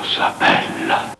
cosa 0.00 0.32
bella. 0.38 1.14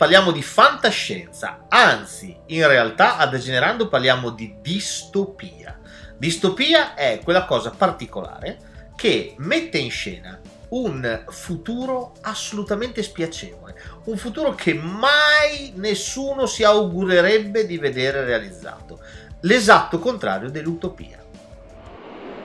Parliamo 0.00 0.30
di 0.30 0.40
fantascienza, 0.40 1.66
anzi, 1.68 2.34
in 2.46 2.66
realtà 2.66 3.18
a 3.18 3.26
Degenerando 3.26 3.86
parliamo 3.88 4.30
di 4.30 4.56
distopia. 4.62 5.78
Distopia 6.16 6.94
è 6.94 7.20
quella 7.22 7.44
cosa 7.44 7.68
particolare 7.68 8.92
che 8.96 9.34
mette 9.36 9.76
in 9.76 9.90
scena 9.90 10.40
un 10.70 11.24
futuro 11.28 12.14
assolutamente 12.22 13.02
spiacevole, 13.02 13.78
un 14.04 14.16
futuro 14.16 14.54
che 14.54 14.72
mai 14.72 15.74
nessuno 15.76 16.46
si 16.46 16.64
augurerebbe 16.64 17.66
di 17.66 17.76
vedere 17.76 18.24
realizzato, 18.24 19.00
l'esatto 19.40 19.98
contrario 19.98 20.48
dell'utopia. 20.48 21.22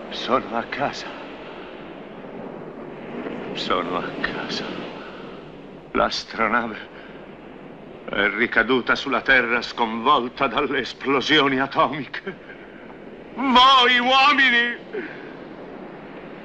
Sono 0.10 0.58
a 0.58 0.64
casa. 0.64 1.08
Sono 3.54 3.98
a 3.98 4.10
casa. 4.20 4.66
L'astronave 5.94 6.95
è 8.10 8.30
ricaduta 8.30 8.96
sulla 8.96 9.22
Terra 9.22 9.62
sconvolta 9.62 10.48
dalle 10.48 10.80
esplosioni 10.80 11.60
atomiche. 11.60 12.54
Voi 13.36 14.00
uomini 14.00 14.78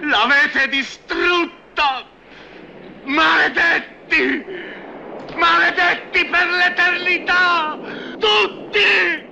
l'avete 0.00 0.68
distrutta! 0.68 2.04
Maledetti! 3.04 4.44
Maledetti 5.34 6.24
per 6.26 6.46
l'eternità! 6.48 7.78
Tutti! 8.18 9.28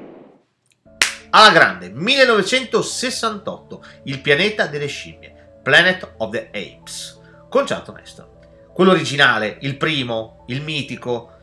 Alla 1.31 1.51
grande, 1.51 1.91
1968, 1.91 3.85
il 4.05 4.21
pianeta 4.21 4.67
delle 4.67 4.87
scimmie, 4.87 5.61
Planet 5.63 6.15
of 6.19 6.31
the 6.31 6.49
Apes, 6.53 7.21
con 7.51 7.65
Charlton 7.67 7.99
Heston. 7.99 8.29
Quello 8.73 8.93
originale, 8.93 9.59
il 9.63 9.77
primo, 9.77 10.45
il 10.49 10.63
mitico, 10.63 11.38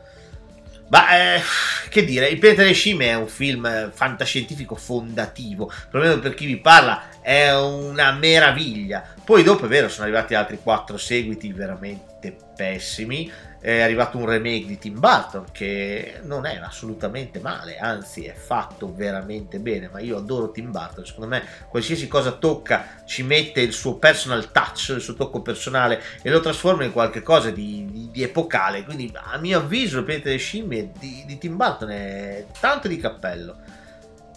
ma 0.88 1.34
eh, 1.34 1.42
che 1.88 2.04
dire, 2.04 2.28
Il 2.28 2.38
pianeta 2.38 2.62
delle 2.62 2.74
scimmie 2.74 3.08
è 3.08 3.14
un 3.14 3.28
film 3.28 3.90
fantascientifico 3.92 4.74
fondativo, 4.74 5.70
perlomeno 5.90 6.20
per 6.20 6.34
chi 6.34 6.46
vi 6.46 6.58
parla 6.58 7.20
è 7.20 7.52
una 7.54 8.12
meraviglia. 8.12 9.04
Poi 9.24 9.42
dopo 9.42 9.64
è 9.64 9.68
vero, 9.68 9.88
sono 9.88 10.04
arrivati 10.04 10.34
altri 10.34 10.58
quattro 10.62 10.96
seguiti 10.96 11.52
veramente 11.52 12.15
pessimi, 12.32 13.30
è 13.60 13.80
arrivato 13.80 14.16
un 14.16 14.26
remake 14.26 14.66
di 14.66 14.78
Tim 14.78 15.00
Burton 15.00 15.46
che 15.50 16.20
non 16.22 16.46
è 16.46 16.56
assolutamente 16.62 17.40
male, 17.40 17.78
anzi 17.78 18.24
è 18.24 18.32
fatto 18.32 18.94
veramente 18.94 19.58
bene, 19.58 19.88
ma 19.92 19.98
io 19.98 20.18
adoro 20.18 20.52
Tim 20.52 20.70
Burton, 20.70 21.04
secondo 21.04 21.28
me 21.28 21.42
qualsiasi 21.68 22.06
cosa 22.06 22.32
tocca 22.32 23.02
ci 23.04 23.24
mette 23.24 23.60
il 23.60 23.72
suo 23.72 23.96
personal 23.96 24.52
touch, 24.52 24.90
il 24.90 25.00
suo 25.00 25.14
tocco 25.14 25.42
personale 25.42 26.00
e 26.22 26.30
lo 26.30 26.38
trasforma 26.38 26.84
in 26.84 26.92
qualcosa 26.92 27.50
di, 27.50 27.86
di, 27.90 28.08
di 28.12 28.22
epocale, 28.22 28.84
quindi 28.84 29.10
a 29.12 29.36
mio 29.38 29.58
avviso 29.58 29.98
il 29.98 30.04
pianeta 30.04 30.28
delle 30.28 30.38
scimmie 30.38 30.92
di, 30.98 31.24
di 31.26 31.38
Tim 31.38 31.56
Burton 31.56 31.90
è 31.90 32.46
tanto 32.60 32.86
di 32.86 32.98
cappello. 32.98 33.56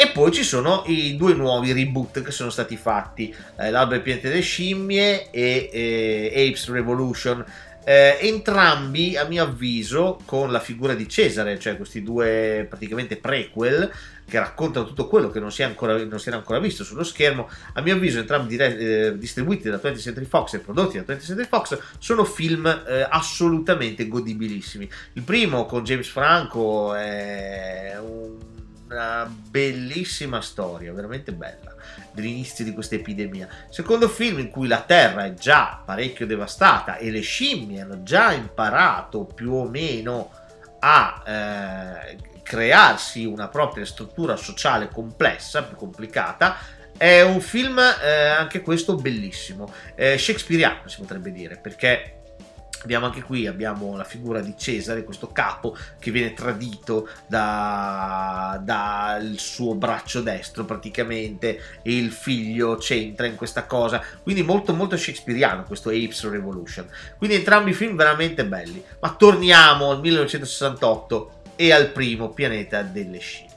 E 0.01 0.11
poi 0.11 0.31
ci 0.31 0.43
sono 0.43 0.83
i 0.85 1.17
due 1.17 1.33
nuovi 1.33 1.73
reboot 1.73 2.21
che 2.21 2.31
sono 2.31 2.49
stati 2.49 2.77
fatti, 2.77 3.35
eh, 3.57 3.69
L'alba 3.69 3.95
del 3.95 4.01
pianeta 4.01 4.29
delle 4.29 4.39
scimmie 4.39 5.29
e 5.29 5.69
eh, 5.73 6.47
Apes 6.47 6.69
Revolution. 6.69 7.43
Eh, 7.83 8.17
entrambi, 8.21 9.17
a 9.17 9.25
mio 9.25 9.43
avviso, 9.43 10.19
con 10.25 10.51
la 10.51 10.59
figura 10.59 10.93
di 10.93 11.07
Cesare, 11.07 11.57
cioè 11.59 11.77
questi 11.77 12.03
due 12.03 12.65
praticamente 12.69 13.17
prequel 13.17 13.91
che 14.29 14.39
raccontano 14.39 14.85
tutto 14.85 15.07
quello 15.07 15.29
che 15.29 15.39
non 15.39 15.51
si, 15.51 15.63
ancora, 15.63 15.97
non 15.97 16.19
si 16.19 16.29
era 16.29 16.37
ancora 16.37 16.59
visto 16.59 16.83
sullo 16.83 17.03
schermo, 17.03 17.49
a 17.73 17.81
mio 17.81 17.95
avviso 17.95 18.19
entrambi 18.19 18.47
dire, 18.47 18.77
eh, 18.77 19.17
distribuiti 19.17 19.69
da 19.69 19.77
20th 19.77 19.99
Century 19.99 20.25
Fox 20.25 20.53
e 20.53 20.59
prodotti 20.59 21.03
da 21.03 21.13
20th 21.13 21.25
Century 21.25 21.47
Fox 21.47 21.77
sono 21.97 22.23
film 22.23 22.65
eh, 22.67 23.07
assolutamente 23.09 24.07
godibilissimi. 24.07 24.89
Il 25.13 25.23
primo 25.23 25.65
con 25.65 25.83
James 25.83 26.07
Franco 26.07 26.93
è 26.93 27.97
un 27.99 28.48
una 28.89 29.29
bellissima 29.29 30.41
storia, 30.41 30.91
veramente 30.91 31.31
bella, 31.31 31.75
dell'inizio 32.11 32.65
di 32.65 32.73
questa 32.73 32.95
epidemia. 32.95 33.47
Secondo 33.69 34.09
film 34.09 34.39
in 34.39 34.49
cui 34.49 34.67
la 34.67 34.81
Terra 34.81 35.25
è 35.25 35.33
già 35.33 35.81
parecchio 35.85 36.25
devastata 36.25 36.97
e 36.97 37.11
le 37.11 37.21
scimmie 37.21 37.81
hanno 37.81 38.01
già 38.01 38.31
imparato 38.31 39.25
più 39.25 39.53
o 39.53 39.67
meno 39.67 40.31
a 40.79 41.23
eh, 41.25 42.17
crearsi 42.41 43.25
una 43.25 43.47
propria 43.47 43.85
struttura 43.85 44.35
sociale 44.35 44.89
complessa, 44.89 45.63
più 45.63 45.75
complicata, 45.75 46.57
è 46.97 47.21
un 47.21 47.39
film 47.41 47.79
eh, 47.79 48.27
anche 48.27 48.61
questo 48.61 48.95
bellissimo, 48.95 49.71
eh, 49.95 50.17
shakespeariano 50.17 50.87
si 50.87 50.99
potrebbe 50.99 51.31
dire, 51.31 51.57
perché 51.57 52.18
Abbiamo 52.83 53.07
anche 53.07 53.21
qui 53.21 53.45
abbiamo 53.45 53.97
la 53.97 54.05
figura 54.05 54.39
di 54.39 54.53
Cesare, 54.57 55.03
questo 55.03 55.31
capo 55.31 55.75
che 55.99 56.11
viene 56.11 56.33
tradito 56.33 57.09
dal 57.27 58.63
da 58.63 59.19
suo 59.35 59.75
braccio 59.75 60.21
destro 60.21 60.63
praticamente 60.63 61.59
e 61.81 61.97
il 61.97 62.11
figlio 62.11 62.77
c'entra 62.77 63.25
in 63.25 63.35
questa 63.35 63.65
cosa. 63.65 64.01
Quindi 64.23 64.43
molto 64.43 64.73
molto 64.73 64.95
shakespeariano 64.95 65.63
questo 65.63 65.89
Apes 65.89 66.29
Revolution. 66.29 66.87
Quindi 67.17 67.35
entrambi 67.35 67.71
i 67.71 67.73
film 67.73 67.95
veramente 67.95 68.45
belli. 68.45 68.83
Ma 69.01 69.13
torniamo 69.13 69.91
al 69.91 69.99
1968 69.99 71.31
e 71.55 71.73
al 71.73 71.89
primo 71.89 72.29
pianeta 72.29 72.81
delle 72.83 73.19
scimmie. 73.19 73.47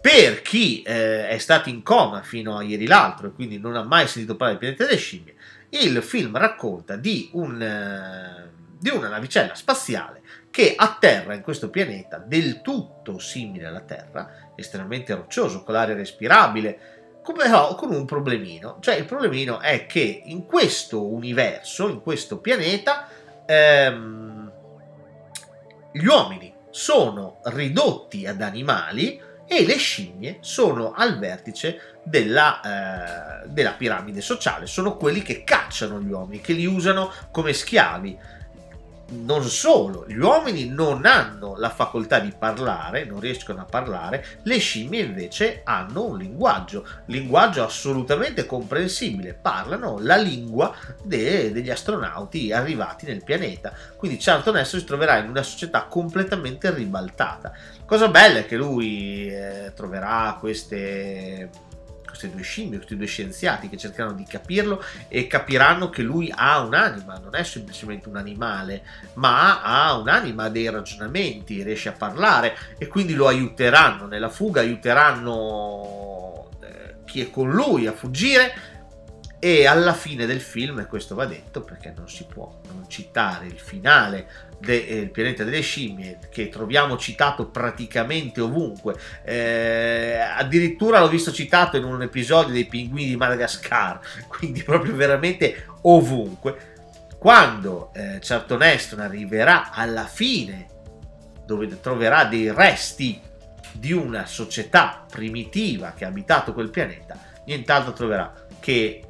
Per 0.00 0.42
chi 0.42 0.82
eh, 0.82 1.28
è 1.28 1.38
stato 1.38 1.68
in 1.68 1.82
coma 1.82 2.22
fino 2.22 2.56
a 2.56 2.62
ieri 2.62 2.86
l'altro 2.86 3.28
e 3.28 3.32
quindi 3.32 3.58
non 3.58 3.76
ha 3.76 3.82
mai 3.82 4.06
sentito 4.08 4.36
parlare 4.36 4.58
del 4.58 4.74
pianeta 4.74 4.84
delle 4.84 5.04
scimmie, 5.04 5.34
il 5.72 6.02
film 6.02 6.36
racconta 6.36 6.96
di, 6.96 7.30
un, 7.32 7.60
eh, 7.60 8.50
di 8.78 8.90
una 8.90 9.08
navicella 9.08 9.54
spaziale 9.54 10.20
che 10.50 10.74
atterra 10.76 11.34
in 11.34 11.40
questo 11.40 11.70
pianeta 11.70 12.18
del 12.18 12.60
tutto 12.60 13.18
simile 13.18 13.66
alla 13.66 13.80
Terra, 13.80 14.52
estremamente 14.54 15.14
roccioso, 15.14 15.62
con 15.62 15.74
l'aria 15.74 15.94
respirabile, 15.94 16.78
però 17.22 17.74
con 17.74 17.92
un 17.92 18.04
problemino. 18.04 18.76
Cioè 18.80 18.96
il 18.96 19.06
problemino 19.06 19.60
è 19.60 19.86
che 19.86 20.22
in 20.26 20.44
questo 20.44 21.06
universo, 21.06 21.88
in 21.88 22.02
questo 22.02 22.38
pianeta, 22.38 23.08
ehm, 23.46 24.52
gli 25.92 26.04
uomini 26.04 26.52
sono 26.70 27.38
ridotti 27.44 28.26
ad 28.26 28.42
animali 28.42 29.20
e 29.46 29.66
le 29.66 29.76
scimmie 29.76 30.38
sono 30.40 30.92
al 30.92 31.18
vertice 31.18 31.91
della, 32.02 33.42
eh, 33.44 33.48
della, 33.48 33.72
piramide 33.72 34.20
sociale, 34.20 34.66
sono 34.66 34.96
quelli 34.96 35.22
che 35.22 35.44
cacciano 35.44 36.00
gli 36.00 36.10
uomini, 36.10 36.40
che 36.40 36.52
li 36.52 36.66
usano 36.66 37.12
come 37.30 37.52
schiavi 37.52 38.18
non 39.12 39.44
solo, 39.44 40.04
gli 40.08 40.18
uomini 40.18 40.68
non 40.68 41.04
hanno 41.04 41.56
la 41.56 41.68
facoltà 41.68 42.18
di 42.18 42.32
parlare, 42.36 43.04
non 43.04 43.20
riescono 43.20 43.60
a 43.60 43.64
parlare, 43.64 44.24
le 44.42 44.58
scimmie 44.58 45.02
invece 45.02 45.60
hanno 45.64 46.04
un 46.06 46.18
linguaggio, 46.18 46.86
linguaggio 47.06 47.62
assolutamente 47.62 48.46
comprensibile, 48.46 49.34
parlano 49.34 49.98
la 50.00 50.16
lingua 50.16 50.74
de- 51.02 51.52
degli 51.52 51.70
astronauti 51.70 52.52
arrivati 52.52 53.06
nel 53.06 53.22
pianeta. 53.22 53.72
Quindi 53.96 54.18
Charlton 54.18 54.56
Heston 54.56 54.80
si 54.80 54.86
troverà 54.86 55.18
in 55.18 55.28
una 55.28 55.42
società 55.42 55.84
completamente 55.84 56.72
ribaltata. 56.72 57.52
Cosa 57.84 58.08
bella 58.08 58.38
è 58.38 58.46
che 58.46 58.56
lui 58.56 59.28
eh, 59.28 59.72
troverà 59.74 60.36
queste 60.40 61.50
queste 62.12 62.30
due 62.30 62.42
scimmie, 62.42 62.76
questi 62.76 62.96
due 62.96 63.06
scienziati 63.06 63.70
che 63.70 63.78
cercheranno 63.78 64.12
di 64.12 64.24
capirlo 64.24 64.84
e 65.08 65.26
capiranno 65.26 65.88
che 65.88 66.02
lui 66.02 66.30
ha 66.34 66.60
un'anima, 66.60 67.18
non 67.18 67.34
è 67.34 67.42
semplicemente 67.42 68.10
un 68.10 68.16
animale, 68.16 68.84
ma 69.14 69.62
ha 69.62 69.96
un'anima, 69.96 70.44
ha 70.44 70.48
dei 70.50 70.68
ragionamenti, 70.68 71.62
riesce 71.62 71.88
a 71.88 71.92
parlare 71.92 72.54
e 72.76 72.86
quindi 72.86 73.14
lo 73.14 73.28
aiuteranno. 73.28 74.06
Nella 74.06 74.28
fuga, 74.28 74.60
aiuteranno 74.60 76.50
eh, 76.60 76.96
chi 77.06 77.22
è 77.22 77.30
con 77.30 77.50
lui 77.50 77.86
a 77.86 77.92
fuggire 77.92 78.52
e 79.38 79.66
alla 79.66 79.94
fine 79.94 80.26
del 80.26 80.40
film, 80.40 80.80
e 80.80 80.86
questo 80.86 81.14
va 81.14 81.24
detto 81.24 81.62
perché 81.62 81.94
non 81.96 82.08
si 82.08 82.26
può 82.26 82.60
non 82.68 82.84
citare 82.88 83.46
il 83.46 83.58
finale 83.58 84.50
del 84.62 84.84
eh, 84.86 85.06
pianeta 85.08 85.42
delle 85.42 85.60
scimmie 85.60 86.18
che 86.30 86.48
troviamo 86.48 86.96
citato 86.96 87.48
praticamente 87.48 88.40
ovunque. 88.40 88.94
Eh, 89.24 90.18
addirittura 90.18 91.00
l'ho 91.00 91.08
visto 91.08 91.32
citato 91.32 91.76
in 91.76 91.84
un 91.84 92.02
episodio 92.02 92.52
dei 92.52 92.66
pinguini 92.66 93.08
di 93.08 93.16
Madagascar 93.16 94.00
quindi 94.28 94.62
proprio 94.62 94.94
veramente 94.94 95.66
ovunque. 95.82 96.70
Quando 97.18 97.92
eh, 97.94 98.18
Charlton 98.20 98.62
Heston 98.62 99.00
arriverà 99.00 99.70
alla 99.72 100.06
fine 100.06 100.68
dove 101.44 101.80
troverà 101.80 102.24
dei 102.24 102.52
resti 102.52 103.20
di 103.72 103.92
una 103.92 104.26
società 104.26 105.04
primitiva 105.08 105.92
che 105.96 106.04
ha 106.04 106.08
abitato 106.08 106.52
quel 106.52 106.70
pianeta 106.70 107.30
nient'altro 107.44 107.92
troverà 107.92 108.32
che 108.60 109.04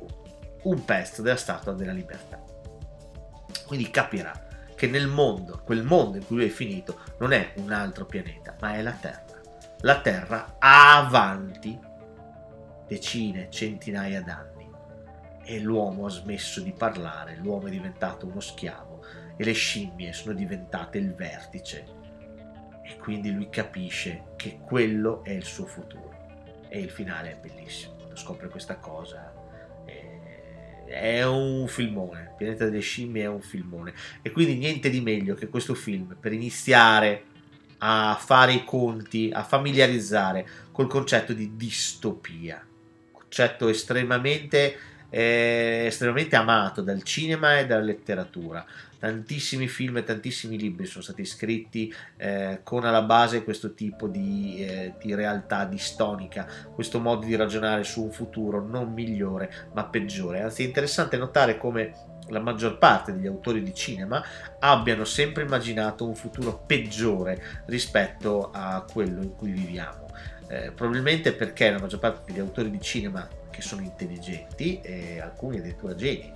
un 0.62 0.84
pezzo 0.84 1.22
della 1.22 1.36
statua 1.36 1.72
della 1.72 1.92
libertà. 1.92 2.40
Quindi 3.66 3.90
capirà 3.90 4.50
che 4.82 4.88
nel 4.88 5.06
mondo, 5.06 5.62
quel 5.64 5.84
mondo 5.84 6.16
in 6.16 6.26
cui 6.26 6.38
lui 6.38 6.46
è 6.46 6.48
finito, 6.48 6.98
non 7.20 7.32
è 7.32 7.52
un 7.58 7.70
altro 7.70 8.04
pianeta, 8.04 8.56
ma 8.60 8.74
è 8.74 8.82
la 8.82 8.90
Terra. 8.90 9.40
La 9.82 10.00
Terra 10.00 10.56
ha 10.58 10.98
avanti 10.98 11.78
decine, 12.88 13.48
centinaia 13.48 14.22
d'anni. 14.22 14.68
E 15.44 15.60
l'uomo 15.60 16.06
ha 16.06 16.10
smesso 16.10 16.60
di 16.60 16.72
parlare, 16.72 17.36
l'uomo 17.36 17.68
è 17.68 17.70
diventato 17.70 18.26
uno 18.26 18.40
schiavo 18.40 19.04
e 19.36 19.44
le 19.44 19.52
scimmie 19.52 20.12
sono 20.12 20.34
diventate 20.34 20.98
il 20.98 21.14
vertice. 21.14 21.84
E 22.82 22.96
quindi 22.96 23.30
lui 23.30 23.50
capisce 23.50 24.32
che 24.34 24.58
quello 24.64 25.22
è 25.22 25.30
il 25.30 25.44
suo 25.44 25.66
futuro. 25.66 26.26
E 26.68 26.80
il 26.80 26.90
finale 26.90 27.30
è 27.30 27.36
bellissimo, 27.36 27.94
quando 27.94 28.16
scopre 28.16 28.48
questa 28.48 28.78
cosa 28.78 29.32
è 30.92 31.24
un 31.24 31.66
filmone. 31.68 32.34
Pianeta 32.36 32.64
delle 32.66 32.80
scimmie 32.80 33.22
è 33.22 33.28
un 33.28 33.40
filmone. 33.40 33.92
E 34.22 34.30
quindi 34.30 34.56
niente 34.56 34.90
di 34.90 35.00
meglio 35.00 35.34
che 35.34 35.48
questo 35.48 35.74
film 35.74 36.16
per 36.20 36.32
iniziare 36.32 37.24
a 37.78 38.16
fare 38.20 38.52
i 38.52 38.64
conti, 38.64 39.30
a 39.32 39.42
familiarizzare 39.42 40.46
col 40.70 40.86
concetto 40.86 41.32
di 41.32 41.56
distopia. 41.56 42.64
Concetto 43.10 43.68
estremamente, 43.68 44.76
eh, 45.10 45.84
estremamente 45.86 46.36
amato 46.36 46.82
dal 46.82 47.02
cinema 47.02 47.58
e 47.58 47.66
dalla 47.66 47.82
letteratura 47.82 48.64
tantissimi 49.02 49.66
film 49.66 49.96
e 49.96 50.04
tantissimi 50.04 50.56
libri 50.56 50.86
sono 50.86 51.02
stati 51.02 51.24
scritti 51.24 51.92
eh, 52.16 52.60
con 52.62 52.84
alla 52.84 53.02
base 53.02 53.42
questo 53.42 53.74
tipo 53.74 54.06
di, 54.06 54.64
eh, 54.64 54.94
di, 55.02 55.12
realtà 55.12 55.64
distonica, 55.64 56.46
questo 56.72 57.00
modo 57.00 57.26
di 57.26 57.34
ragionare 57.34 57.82
su 57.82 58.04
un 58.04 58.12
futuro 58.12 58.64
non 58.64 58.92
migliore 58.92 59.70
ma 59.72 59.86
peggiore. 59.86 60.42
Anzi 60.42 60.62
è 60.62 60.66
interessante 60.66 61.16
notare 61.16 61.58
come 61.58 62.10
la 62.28 62.38
maggior 62.38 62.78
parte 62.78 63.12
degli 63.12 63.26
autori 63.26 63.64
di 63.64 63.74
cinema 63.74 64.22
abbiano 64.60 65.04
sempre 65.04 65.42
immaginato 65.42 66.06
un 66.06 66.14
futuro 66.14 66.62
peggiore 66.64 67.42
rispetto 67.66 68.52
a 68.52 68.84
quello 68.88 69.20
in 69.20 69.34
cui 69.34 69.50
viviamo. 69.50 70.10
Eh, 70.46 70.70
probabilmente 70.70 71.32
perché 71.32 71.72
la 71.72 71.80
maggior 71.80 71.98
parte 71.98 72.30
degli 72.30 72.38
autori 72.38 72.70
di 72.70 72.80
cinema 72.80 73.28
che 73.50 73.62
sono 73.62 73.82
intelligenti 73.82 74.80
e 74.80 75.20
alcuni 75.20 75.58
addirittura 75.58 75.96
geni, 75.96 76.32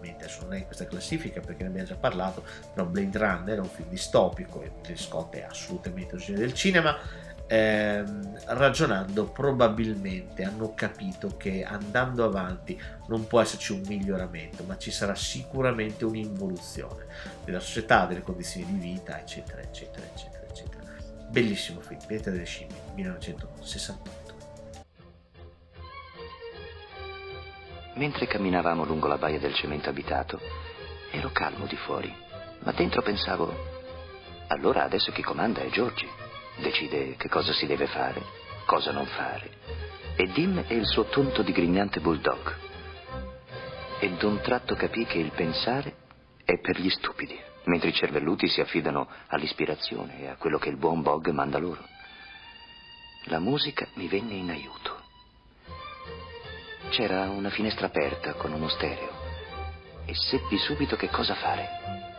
cioè 0.00 0.08
mente, 0.08 0.24
adesso 0.24 0.42
non 0.42 0.54
è 0.54 0.58
in 0.58 0.66
questa 0.66 0.86
classifica 0.86 1.40
perché 1.40 1.62
ne 1.62 1.68
abbiamo 1.68 1.88
già 1.88 1.96
parlato, 1.96 2.42
però 2.72 2.86
Blade 2.86 3.18
Runner 3.18 3.56
è 3.56 3.60
un 3.60 3.68
film 3.68 3.88
distopico 3.88 4.62
e 4.62 4.96
Scott 4.96 5.34
è 5.36 5.42
assolutamente 5.42 6.14
un 6.14 6.20
genere 6.20 6.46
del 6.46 6.54
cinema. 6.54 6.96
Ehm, 7.52 8.38
ragionando 8.46 9.24
probabilmente 9.24 10.44
hanno 10.44 10.72
capito 10.72 11.36
che 11.36 11.64
andando 11.64 12.24
avanti 12.24 12.80
non 13.08 13.26
può 13.26 13.40
esserci 13.40 13.72
un 13.72 13.82
miglioramento 13.88 14.62
ma 14.62 14.78
ci 14.78 14.92
sarà 14.92 15.16
sicuramente 15.16 16.04
un'involuzione 16.04 17.06
della 17.44 17.58
società, 17.58 18.06
delle 18.06 18.22
condizioni 18.22 18.66
di 18.66 18.78
vita 18.78 19.18
eccetera 19.18 19.62
eccetera 19.62 20.06
eccetera 20.06 20.46
eccetera 20.48 20.84
bellissimo 21.28 21.80
film, 21.80 21.98
Pieta 22.06 22.30
delle 22.30 22.44
scimmie 22.44 22.78
1968 22.94 24.19
Mentre 28.00 28.26
camminavamo 28.26 28.86
lungo 28.86 29.08
la 29.08 29.18
baia 29.18 29.38
del 29.38 29.52
cemento 29.52 29.90
abitato, 29.90 30.40
ero 31.10 31.28
calmo 31.32 31.66
di 31.66 31.76
fuori, 31.76 32.10
ma 32.60 32.72
dentro 32.72 33.02
pensavo, 33.02 33.54
allora 34.46 34.84
adesso 34.84 35.12
chi 35.12 35.20
comanda 35.20 35.60
è 35.60 35.68
Giorgi, 35.68 36.08
decide 36.62 37.16
che 37.16 37.28
cosa 37.28 37.52
si 37.52 37.66
deve 37.66 37.86
fare, 37.88 38.22
cosa 38.64 38.90
non 38.90 39.04
fare, 39.04 39.50
e 40.16 40.28
Dim 40.28 40.64
è 40.66 40.72
il 40.72 40.86
suo 40.86 41.04
tonto 41.04 41.42
di 41.42 41.52
grignante 41.52 42.00
bulldog. 42.00 42.56
E 43.98 44.10
d'un 44.12 44.40
tratto 44.40 44.74
capì 44.76 45.04
che 45.04 45.18
il 45.18 45.32
pensare 45.32 45.96
è 46.42 46.58
per 46.58 46.80
gli 46.80 46.88
stupidi, 46.88 47.38
mentre 47.64 47.90
i 47.90 47.94
cervelluti 47.94 48.48
si 48.48 48.62
affidano 48.62 49.08
all'ispirazione 49.26 50.22
e 50.22 50.28
a 50.28 50.36
quello 50.36 50.56
che 50.56 50.70
il 50.70 50.78
buon 50.78 51.02
Bog 51.02 51.28
manda 51.32 51.58
loro. 51.58 51.84
La 53.24 53.40
musica 53.40 53.86
mi 53.96 54.08
venne 54.08 54.32
in 54.32 54.48
aiuto. 54.48 54.99
C'era 56.90 57.30
una 57.30 57.50
finestra 57.50 57.86
aperta 57.86 58.34
con 58.34 58.52
uno 58.52 58.68
stereo 58.68 59.10
e 60.04 60.12
seppi 60.12 60.58
subito 60.58 60.96
che 60.96 61.08
cosa 61.08 61.34
fare. 61.36 62.09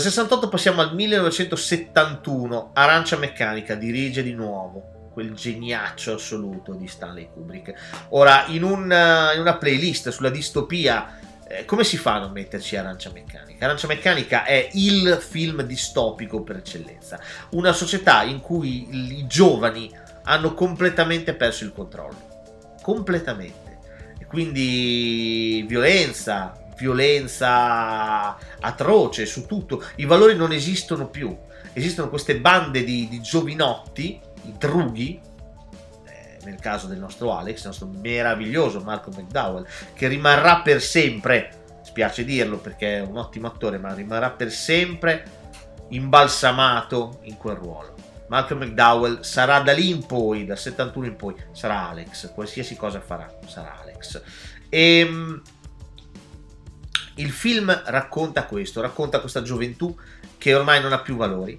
Dal 0.00 0.08
68 0.08 0.48
passiamo 0.48 0.80
al 0.80 0.94
1971, 0.94 2.70
Arancia 2.72 3.18
Meccanica 3.18 3.74
dirige 3.74 4.22
di 4.22 4.32
nuovo 4.32 5.10
quel 5.12 5.34
geniaccio 5.34 6.14
assoluto 6.14 6.72
di 6.72 6.88
Stanley 6.88 7.28
Kubrick. 7.30 7.74
Ora, 8.08 8.46
in, 8.46 8.62
un, 8.62 8.84
in 8.84 9.40
una 9.40 9.56
playlist 9.58 10.08
sulla 10.08 10.30
distopia, 10.30 11.18
eh, 11.46 11.66
come 11.66 11.84
si 11.84 11.98
fa 11.98 12.14
a 12.14 12.20
non 12.20 12.32
metterci 12.32 12.76
Arancia 12.76 13.10
Meccanica? 13.12 13.62
Arancia 13.66 13.88
Meccanica 13.88 14.44
è 14.44 14.70
il 14.72 15.18
film 15.20 15.60
distopico 15.64 16.42
per 16.42 16.56
eccellenza, 16.56 17.20
una 17.50 17.74
società 17.74 18.22
in 18.22 18.40
cui 18.40 19.18
i 19.18 19.26
giovani 19.26 19.94
hanno 20.22 20.54
completamente 20.54 21.34
perso 21.34 21.64
il 21.64 21.74
controllo, 21.74 22.76
completamente. 22.80 23.80
E 24.18 24.24
quindi 24.24 25.62
violenza, 25.68 26.58
violenza 26.80 28.36
atroce 28.58 29.26
su 29.26 29.46
tutto, 29.46 29.84
i 29.96 30.06
valori 30.06 30.34
non 30.34 30.52
esistono 30.52 31.08
più, 31.08 31.36
esistono 31.74 32.08
queste 32.08 32.40
bande 32.40 32.82
di, 32.82 33.06
di 33.08 33.20
giovinotti, 33.20 34.18
i 34.44 34.54
drughi, 34.56 35.20
eh, 36.06 36.38
nel 36.44 36.58
caso 36.58 36.86
del 36.86 36.98
nostro 36.98 37.36
Alex, 37.36 37.58
il 37.60 37.66
nostro 37.66 37.86
meraviglioso 37.86 38.80
Marco 38.80 39.10
McDowell, 39.10 39.66
che 39.92 40.08
rimarrà 40.08 40.62
per 40.62 40.80
sempre, 40.80 41.58
spiace 41.82 42.24
dirlo 42.24 42.56
perché 42.56 42.96
è 42.96 43.00
un 43.00 43.18
ottimo 43.18 43.46
attore, 43.46 43.78
ma 43.78 43.92
rimarrà 43.92 44.30
per 44.30 44.50
sempre 44.50 45.38
imbalsamato 45.88 47.18
in 47.22 47.36
quel 47.36 47.56
ruolo. 47.56 47.94
Malcolm 48.28 48.62
McDowell 48.62 49.20
sarà 49.22 49.58
da 49.58 49.72
lì 49.72 49.90
in 49.90 50.06
poi, 50.06 50.46
dal 50.46 50.56
71 50.56 51.06
in 51.06 51.16
poi, 51.16 51.34
sarà 51.50 51.88
Alex, 51.88 52.32
qualsiasi 52.32 52.76
cosa 52.76 53.00
farà, 53.00 53.28
sarà 53.46 53.76
Alex. 53.82 54.22
E 54.68 54.98
ehm, 55.00 55.42
il 57.16 57.30
film 57.30 57.82
racconta 57.86 58.44
questo, 58.46 58.80
racconta 58.80 59.20
questa 59.20 59.42
gioventù 59.42 59.96
che 60.38 60.54
ormai 60.54 60.80
non 60.80 60.92
ha 60.92 61.00
più 61.00 61.16
valori, 61.16 61.56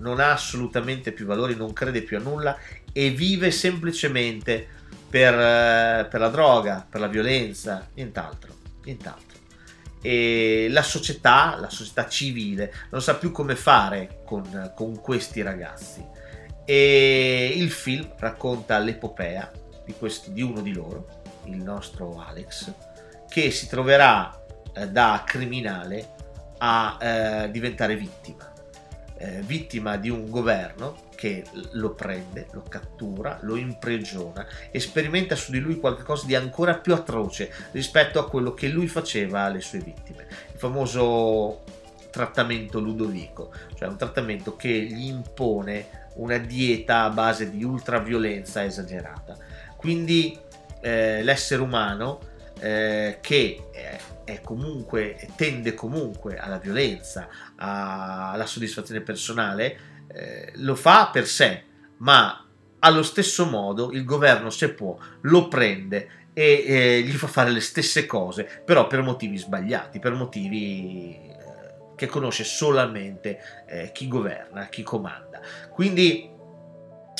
non 0.00 0.20
ha 0.20 0.32
assolutamente 0.32 1.12
più 1.12 1.26
valori, 1.26 1.56
non 1.56 1.72
crede 1.72 2.02
più 2.02 2.16
a 2.16 2.20
nulla 2.20 2.56
e 2.92 3.10
vive 3.10 3.50
semplicemente 3.50 4.66
per, 5.08 5.34
eh, 5.34 6.06
per 6.08 6.20
la 6.20 6.28
droga, 6.28 6.86
per 6.88 7.00
la 7.00 7.06
violenza, 7.06 7.88
nient'altro, 7.94 8.54
nient'altro. 8.84 9.26
E 10.00 10.68
la 10.70 10.82
società, 10.82 11.56
la 11.58 11.70
società 11.70 12.06
civile, 12.08 12.72
non 12.90 13.02
sa 13.02 13.16
più 13.16 13.32
come 13.32 13.56
fare 13.56 14.20
con, 14.24 14.72
con 14.76 15.00
questi 15.00 15.42
ragazzi. 15.42 16.04
E 16.64 17.52
il 17.56 17.70
film 17.70 18.12
racconta 18.18 18.78
l'epopea 18.78 19.50
di, 19.84 19.94
questo, 19.98 20.30
di 20.30 20.42
uno 20.42 20.60
di 20.60 20.72
loro, 20.72 21.22
il 21.46 21.56
nostro 21.56 22.22
Alex, 22.22 22.72
che 23.28 23.50
si 23.50 23.66
troverà 23.66 24.38
eh, 24.74 24.88
da 24.88 25.22
criminale 25.26 26.14
a 26.58 26.98
eh, 27.00 27.50
diventare 27.50 27.96
vittima. 27.96 28.52
Eh, 29.20 29.42
vittima 29.42 29.96
di 29.96 30.10
un 30.10 30.30
governo 30.30 31.06
che 31.16 31.44
lo 31.72 31.94
prende, 31.94 32.46
lo 32.52 32.62
cattura, 32.68 33.38
lo 33.42 33.56
imprigiona 33.56 34.46
e 34.70 34.78
sperimenta 34.78 35.34
su 35.34 35.50
di 35.50 35.58
lui 35.58 35.80
qualcosa 35.80 36.24
di 36.24 36.36
ancora 36.36 36.78
più 36.78 36.94
atroce 36.94 37.52
rispetto 37.72 38.20
a 38.20 38.28
quello 38.28 38.54
che 38.54 38.68
lui 38.68 38.86
faceva 38.86 39.40
alle 39.40 39.60
sue 39.60 39.80
vittime. 39.80 40.28
Il 40.52 40.58
famoso 40.58 41.64
trattamento 42.10 42.78
Ludovico, 42.78 43.52
cioè 43.74 43.88
un 43.88 43.96
trattamento 43.96 44.54
che 44.54 44.70
gli 44.70 45.06
impone 45.06 46.06
una 46.14 46.38
dieta 46.38 47.04
a 47.04 47.10
base 47.10 47.50
di 47.50 47.64
ultraviolenza 47.64 48.64
esagerata. 48.64 49.36
Quindi 49.76 50.38
eh, 50.80 51.22
l'essere 51.22 51.62
umano 51.62 52.20
eh, 52.60 53.18
che 53.20 53.68
è, 53.72 53.98
è 54.28 54.42
comunque, 54.42 55.16
tende 55.36 55.72
comunque 55.72 56.36
alla 56.36 56.58
violenza, 56.58 57.28
alla 57.56 58.44
soddisfazione 58.44 59.00
personale, 59.00 59.78
eh, 60.08 60.52
lo 60.56 60.74
fa 60.74 61.08
per 61.10 61.26
sé, 61.26 61.62
ma 61.98 62.44
allo 62.80 63.02
stesso 63.02 63.46
modo 63.46 63.90
il 63.90 64.04
governo 64.04 64.50
se 64.50 64.74
può 64.74 64.96
lo 65.22 65.48
prende 65.48 66.26
e 66.34 66.64
eh, 66.66 67.02
gli 67.02 67.12
fa 67.12 67.26
fare 67.26 67.50
le 67.50 67.60
stesse 67.60 68.04
cose, 68.04 68.44
però 68.64 68.86
per 68.86 69.00
motivi 69.00 69.38
sbagliati, 69.38 69.98
per 69.98 70.12
motivi 70.12 71.14
eh, 71.14 71.94
che 71.96 72.06
conosce 72.06 72.44
solamente 72.44 73.64
eh, 73.66 73.92
chi 73.92 74.08
governa, 74.08 74.66
chi 74.66 74.82
comanda. 74.82 75.40
Quindi 75.70 76.36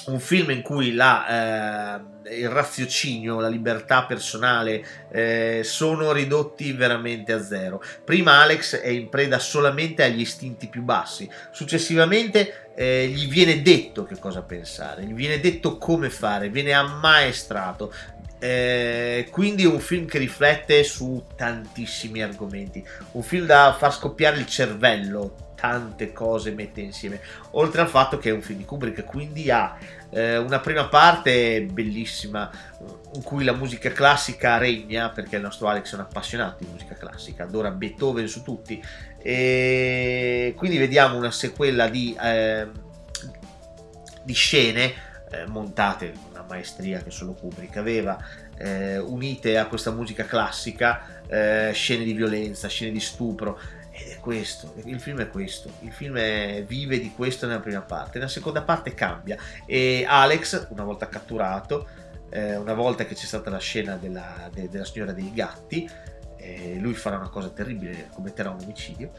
un 0.08 0.20
film 0.20 0.50
in 0.50 0.62
cui 0.62 0.92
la, 0.92 1.96
eh, 2.24 2.38
il 2.40 2.48
raziocinio, 2.48 3.40
la 3.40 3.48
libertà 3.48 4.04
personale 4.04 4.84
eh, 5.10 5.60
sono 5.64 6.12
ridotti 6.12 6.72
veramente 6.72 7.32
a 7.32 7.42
zero. 7.42 7.82
Prima 8.04 8.40
Alex 8.40 8.76
è 8.76 8.88
in 8.88 9.08
preda 9.08 9.38
solamente 9.38 10.02
agli 10.02 10.20
istinti 10.20 10.68
più 10.68 10.82
bassi, 10.82 11.30
successivamente 11.50 12.72
eh, 12.74 13.08
gli 13.08 13.28
viene 13.28 13.62
detto 13.62 14.04
che 14.04 14.18
cosa 14.18 14.42
pensare, 14.42 15.04
gli 15.04 15.14
viene 15.14 15.40
detto 15.40 15.78
come 15.78 16.10
fare, 16.10 16.48
viene 16.48 16.72
ammaestrato. 16.72 17.92
Eh, 18.40 19.26
quindi 19.32 19.64
un 19.64 19.80
film 19.80 20.06
che 20.06 20.18
riflette 20.18 20.84
su 20.84 21.24
tantissimi 21.34 22.22
argomenti, 22.22 22.84
un 23.12 23.22
film 23.22 23.46
da 23.46 23.74
far 23.76 23.92
scoppiare 23.92 24.38
il 24.38 24.46
cervello, 24.46 25.47
tante 25.58 26.12
cose 26.12 26.52
mette 26.52 26.80
insieme, 26.80 27.20
oltre 27.52 27.80
al 27.80 27.88
fatto 27.88 28.18
che 28.18 28.30
è 28.30 28.32
un 28.32 28.42
film 28.42 28.58
di 28.58 28.64
Kubrick, 28.64 29.04
quindi 29.04 29.50
ha 29.50 29.76
eh, 30.10 30.36
una 30.36 30.60
prima 30.60 30.86
parte 30.86 31.62
bellissima 31.62 32.50
in 33.14 33.22
cui 33.22 33.42
la 33.42 33.54
musica 33.54 33.90
classica 33.90 34.56
regna, 34.58 35.10
perché 35.10 35.36
il 35.36 35.42
nostro 35.42 35.66
Alex 35.66 35.92
è 35.92 35.94
un 35.94 36.02
appassionato 36.02 36.64
di 36.64 36.70
musica 36.70 36.94
classica, 36.94 37.44
adora 37.44 37.70
Beethoven 37.70 38.28
su 38.28 38.42
tutti, 38.42 38.82
e 39.20 40.54
quindi 40.56 40.78
vediamo 40.78 41.16
una 41.16 41.32
sequela 41.32 41.88
di, 41.88 42.16
eh, 42.22 42.68
di 44.22 44.32
scene 44.32 45.06
eh, 45.30 45.46
montate 45.46 46.12
una 46.30 46.44
maestria 46.48 47.02
che 47.02 47.10
solo 47.10 47.32
Kubrick 47.32 47.76
aveva, 47.76 48.16
eh, 48.56 48.98
unite 48.98 49.58
a 49.58 49.66
questa 49.66 49.90
musica 49.90 50.24
classica, 50.24 51.22
eh, 51.26 51.70
scene 51.74 52.04
di 52.04 52.12
violenza, 52.12 52.68
scene 52.68 52.92
di 52.92 53.00
stupro, 53.00 53.58
questo, 54.28 54.74
il 54.84 55.00
film 55.00 55.20
è 55.20 55.30
questo, 55.30 55.70
il 55.80 55.90
film 55.90 56.18
è, 56.18 56.62
vive 56.66 57.00
di 57.00 57.14
questo 57.14 57.46
nella 57.46 57.60
prima 57.60 57.80
parte, 57.80 58.18
nella 58.18 58.30
seconda 58.30 58.60
parte 58.60 58.92
cambia. 58.92 59.38
E 59.64 60.04
Alex, 60.06 60.66
una 60.68 60.84
volta 60.84 61.08
catturato, 61.08 61.88
eh, 62.28 62.54
una 62.56 62.74
volta 62.74 63.06
che 63.06 63.14
c'è 63.14 63.24
stata 63.24 63.48
la 63.48 63.58
scena 63.58 63.96
della, 63.96 64.50
de, 64.52 64.68
della 64.68 64.84
signora 64.84 65.12
dei 65.12 65.32
gatti, 65.32 65.88
eh, 66.36 66.76
lui 66.78 66.92
farà 66.92 67.16
una 67.16 67.30
cosa 67.30 67.48
terribile, 67.48 68.10
commetterà 68.12 68.50
un 68.50 68.58
omicidio, 68.60 69.12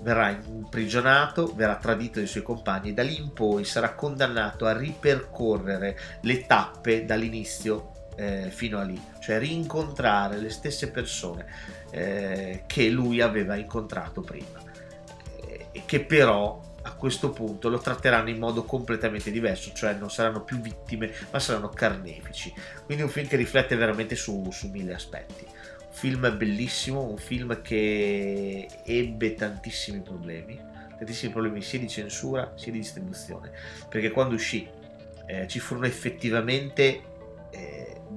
verrà 0.00 0.30
imprigionato, 0.30 1.52
verrà 1.54 1.76
tradito 1.76 2.18
dai 2.18 2.26
suoi 2.26 2.42
compagni 2.42 2.90
e 2.90 2.94
da 2.94 3.04
lì 3.04 3.20
in 3.20 3.32
poi 3.32 3.62
sarà 3.62 3.94
condannato 3.94 4.66
a 4.66 4.76
ripercorrere 4.76 5.96
le 6.22 6.46
tappe 6.46 7.04
dall'inizio 7.04 7.92
eh, 8.16 8.50
fino 8.50 8.80
a 8.80 8.82
lì, 8.82 9.00
cioè 9.20 9.38
rincontrare 9.38 10.38
le 10.38 10.50
stesse 10.50 10.90
persone 10.90 11.46
eh, 11.92 12.64
che 12.66 12.88
lui 12.88 13.20
aveva 13.20 13.54
incontrato 13.54 14.22
prima 14.22 14.60
eh, 15.46 15.66
e 15.70 15.82
che 15.84 16.00
però 16.00 16.60
a 16.84 16.94
questo 16.94 17.30
punto 17.30 17.68
lo 17.68 17.78
tratteranno 17.78 18.30
in 18.30 18.38
modo 18.38 18.64
completamente 18.64 19.30
diverso, 19.30 19.72
cioè 19.72 19.94
non 19.94 20.10
saranno 20.10 20.42
più 20.42 20.58
vittime 20.58 21.12
ma 21.30 21.38
saranno 21.38 21.68
carnefici. 21.68 22.52
Quindi 22.84 23.04
un 23.04 23.08
film 23.08 23.28
che 23.28 23.36
riflette 23.36 23.76
veramente 23.76 24.16
su, 24.16 24.48
su 24.50 24.68
mille 24.68 24.94
aspetti. 24.94 25.44
Un 25.44 25.92
film 25.92 26.36
bellissimo, 26.36 27.02
un 27.02 27.18
film 27.18 27.60
che 27.62 28.66
ebbe 28.84 29.34
tantissimi 29.34 30.00
problemi, 30.00 30.58
tantissimi 30.96 31.30
problemi 31.30 31.62
sia 31.62 31.78
di 31.78 31.88
censura 31.88 32.52
sia 32.56 32.72
di 32.72 32.78
distribuzione, 32.78 33.52
perché 33.88 34.10
quando 34.10 34.34
uscì 34.34 34.68
eh, 35.26 35.46
ci 35.46 35.60
furono 35.60 35.86
effettivamente 35.86 37.02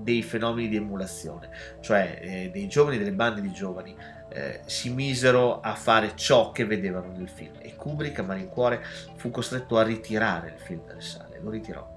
dei 0.06 0.22
fenomeni 0.22 0.70
di 0.70 0.76
emulazione, 0.76 1.50
cioè 1.82 2.20
eh, 2.22 2.50
dei 2.54 2.68
giovani, 2.68 3.00
delle 3.00 3.12
bande 3.12 3.42
di 3.42 3.52
giovani 3.52 3.94
eh, 4.30 4.62
si 4.66 4.94
misero 4.94 5.60
a 5.60 5.74
fare 5.74 6.16
ciò 6.16 6.52
che 6.52 6.64
vedevano 6.66 7.12
nel 7.12 7.28
film. 7.28 7.54
E 7.60 7.76
Kubrick 7.76 8.20
a 8.20 8.24
malincuore 8.24 8.86
fu 9.16 9.32
costretto 9.32 9.78
a 9.78 9.84
ritirare 9.84 10.50
il 10.50 10.60
film 10.60 10.86
dalle 10.86 11.02
sale, 11.02 11.40
lo 11.42 11.50
ritirò 11.50 11.95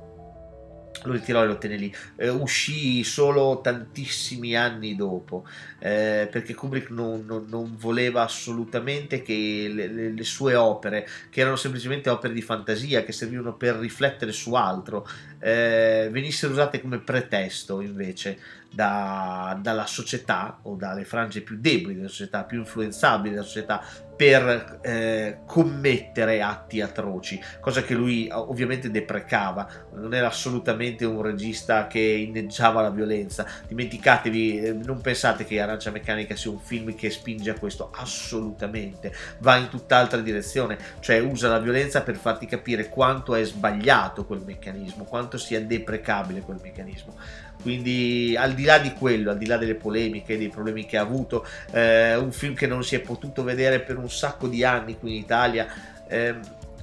lo 1.04 1.12
ritirò 1.12 1.42
e 1.42 1.46
lo 1.46 1.58
tenne 1.58 1.76
lì. 1.76 1.94
Eh, 2.16 2.28
uscì 2.28 3.04
solo 3.04 3.60
tantissimi 3.62 4.56
anni 4.56 4.96
dopo, 4.96 5.46
eh, 5.78 6.28
perché 6.30 6.54
Kubrick 6.54 6.90
non, 6.90 7.24
non, 7.26 7.46
non, 7.48 7.76
voleva 7.78 8.22
assolutamente 8.22 9.22
che 9.22 9.70
le, 9.72 9.86
le, 9.88 10.10
le, 10.10 10.24
sue 10.24 10.54
opere, 10.54 11.08
che 11.30 11.40
erano 11.40 11.56
semplicemente 11.56 12.10
opere 12.10 12.32
di 12.32 12.42
fantasia, 12.42 13.04
che 13.04 13.12
servivano 13.12 13.54
per 13.54 13.76
riflettere 13.76 14.32
su 14.32 14.54
altro, 14.54 15.06
eh, 15.40 16.08
venissero 16.10 16.52
usate 16.52 16.80
come 16.80 16.98
pretesto 16.98 17.80
invece 17.80 18.38
da, 18.72 19.58
dalla 19.60 19.86
società 19.86 20.58
o 20.62 20.74
dalle 20.74 21.04
frange 21.04 21.40
più 21.40 21.58
deboli 21.58 21.94
della 21.94 22.08
società, 22.08 22.44
più 22.44 22.58
influenzabili 22.58 23.34
della 23.34 23.46
società 23.46 23.82
per 24.18 24.80
eh, 24.82 25.38
commettere 25.46 26.42
atti 26.42 26.80
atroci, 26.80 27.40
cosa 27.60 27.82
che 27.82 27.94
lui 27.94 28.28
ovviamente 28.32 28.90
deprecava, 28.90 29.68
non 29.94 30.12
era 30.12 30.26
assolutamente 30.26 31.04
un 31.04 31.22
regista 31.22 31.86
che 31.86 32.00
inneggiava 32.00 32.82
la 32.82 32.90
violenza, 32.90 33.46
dimenticatevi, 33.68 34.58
eh, 34.58 34.72
non 34.72 35.00
pensate 35.00 35.44
che 35.44 35.60
Arancia 35.60 35.92
Meccanica 35.92 36.34
sia 36.34 36.50
un 36.50 36.58
film 36.58 36.96
che 36.96 37.10
spinge 37.10 37.50
a 37.50 37.58
questo, 37.60 37.92
assolutamente, 37.94 39.12
va 39.38 39.56
in 39.56 39.68
tutt'altra 39.68 40.18
direzione, 40.18 40.78
cioè 40.98 41.20
usa 41.20 41.48
la 41.48 41.60
violenza 41.60 42.02
per 42.02 42.16
farti 42.16 42.46
capire 42.46 42.88
quanto 42.88 43.36
è 43.36 43.44
sbagliato 43.44 44.24
quel 44.24 44.42
meccanismo, 44.44 45.04
quanto 45.04 45.38
sia 45.38 45.60
deprecabile 45.60 46.40
quel 46.40 46.58
meccanismo. 46.60 47.14
Quindi 47.60 48.36
al 48.38 48.54
di 48.54 48.64
là 48.64 48.78
di 48.78 48.92
quello, 48.92 49.30
al 49.30 49.38
di 49.38 49.46
là 49.46 49.56
delle 49.56 49.74
polemiche, 49.74 50.38
dei 50.38 50.48
problemi 50.48 50.86
che 50.86 50.96
ha 50.96 51.02
avuto, 51.02 51.46
eh, 51.72 52.16
un 52.16 52.32
film 52.32 52.54
che 52.54 52.66
non 52.66 52.84
si 52.84 52.94
è 52.94 53.00
potuto 53.00 53.42
vedere 53.42 53.80
per 53.80 53.96
un 53.96 54.10
sacco 54.10 54.48
di 54.48 54.64
anni 54.64 54.98
qui 54.98 55.10
in 55.10 55.16
Italia, 55.16 55.66
eh, 56.08 56.34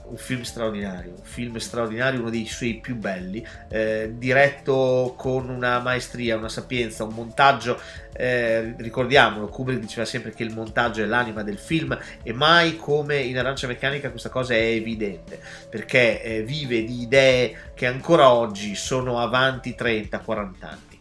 un 0.07 0.17
film 0.17 0.41
straordinario, 0.43 1.13
un 1.17 1.23
film 1.23 1.57
straordinario, 1.57 2.19
uno 2.19 2.29
dei 2.29 2.45
suoi 2.45 2.75
più 2.75 2.95
belli, 2.95 3.45
eh, 3.69 4.13
diretto 4.15 5.15
con 5.17 5.49
una 5.49 5.79
maestria, 5.79 6.37
una 6.37 6.49
sapienza, 6.49 7.03
un 7.03 7.13
montaggio, 7.13 7.79
eh, 8.17 8.75
ricordiamolo, 8.77 9.47
Kubrick 9.49 9.81
diceva 9.81 10.05
sempre 10.05 10.31
che 10.31 10.43
il 10.43 10.53
montaggio 10.53 11.03
è 11.03 11.05
l'anima 11.05 11.43
del 11.43 11.57
film 11.57 11.97
e 12.23 12.31
mai 12.31 12.77
come 12.77 13.17
in 13.17 13.37
Arancia 13.37 13.67
Meccanica 13.67 14.09
questa 14.09 14.29
cosa 14.29 14.53
è 14.53 14.57
evidente, 14.57 15.39
perché 15.69 16.21
eh, 16.23 16.43
vive 16.43 16.83
di 16.85 17.01
idee 17.01 17.71
che 17.75 17.87
ancora 17.87 18.31
oggi 18.31 18.75
sono 18.75 19.19
avanti 19.19 19.75
30-40 19.77 20.53
anni. 20.61 20.93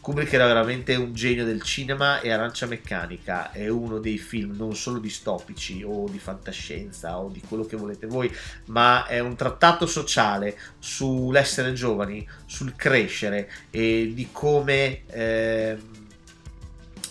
Kubrick 0.00 0.32
era 0.32 0.46
veramente 0.46 0.94
un 0.94 1.12
genio 1.12 1.44
del 1.44 1.60
cinema 1.60 2.20
e 2.20 2.30
Arancia 2.30 2.66
Meccanica 2.66 3.52
è 3.52 3.68
uno 3.68 3.98
dei 3.98 4.16
film 4.16 4.56
non 4.56 4.74
solo 4.74 4.98
distopici 4.98 5.82
o 5.84 6.08
di 6.08 6.18
fantascienza 6.18 7.18
o 7.18 7.28
di 7.28 7.42
quello 7.46 7.66
che 7.66 7.76
volete 7.76 8.06
voi, 8.06 8.34
ma 8.66 9.06
è 9.06 9.18
un 9.18 9.36
trattato 9.36 9.84
sociale 9.84 10.56
sull'essere 10.78 11.74
giovani, 11.74 12.26
sul 12.46 12.74
crescere 12.76 13.50
e 13.70 14.12
di 14.14 14.28
come 14.32 15.02
eh, 15.08 15.76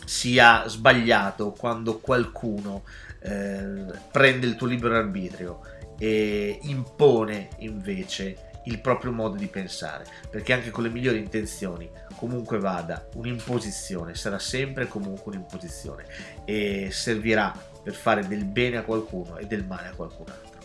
sia 0.10 0.68
sbagliato 0.68 1.52
quando 1.52 2.00
qualcuno 2.00 2.82
eh, 3.20 3.86
prende 4.12 4.48
il 4.48 4.56
tuo 4.56 4.66
libero 4.66 4.96
arbitrio 4.96 5.60
e 6.00 6.58
impone 6.64 7.50
invece 7.60 8.48
il 8.64 8.82
proprio 8.82 9.12
modo 9.12 9.36
di 9.36 9.46
pensare, 9.46 10.06
perché 10.28 10.54
anche 10.54 10.72
con 10.72 10.82
le 10.84 10.90
migliori 10.90 11.20
intenzioni, 11.20 11.88
comunque 12.16 12.58
vada, 12.58 13.08
un'imposizione 13.14 14.16
sarà 14.16 14.40
sempre 14.40 14.88
comunque 14.88 15.32
un'imposizione 15.32 16.06
e 16.44 16.90
servirà 16.92 17.56
per 17.84 17.94
fare 17.94 18.28
del 18.28 18.46
bene 18.46 18.78
a 18.78 18.82
qualcuno 18.82 19.38
e 19.38 19.46
del 19.46 19.64
male 19.64 19.90
a 19.90 19.94
qualcun 19.94 20.26
altro. 20.28 20.58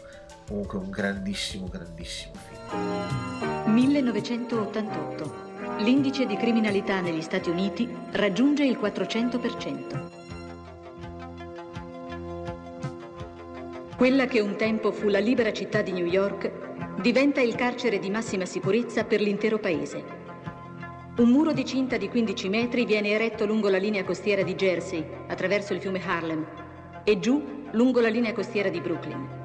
Comunque 0.47 0.79
un 0.79 0.89
grandissimo, 0.89 1.69
grandissimo 1.69 2.33
film. 2.49 3.75
1988. 3.75 5.54
L'indice 5.79 6.27
di 6.27 6.37
criminalità 6.37 7.01
negli 7.01 7.23
Stati 7.23 7.51
Uniti 7.51 7.89
raggiunge 8.13 8.65
il 8.65 8.79
400%. 8.81 10.09
Quella 13.97 14.27
che 14.27 14.41
un 14.41 14.57
tempo 14.57 14.93
fu 14.93 15.09
la 15.09 15.19
libera 15.19 15.53
città 15.53 15.83
di 15.83 15.93
New 15.93 16.07
York 16.07 17.01
diventa 17.01 17.41
il 17.41 17.55
carcere 17.55 17.99
di 17.99 18.11
massima 18.11 18.45
sicurezza 18.45 19.05
per 19.05 19.21
l'intero 19.21 19.59
paese. 19.59 20.05
Un 21.17 21.29
muro 21.29 21.53
di 21.53 21.65
cinta 21.65 21.97
di 21.97 22.09
15 22.09 22.49
metri 22.49 22.85
viene 22.85 23.11
eretto 23.11 23.47
lungo 23.47 23.69
la 23.69 23.79
linea 23.79 24.05
costiera 24.05 24.43
di 24.43 24.55
Jersey, 24.55 25.05
attraverso 25.29 25.73
il 25.73 25.81
fiume 25.81 26.01
Harlem, 26.05 26.47
e 27.05 27.19
giù 27.19 27.41
lungo 27.73 28.01
la 28.01 28.09
linea 28.09 28.33
costiera 28.33 28.69
di 28.69 28.81
Brooklyn. 28.81 29.43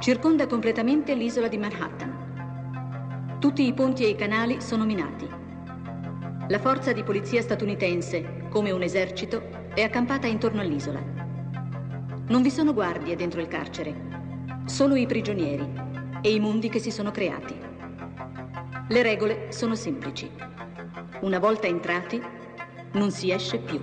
Circonda 0.00 0.46
completamente 0.46 1.14
l'isola 1.14 1.48
di 1.48 1.58
Manhattan. 1.58 2.23
Tutti 3.44 3.66
i 3.66 3.74
ponti 3.74 4.04
e 4.04 4.08
i 4.08 4.14
canali 4.14 4.62
sono 4.62 4.86
minati. 4.86 5.28
La 6.48 6.58
forza 6.58 6.94
di 6.94 7.02
polizia 7.02 7.42
statunitense, 7.42 8.46
come 8.48 8.70
un 8.70 8.80
esercito, 8.80 9.42
è 9.74 9.82
accampata 9.82 10.26
intorno 10.26 10.62
all'isola. 10.62 10.98
Non 12.28 12.40
vi 12.40 12.50
sono 12.50 12.72
guardie 12.72 13.16
dentro 13.16 13.42
il 13.42 13.48
carcere, 13.48 13.94
solo 14.64 14.94
i 14.94 15.04
prigionieri 15.04 15.70
e 16.22 16.32
i 16.32 16.40
mondi 16.40 16.70
che 16.70 16.78
si 16.78 16.90
sono 16.90 17.10
creati. 17.10 17.54
Le 18.88 19.02
regole 19.02 19.52
sono 19.52 19.74
semplici. 19.74 20.30
Una 21.20 21.38
volta 21.38 21.66
entrati, 21.66 22.22
non 22.92 23.10
si 23.10 23.30
esce 23.30 23.58
più. 23.58 23.78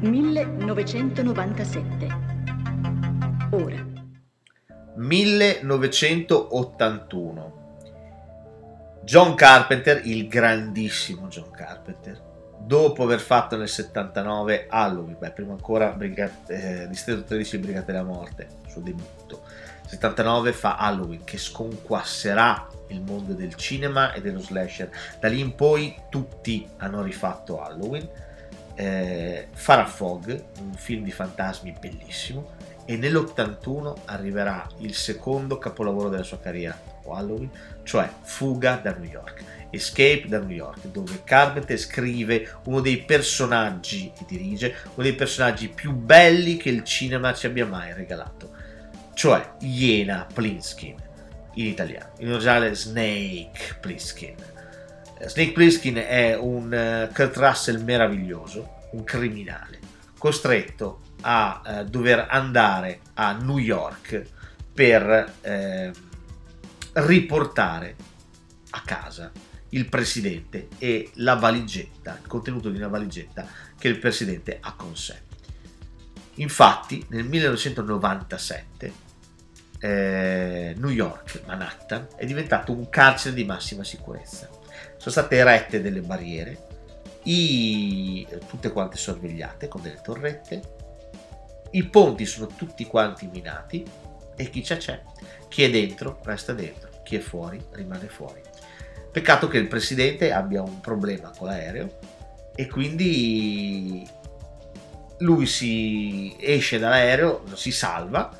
1997 0.00 2.26
Ora. 3.52 3.87
1981. 4.98 7.66
John 9.02 9.34
Carpenter, 9.34 10.02
il 10.04 10.28
grandissimo 10.28 11.28
John 11.28 11.50
Carpenter, 11.50 12.20
dopo 12.58 13.04
aver 13.04 13.20
fatto 13.20 13.56
nel 13.56 13.68
79 13.68 14.66
Halloween, 14.68 15.16
beh, 15.18 15.30
prima 15.30 15.52
ancora 15.52 15.92
Brigate, 15.92 16.82
eh, 16.82 16.88
Distretto 16.88 17.22
13 17.22 17.58
Brigate 17.58 17.92
della 17.92 18.04
Morte, 18.04 18.48
suo 18.66 18.80
debutto. 18.80 19.42
79 19.86 20.52
fa 20.52 20.76
Halloween, 20.76 21.22
che 21.24 21.38
sconquasserà 21.38 22.68
il 22.88 23.00
mondo 23.00 23.32
del 23.32 23.54
cinema 23.54 24.12
e 24.12 24.20
dello 24.20 24.40
slasher. 24.40 24.90
Da 25.18 25.28
lì 25.28 25.40
in 25.40 25.54
poi 25.54 25.94
tutti 26.10 26.68
hanno 26.78 27.02
rifatto 27.02 27.62
Halloween. 27.62 28.06
Eh, 28.74 29.48
Farah 29.52 29.86
Fog, 29.86 30.44
un 30.60 30.74
film 30.74 31.04
di 31.04 31.10
fantasmi 31.10 31.74
bellissimo 31.80 32.56
e 32.90 32.96
nell'81 32.96 33.96
arriverà 34.06 34.66
il 34.78 34.94
secondo 34.94 35.58
capolavoro 35.58 36.08
della 36.08 36.22
sua 36.22 36.40
carriera, 36.40 36.80
Halloween, 37.06 37.50
cioè 37.82 38.10
Fuga 38.22 38.80
da 38.82 38.94
New 38.94 39.10
York, 39.10 39.44
Escape 39.68 40.24
da 40.26 40.38
New 40.38 40.56
York, 40.56 40.86
dove 40.86 41.20
Carpenter 41.22 41.76
scrive 41.76 42.50
uno 42.64 42.80
dei 42.80 43.02
personaggi 43.02 44.10
e 44.18 44.24
dirige 44.26 44.74
uno 44.94 45.02
dei 45.02 45.14
personaggi 45.14 45.68
più 45.68 45.92
belli 45.92 46.56
che 46.56 46.70
il 46.70 46.82
cinema 46.82 47.34
ci 47.34 47.44
abbia 47.44 47.66
mai 47.66 47.92
regalato, 47.92 48.52
cioè 49.12 49.56
Iena 49.60 50.26
Plinskin 50.32 50.96
in 51.56 51.66
italiano, 51.66 52.12
in 52.20 52.32
originale 52.32 52.74
Snake 52.74 53.76
Plissken. 53.82 54.34
Snake 55.26 55.52
Plissken 55.52 55.96
è 55.96 56.34
un 56.34 56.72
uh, 57.10 57.12
Kurt 57.12 57.36
Russell 57.36 57.84
meraviglioso, 57.84 58.76
un 58.92 59.04
criminale, 59.04 59.78
costretto 60.16 61.02
a 61.30 61.62
eh, 61.62 61.84
dover 61.84 62.26
andare 62.30 63.00
a 63.14 63.32
New 63.32 63.58
York 63.58 64.24
per 64.72 65.34
eh, 65.42 65.92
riportare 66.92 67.96
a 68.70 68.80
casa 68.80 69.30
il 69.70 69.86
presidente 69.90 70.68
e 70.78 71.10
la 71.16 71.34
valigetta, 71.34 72.18
il 72.22 72.26
contenuto 72.26 72.70
di 72.70 72.78
una 72.78 72.88
valigetta 72.88 73.46
che 73.78 73.88
il 73.88 73.98
presidente 73.98 74.56
ha 74.58 74.72
con 74.72 74.96
sé. 74.96 75.20
Infatti 76.36 77.04
nel 77.10 77.24
1997 77.24 78.92
eh, 79.80 80.74
New 80.78 80.90
York, 80.90 81.42
Manhattan, 81.44 82.08
è 82.16 82.24
diventato 82.24 82.72
un 82.72 82.88
carcere 82.88 83.34
di 83.34 83.44
massima 83.44 83.84
sicurezza. 83.84 84.48
Sono 84.96 85.10
state 85.10 85.36
erette 85.36 85.82
delle 85.82 86.00
barriere, 86.00 86.66
i, 87.24 88.26
tutte 88.48 88.72
quante 88.72 88.96
sorvegliate 88.96 89.68
con 89.68 89.82
delle 89.82 90.00
torrette, 90.02 90.77
i 91.72 91.84
ponti 91.84 92.24
sono 92.24 92.46
tutti 92.46 92.86
quanti 92.86 93.26
minati 93.26 93.84
e 94.36 94.50
chi 94.50 94.62
c'è 94.62 94.76
c'è. 94.76 95.02
Chi 95.48 95.64
è 95.64 95.70
dentro 95.70 96.20
resta 96.22 96.52
dentro, 96.52 96.90
chi 97.02 97.16
è 97.16 97.20
fuori 97.20 97.62
rimane 97.72 98.08
fuori. 98.08 98.40
Peccato 99.10 99.48
che 99.48 99.58
il 99.58 99.68
presidente 99.68 100.32
abbia 100.32 100.62
un 100.62 100.80
problema 100.80 101.30
con 101.36 101.48
l'aereo 101.48 101.98
e 102.54 102.68
quindi 102.68 104.06
lui 105.18 105.46
si 105.46 106.36
esce 106.38 106.78
dall'aereo, 106.78 107.44
si 107.54 107.72
salva 107.72 108.30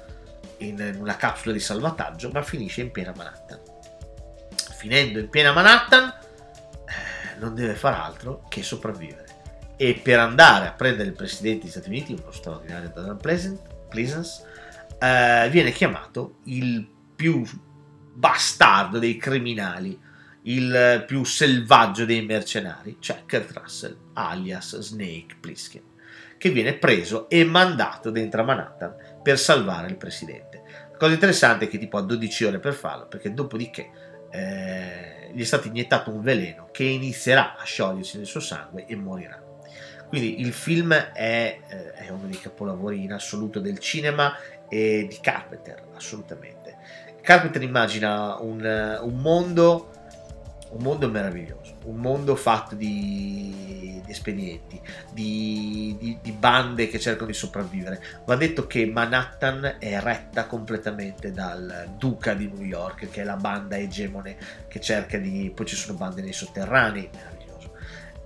in 0.59 0.97
una 0.99 1.17
capsula 1.17 1.53
di 1.53 1.61
salvataggio, 1.61 2.31
ma 2.31 2.43
finisce 2.43 2.81
in 2.83 2.91
piena 2.91 3.13
Manhattan. 3.17 3.61
Finendo 4.77 5.19
in 5.19 5.29
piena 5.29 5.53
Manhattan, 5.53 6.09
eh, 6.09 7.39
non 7.39 7.55
deve 7.55 7.75
far 7.75 7.95
altro 7.95 8.45
che 8.49 8.63
sopravvivere 8.63 9.28
e 9.81 9.95
per 9.95 10.19
andare 10.19 10.67
a 10.67 10.73
prendere 10.73 11.09
il 11.09 11.15
presidente 11.15 11.61
degli 11.61 11.71
Stati 11.71 11.89
Uniti, 11.89 12.13
uno 12.13 12.33
straordinario 12.33 12.91
Donald 12.93 13.21
Pleasance, 13.89 14.45
eh, 14.99 15.49
viene 15.51 15.71
chiamato 15.71 16.39
il 16.45 16.87
più 17.15 17.45
bastardo 18.13 18.99
dei 18.99 19.17
criminali, 19.17 19.97
il 20.43 21.05
più 21.07 21.23
selvaggio 21.23 22.05
dei 22.05 22.25
mercenari, 22.27 22.97
cioè 22.99 23.23
Kurt 23.25 23.53
Russell, 23.53 23.97
alias 24.15 24.77
Snake 24.79 25.37
Plissken, 25.41 25.83
che 26.37 26.51
viene 26.51 26.75
preso 26.75 27.29
e 27.29 27.45
mandato 27.45 28.11
dentro 28.11 28.41
a 28.41 28.45
Manhattan 28.45 28.97
per 29.23 29.39
salvare 29.39 29.87
il 29.87 29.97
presidente. 29.97 30.63
La 30.91 30.97
cosa 30.97 31.13
interessante 31.13 31.67
è 31.67 31.69
che 31.69 31.79
tipo 31.79 31.99
ha 31.99 32.03
12 32.03 32.45
ore 32.47 32.59
per 32.59 32.75
farlo, 32.75 33.07
perché 33.07 33.33
dopodiché 33.33 33.91
eh, 34.33 35.31
gli 35.33 35.41
è 35.41 35.45
stato 35.45 35.69
iniettato 35.69 36.11
un 36.11 36.21
veleno 36.21 36.69
che 36.73 36.83
inizierà 36.83 37.57
a 37.57 37.63
sciogliersi 37.63 38.17
nel 38.17 38.27
suo 38.27 38.41
sangue 38.41 38.85
e 38.87 38.97
morirà. 38.97 39.48
Quindi 40.09 40.41
il 40.41 40.53
film 40.53 40.93
è, 40.93 41.59
eh, 41.69 41.93
è 41.93 42.09
uno 42.11 42.27
dei 42.27 42.39
capolavori 42.39 43.03
in 43.03 43.13
assoluto 43.13 43.61
del 43.61 43.79
cinema 43.79 44.35
e 44.69 45.07
di 45.09 45.19
Carpenter, 45.21 45.83
assolutamente. 45.95 46.77
Carpenter 47.21 47.63
immagina 47.63 48.37
un, 48.41 48.99
un 49.03 49.21
mondo 49.21 49.91
un 50.71 50.83
mondo 50.83 51.09
meraviglioso, 51.09 51.77
un 51.85 51.97
mondo 51.97 52.37
fatto 52.37 52.75
di, 52.75 54.03
di 54.05 54.11
espedienti, 54.11 54.81
di, 55.13 55.97
di, 55.99 56.19
di, 56.21 56.33
bande 56.33 56.89
che 56.89 56.99
cercano 56.99 57.29
di 57.29 57.33
sopravvivere. 57.33 58.03
Va 58.27 58.37
detto 58.37 58.67
che 58.67 58.85
Manhattan 58.87 59.77
è 59.79 59.99
retta 60.01 60.47
completamente 60.47 61.33
dal 61.33 61.95
Duca 61.97 62.35
di 62.35 62.49
New 62.49 62.65
York, 62.65 63.09
che 63.11 63.23
è 63.23 63.25
la 63.25 63.37
banda 63.37 63.77
egemone 63.77 64.37
che 64.69 64.81
cerca 64.81 65.17
di... 65.17 65.51
poi 65.55 65.67
ci 65.67 65.77
sono 65.77 65.97
bande 65.97 66.21
nei 66.21 66.33
sotterranei, 66.35 67.09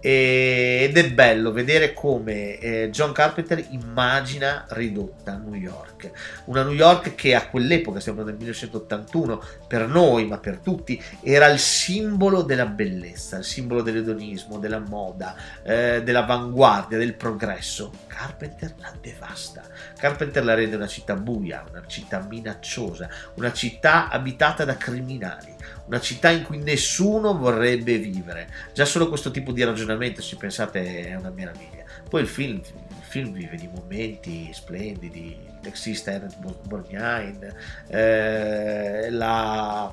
ed 0.05 0.97
è 0.97 1.11
bello 1.13 1.53
vedere 1.53 1.93
come 1.93 2.59
eh, 2.59 2.91
John 2.91 3.13
Carpenter 3.13 3.65
immagina 3.71 4.67
ridotta 4.71 5.37
New 5.37 5.55
York, 5.55 6.11
una 6.47 6.65
New 6.65 6.73
York 6.73 7.15
che 7.15 7.37
a 7.37 7.47
quell'epoca, 7.47 8.01
stiamo 8.01 8.25
nel 8.25 8.35
1981, 8.35 9.41
per 9.69 9.87
noi 9.87 10.27
ma 10.27 10.39
per 10.39 10.59
tutti, 10.59 11.01
era 11.23 11.47
il 11.47 11.61
simbolo 11.61 12.43
della 12.43 12.67
bellezza, 12.67 13.37
il 13.37 13.45
simbolo 13.45 13.81
dell'edonismo, 13.81 14.59
della 14.59 14.81
moda, 14.81 15.37
eh, 15.63 16.03
dell'avanguardia, 16.03 16.99
del 16.99 17.15
progresso. 17.15 17.93
Carpenter 18.23 18.73
la 18.79 18.95
devasta, 19.01 19.65
Carpenter 19.99 20.45
la 20.45 20.55
rende 20.55 20.77
una 20.77 20.87
città 20.87 21.17
buia, 21.17 21.65
una 21.69 21.85
città 21.89 22.21
minacciosa, 22.21 23.09
una 23.35 23.53
città 23.53 24.09
abitata 24.09 24.65
da 24.65 24.77
criminali, 24.77 25.53
una 25.87 25.99
città 25.99 26.31
in 26.31 26.45
cui 26.45 26.59
nessuno 26.59 27.37
vorrebbe 27.37 27.99
vivere. 27.99 28.49
Già 28.73 28.85
solo 28.85 29.09
questo 29.09 29.33
tipo 29.33 29.51
di 29.51 29.65
ragionamento, 29.65 30.23
se 30.23 30.37
pensate, 30.37 31.09
è 31.09 31.15
una 31.17 31.31
meraviglia. 31.31 31.83
Poi 32.09 32.21
il 32.21 32.29
film, 32.29 32.59
il 32.59 33.03
film 33.03 33.33
vive 33.33 33.57
di 33.57 33.69
momenti 33.69 34.51
splendidi, 34.53 35.37
l'exista 35.63 36.13
Ernest 36.13 36.39
Borgnine, 36.69 37.55
eh, 37.89 39.11
la 39.11 39.93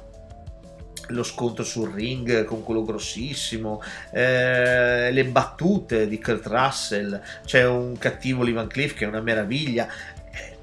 lo 1.10 1.24
scontro 1.24 1.63
sul 1.63 1.91
ring 1.91 2.43
con 2.45 2.63
quello 2.63 2.84
grossissimo, 2.84 3.82
eh, 4.12 5.12
le 5.12 5.26
battute 5.26 6.08
di 6.08 6.19
Kurt 6.19 6.45
Russell, 6.48 7.22
c'è 7.45 7.65
un 7.65 7.98
cattivo 7.98 8.43
Lee 8.43 8.54
Van 8.54 8.67
Cliff 8.67 8.93
che 8.93 9.06
è 9.06 9.08
una 9.08 9.22
meraviglia, 9.22 9.88
eh, 10.32 10.58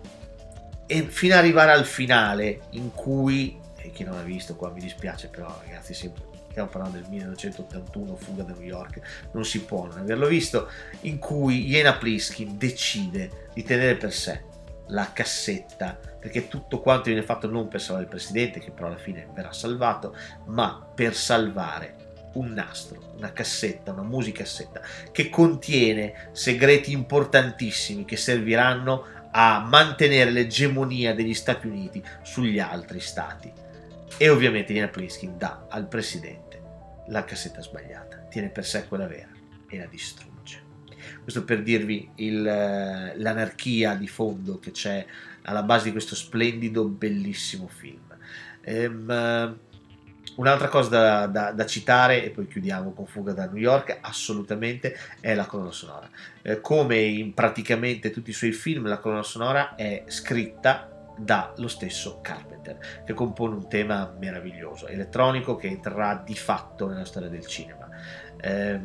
e 0.87 1.03
fino 1.03 1.35
ad 1.35 1.41
arrivare 1.41 1.73
al 1.73 1.85
finale 1.85 2.61
in 2.71 2.93
cui 2.93 3.65
e 3.87 3.93
chi 3.93 4.05
non 4.05 4.17
ha 4.17 4.23
visto 4.23 4.57
qua 4.57 4.71
mi 4.71 4.81
dispiace, 4.81 5.29
però 5.29 5.61
ragazzi, 5.65 5.95
sempre, 5.95 6.25
stiamo 6.51 6.69
parlando 6.69 6.99
del 6.99 7.07
1981, 7.09 8.17
Fuga 8.17 8.43
da 8.43 8.53
New 8.53 8.67
York, 8.67 9.01
non 9.33 9.45
si 9.45 9.61
può 9.63 9.87
non 9.87 9.99
averlo 9.99 10.27
visto, 10.27 10.69
in 11.03 11.19
cui 11.19 11.67
Jena 11.67 11.95
Pliskin 11.95 12.59
decide 12.59 13.49
di 13.55 13.63
tenere 13.63 13.95
per 13.97 14.13
sé 14.13 14.55
la 14.89 15.13
cassetta, 15.13 15.99
perché 16.19 16.49
tutto 16.49 16.81
quanto 16.81 17.05
viene 17.05 17.23
fatto 17.23 17.49
non 17.49 17.69
per 17.69 17.81
salvare 17.81 18.05
il 18.05 18.11
presidente, 18.11 18.61
che 18.61 18.71
però 18.71 18.89
alla 18.89 18.97
fine 18.97 19.29
verrà 19.35 19.53
salvato, 19.53 20.15
ma 20.47 20.87
per 20.95 21.15
salvare 21.15 22.05
un 22.35 22.53
nastro, 22.53 23.15
una 23.17 23.33
cassetta, 23.33 23.93
una 23.93 24.03
musicassetta 24.03 24.81
che 25.11 25.31
contiene 25.31 26.29
segreti 26.33 26.93
importantissimi 26.93 28.05
che 28.05 28.17
serviranno 28.17 29.05
a 29.31 29.61
mantenere 29.61 30.31
l'egemonia 30.31 31.15
degli 31.15 31.35
Stati 31.35 31.67
Uniti 31.67 32.03
sugli 32.23 32.59
altri 32.59 33.01
stati. 33.01 33.53
E 34.19 34.29
ovviamente 34.29 34.73
Diana 34.73 34.89
Plinskin 34.89 35.37
dà 35.37 35.67
al 35.69 35.89
presidente 35.89 36.63
la 37.09 37.25
cassetta 37.25 37.61
sbagliata, 37.61 38.19
tiene 38.31 38.49
per 38.49 38.65
sé 38.65 38.87
quella 38.87 39.07
vera 39.07 39.29
e 39.69 39.79
la 39.79 39.87
distrugge. 39.87 40.36
Questo 41.27 41.43
per 41.43 41.65
dirvi 41.65 42.09
il, 42.15 42.41
l'anarchia 42.41 43.97
di 43.97 44.07
fondo 44.07 44.61
che 44.61 44.71
c'è 44.71 45.05
alla 45.43 45.65
base 45.65 45.87
di 45.87 45.91
questo 45.91 46.15
splendido, 46.15 46.85
bellissimo 46.85 47.67
film. 47.67 48.17
Ehm, 48.61 49.59
Un'altra 50.37 50.69
cosa 50.69 50.89
da, 50.91 51.27
da, 51.27 51.51
da, 51.51 51.67
citare, 51.67 52.23
e 52.23 52.31
poi 52.31 52.47
chiudiamo 52.47 52.93
con 52.93 53.07
Fuga 53.07 53.33
da 53.33 53.47
New 53.47 53.57
York, 53.57 53.99
assolutamente 54.03 54.97
è 55.19 55.35
la 55.35 55.47
colonna 55.47 55.73
sonora. 55.73 56.09
Eh, 56.43 56.61
come 56.61 57.01
in 57.01 57.35
praticamente 57.35 58.11
tutti 58.11 58.31
i 58.31 58.35
suoi 58.35 58.53
film, 58.53 58.87
la 58.87 58.99
colonna 58.99 59.23
sonora 59.25 59.75
è 59.75 60.05
scritta 60.07 60.91
dallo 61.17 61.69
stesso 61.69 62.21
Carpenter, 62.21 63.03
che 63.05 63.15
compone 63.15 63.55
un 63.55 63.69
tema 63.69 64.15
meraviglioso, 64.17 64.87
elettronico, 64.87 65.57
che 65.57 65.69
entrerà 65.69 66.23
di 66.23 66.37
fatto 66.37 66.87
nella 66.87 67.07
storia 67.07 67.31
del 67.31 67.47
cinema. 67.47 67.86
Eh, 68.47 68.81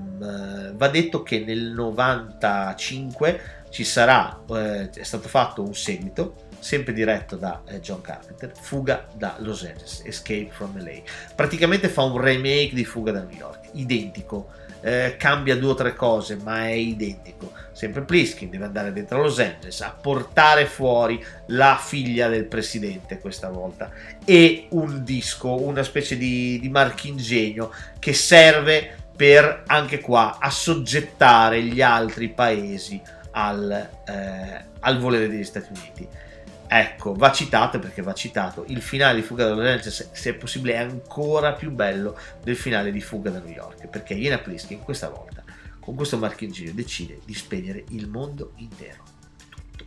va 0.74 0.88
detto 0.88 1.22
che 1.22 1.44
nel 1.46 1.72
95 1.72 3.42
ci 3.70 3.84
sarà, 3.84 4.42
eh, 4.50 4.90
è 4.90 5.04
stato 5.04 5.28
fatto 5.28 5.62
un 5.62 5.76
seguito 5.76 6.50
sempre 6.58 6.94
diretto 6.94 7.36
da 7.36 7.62
eh, 7.68 7.80
John 7.80 8.02
Carpenter, 8.02 8.52
Fuga 8.60 9.08
da 9.14 9.36
Los 9.40 9.64
Angeles, 9.64 10.02
Escape 10.06 10.50
from 10.52 10.78
LA. 10.78 11.02
Praticamente 11.36 11.90
fa 11.90 12.04
un 12.04 12.20
remake 12.20 12.72
di 12.74 12.86
Fuga 12.86 13.12
da 13.12 13.22
New 13.22 13.36
York, 13.36 13.70
identico, 13.74 14.50
eh, 14.82 15.16
cambia 15.18 15.56
due 15.56 15.72
o 15.72 15.76
tre 15.76 15.94
cose, 15.94 16.38
ma 16.38 16.68
è 16.68 16.72
identico. 16.72 17.52
Sempre 17.72 18.02
Pliskin 18.02 18.50
deve 18.50 18.66
andare 18.66 18.92
dentro 18.92 19.22
Los 19.22 19.40
Angeles 19.40 19.82
a 19.82 19.92
portare 20.00 20.66
fuori 20.66 21.24
la 21.48 21.80
figlia 21.82 22.28
del 22.28 22.46
presidente 22.46 23.20
questa 23.20 23.50
volta 23.50 23.92
e 24.26 24.68
un 24.72 25.04
disco, 25.04 25.62
una 25.62 25.84
specie 25.84 26.18
di, 26.18 26.60
di 26.60 26.70
marchingegno 26.70 27.72
che 27.98 28.14
serve 28.14 28.98
per 29.22 29.66
anche 29.68 30.00
qua 30.00 30.40
assoggettare 30.40 31.62
gli 31.62 31.80
altri 31.80 32.30
paesi 32.30 33.00
al, 33.34 33.70
eh, 34.08 34.66
al 34.80 34.98
volere 34.98 35.28
degli 35.28 35.44
Stati 35.44 35.68
Uniti. 35.72 36.08
Ecco, 36.68 37.14
va 37.14 37.32
citato 37.32 37.78
perché 37.78 38.02
va 38.02 38.16
citato. 38.16 38.66
Il 38.70 38.82
finale 38.82 39.18
di 39.18 39.22
Fuga 39.22 39.46
da 39.46 39.54
Los 39.54 39.68
Angeles, 39.68 40.10
se 40.12 40.30
è 40.32 40.34
possibile, 40.34 40.74
è 40.74 40.78
ancora 40.78 41.54
più 41.54 41.70
bello 41.70 42.18
del 42.42 42.56
finale 42.56 42.92
di 42.92 43.00
Fuga 43.00 43.30
da 43.30 43.38
New 43.38 43.54
York. 43.54 43.90
Perché 43.90 44.16
Iena 44.16 44.40
Pliskin 44.40 44.80
questa 44.80 45.10
volta, 45.10 45.44
con 45.80 45.94
questo 45.94 46.18
marchingegno, 46.18 46.72
decide 46.74 47.20
di 47.24 47.36
spegnere 47.36 47.84
il 47.90 48.08
mondo 48.08 48.54
intero. 48.56 49.04
Tutto. 49.50 49.86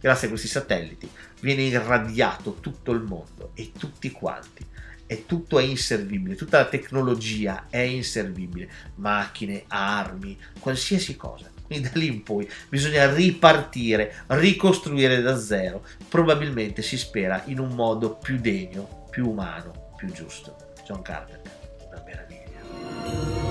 Grazie 0.00 0.28
a 0.28 0.30
questi 0.30 0.48
satelliti 0.48 1.06
viene 1.40 1.64
irradiato 1.64 2.54
tutto 2.60 2.92
il 2.92 3.02
mondo 3.02 3.50
e 3.52 3.72
tutti 3.78 4.10
quanti. 4.10 4.64
E 5.10 5.26
tutto 5.26 5.58
è 5.58 5.64
inservibile, 5.64 6.36
tutta 6.36 6.58
la 6.58 6.66
tecnologia 6.66 7.66
è 7.68 7.78
inservibile. 7.78 8.70
Macchine, 8.94 9.64
armi, 9.66 10.38
qualsiasi 10.60 11.16
cosa 11.16 11.50
quindi 11.70 11.88
da 11.88 12.00
lì 12.00 12.06
in 12.08 12.24
poi 12.24 12.50
bisogna 12.68 13.14
ripartire, 13.14 14.24
ricostruire 14.26 15.20
da 15.20 15.38
zero. 15.38 15.86
Probabilmente 16.08 16.82
si 16.82 16.98
spera 16.98 17.44
in 17.46 17.60
un 17.60 17.76
modo 17.76 18.16
più 18.16 18.40
degno, 18.40 19.06
più 19.08 19.30
umano, 19.30 19.92
più 19.96 20.10
giusto. 20.10 20.56
John 20.84 21.00
Carpenter, 21.02 21.52
una 21.86 22.02
meraviglia. 22.04 23.49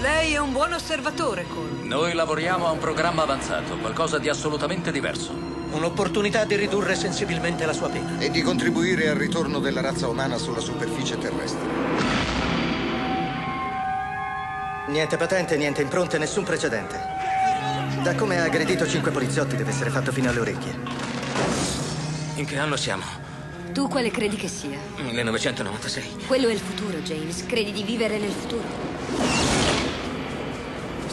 Lei 0.00 0.32
è 0.32 0.38
un 0.38 0.52
buon 0.52 0.72
osservatore, 0.72 1.46
Cole. 1.46 1.82
Noi 1.82 2.14
lavoriamo 2.14 2.66
a 2.66 2.70
un 2.70 2.78
programma 2.78 3.22
avanzato, 3.22 3.76
qualcosa 3.76 4.18
di 4.18 4.30
assolutamente 4.30 4.90
diverso. 4.90 5.30
Un'opportunità 5.72 6.46
di 6.46 6.56
ridurre 6.56 6.94
sensibilmente 6.94 7.66
la 7.66 7.74
sua 7.74 7.90
pena. 7.90 8.18
E 8.18 8.30
di 8.30 8.40
contribuire 8.40 9.10
al 9.10 9.16
ritorno 9.16 9.58
della 9.58 9.82
razza 9.82 10.08
umana 10.08 10.38
sulla 10.38 10.60
superficie 10.60 11.18
terrestre. 11.18 11.68
Niente 14.88 15.18
patente, 15.18 15.58
niente 15.58 15.82
impronte, 15.82 16.16
nessun 16.16 16.44
precedente. 16.44 16.98
Da 18.02 18.14
come 18.14 18.40
ha 18.40 18.44
aggredito 18.44 18.88
cinque 18.88 19.10
poliziotti 19.10 19.54
deve 19.54 19.68
essere 19.68 19.90
fatto 19.90 20.12
fino 20.12 20.30
alle 20.30 20.40
orecchie. 20.40 20.78
In 22.36 22.46
che 22.46 22.56
anno 22.56 22.76
siamo? 22.76 23.02
Tu 23.74 23.86
quale 23.86 24.10
credi 24.10 24.36
che 24.36 24.48
sia? 24.48 24.78
1996. 24.96 26.24
Quello 26.26 26.48
è 26.48 26.52
il 26.52 26.58
futuro, 26.58 26.96
James. 27.00 27.44
Credi 27.44 27.72
di 27.72 27.82
vivere 27.82 28.16
nel 28.16 28.32
futuro? 28.32 29.49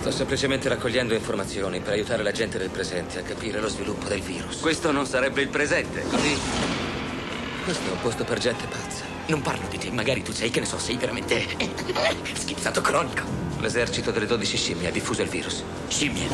Sto 0.07 0.19
semplicemente 0.19 0.69
raccogliendo 0.69 1.13
informazioni 1.13 1.81
per 1.81 1.91
aiutare 1.91 2.23
la 2.23 2.31
gente 2.31 2.57
del 2.57 2.69
presente 2.69 3.19
a 3.19 3.23
capire 3.23 3.59
lo 3.59 3.67
sviluppo 3.67 4.07
del 4.07 4.21
virus. 4.21 4.61
Questo 4.61 4.89
non 4.93 5.05
sarebbe 5.05 5.41
il 5.41 5.49
presente, 5.49 6.01
così? 6.03 6.39
Questo 7.65 7.89
è 7.89 7.91
un 7.91 7.99
posto 7.99 8.23
per 8.23 8.37
gente 8.37 8.65
pazza. 8.67 9.03
Non 9.25 9.41
parlo 9.41 9.67
di 9.67 9.77
te, 9.77 9.91
magari 9.91 10.23
tu 10.23 10.31
sei, 10.31 10.49
che 10.49 10.61
ne 10.61 10.65
so, 10.65 10.79
sei 10.79 10.95
veramente 10.95 11.45
schizzato 12.39 12.79
cronico. 12.79 13.23
L'esercito 13.59 14.11
delle 14.11 14.27
12 14.27 14.55
scimmie 14.55 14.87
ha 14.87 14.91
diffuso 14.91 15.23
il 15.23 15.27
virus. 15.27 15.61
Scimmie? 15.89 16.27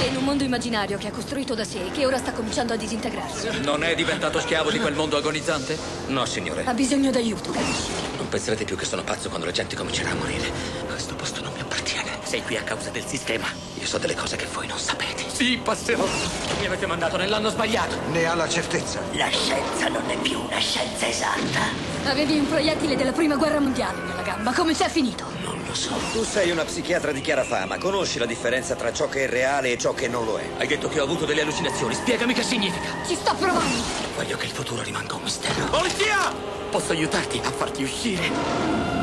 È 0.00 0.06
in 0.08 0.16
un 0.16 0.24
mondo 0.24 0.44
immaginario 0.44 0.96
che 0.96 1.08
ha 1.08 1.10
costruito 1.10 1.54
da 1.54 1.64
sé 1.64 1.84
e 1.84 1.90
che 1.90 2.06
ora 2.06 2.16
sta 2.16 2.32
cominciando 2.32 2.72
a 2.72 2.76
disintegrarsi. 2.76 3.60
Non 3.60 3.84
è 3.84 3.94
diventato 3.94 4.40
schiavo 4.40 4.70
di 4.70 4.78
quel 4.78 4.94
mondo 4.94 5.18
agonizzante? 5.18 5.76
No, 6.06 6.24
signore. 6.24 6.64
Ha 6.64 6.72
bisogno 6.72 7.10
d'aiuto, 7.10 7.50
capisci? 7.50 7.90
Non 8.16 8.28
penserete 8.30 8.64
più 8.64 8.76
che 8.76 8.86
sono 8.86 9.02
pazzo 9.02 9.28
quando 9.28 9.44
la 9.44 9.52
gente 9.52 9.76
comincerà 9.76 10.12
a 10.12 10.14
morire. 10.14 10.77
Sei 12.28 12.42
qui 12.42 12.58
a 12.58 12.62
causa 12.62 12.90
del 12.90 13.06
sistema. 13.06 13.46
Io 13.80 13.86
so 13.86 13.96
delle 13.96 14.14
cose 14.14 14.36
che 14.36 14.44
voi 14.52 14.66
non 14.66 14.78
sapete. 14.78 15.24
Sì, 15.32 15.56
passerò. 15.56 16.04
Mi 16.60 16.66
avete 16.66 16.84
mandato 16.84 17.16
nell'anno 17.16 17.48
sbagliato. 17.48 17.96
Ne 18.10 18.26
ha 18.26 18.34
la 18.34 18.46
certezza. 18.46 19.00
La 19.12 19.30
scienza 19.30 19.88
non 19.88 20.02
è 20.10 20.16
più 20.18 20.38
una 20.38 20.58
scienza 20.58 21.08
esatta. 21.08 21.60
Avevi 22.04 22.36
un 22.36 22.46
proiettile 22.46 22.96
della 22.96 23.12
prima 23.12 23.36
guerra 23.36 23.60
mondiale 23.60 24.02
nella 24.02 24.20
gamba. 24.20 24.52
Come 24.52 24.72
è 24.72 24.88
finito? 24.90 25.24
Non 25.42 25.58
lo 25.66 25.74
so. 25.74 25.94
Tu 26.12 26.22
sei 26.22 26.50
una 26.50 26.64
psichiatra 26.64 27.12
di 27.12 27.22
chiara 27.22 27.44
fama. 27.44 27.78
Conosci 27.78 28.18
la 28.18 28.26
differenza 28.26 28.74
tra 28.74 28.92
ciò 28.92 29.08
che 29.08 29.24
è 29.24 29.26
reale 29.26 29.72
e 29.72 29.78
ciò 29.78 29.94
che 29.94 30.06
non 30.06 30.26
lo 30.26 30.36
è? 30.36 30.46
Hai 30.58 30.66
detto 30.66 30.90
che 30.90 31.00
ho 31.00 31.04
avuto 31.04 31.24
delle 31.24 31.40
allucinazioni. 31.40 31.94
Spiegami 31.94 32.34
che 32.34 32.42
significa. 32.42 32.90
Ci 33.06 33.14
sto 33.14 33.34
provando. 33.36 33.82
Voglio 34.16 34.36
che 34.36 34.44
il 34.44 34.52
futuro 34.52 34.82
rimanga 34.82 35.14
un 35.14 35.22
mistero. 35.22 35.64
Polizia! 35.70 36.30
Posso 36.68 36.92
aiutarti 36.92 37.40
a 37.42 37.50
farti 37.50 37.84
uscire? 37.84 38.97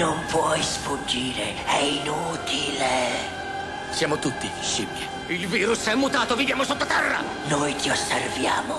Non 0.00 0.24
puoi 0.30 0.62
sfuggire. 0.62 1.62
È 1.66 1.76
inutile. 1.76 2.88
Siamo 3.90 4.18
tutti 4.18 4.48
scimmie. 4.62 5.06
Il 5.26 5.46
virus 5.46 5.88
è 5.88 5.94
mutato. 5.94 6.34
Viviamo 6.34 6.64
sottoterra. 6.64 7.22
Noi 7.48 7.76
ti 7.76 7.90
osserviamo. 7.90 8.78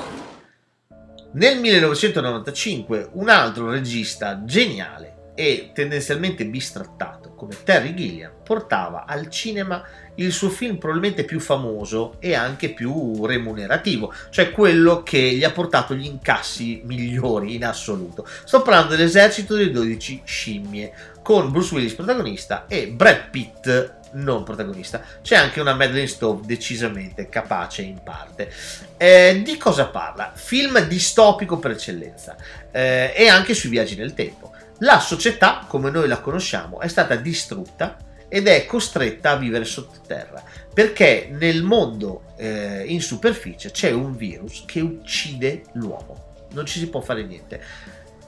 Nel 1.34 1.60
1995 1.60 3.10
un 3.14 3.30
altro 3.30 3.70
regista 3.70 4.44
geniale 4.46 5.34
e 5.36 5.70
tendenzialmente 5.76 6.44
bistrattato 6.48 7.36
come 7.36 7.56
Terry 7.64 7.94
Gilliam 7.94 8.34
portava 8.44 9.06
al 9.06 9.30
cinema 9.30 9.84
il 10.16 10.32
suo 10.32 10.50
film 10.50 10.78
probabilmente 10.78 11.24
più 11.24 11.40
famoso 11.40 12.16
e 12.20 12.34
anche 12.36 12.74
più 12.74 13.26
remunerativo, 13.26 14.14
cioè 14.30 14.52
quello 14.52 15.04
che 15.04 15.18
gli 15.18 15.44
ha 15.44 15.52
portato 15.52 15.94
gli 15.94 16.06
incassi 16.06 16.82
migliori 16.86 17.56
in 17.56 17.66
assoluto. 17.66 18.28
Sto 18.44 18.62
parlando 18.62 18.96
dell'esercito 18.96 19.56
delle 19.56 19.72
12 19.72 20.22
scimmie, 20.24 20.94
con 21.22 21.52
Bruce 21.52 21.74
Willis 21.74 21.94
protagonista 21.94 22.66
e 22.68 22.88
Brad 22.88 23.30
Pitt 23.30 24.00
non 24.14 24.44
protagonista. 24.44 25.02
C'è 25.22 25.36
anche 25.36 25.62
una 25.62 25.74
Madeleine 25.74 26.08
Stowe 26.08 26.42
decisamente 26.46 27.30
capace 27.30 27.82
in 27.82 28.02
parte. 28.04 28.52
Eh, 28.98 29.42
di 29.44 29.58
cosa 29.58 29.88
parla? 29.88 30.32
Film 30.36 30.80
distopico 30.82 31.60
per 31.60 31.72
eccellenza 31.72 32.36
eh, 32.72 33.14
e 33.16 33.28
anche 33.28 33.54
sui 33.54 33.70
viaggi 33.70 33.96
nel 33.96 34.14
tempo. 34.14 34.52
La 34.80 35.00
società, 35.00 35.66
come 35.68 35.92
noi 35.92 36.08
la 36.08 36.20
conosciamo, 36.20 36.80
è 36.80 36.88
stata 36.88 37.16
distrutta 37.16 37.96
ed 38.34 38.48
è 38.48 38.66
costretta 38.66 39.32
a 39.32 39.36
vivere 39.36 39.66
sottoterra 39.66 40.42
perché 40.74 41.30
nel 41.38 41.64
mondo 41.64 42.34
eh, 42.38 42.86
in 42.88 43.02
superficie 43.02 43.72
c'è 43.72 43.92
un 43.92 44.16
virus 44.16 44.64
che 44.66 44.80
uccide 44.80 45.64
l'uomo. 45.74 46.48
Non 46.54 46.66
ci 46.66 46.80
si 46.80 46.88
può 46.88 47.02
fare 47.02 47.24
niente. 47.24 47.62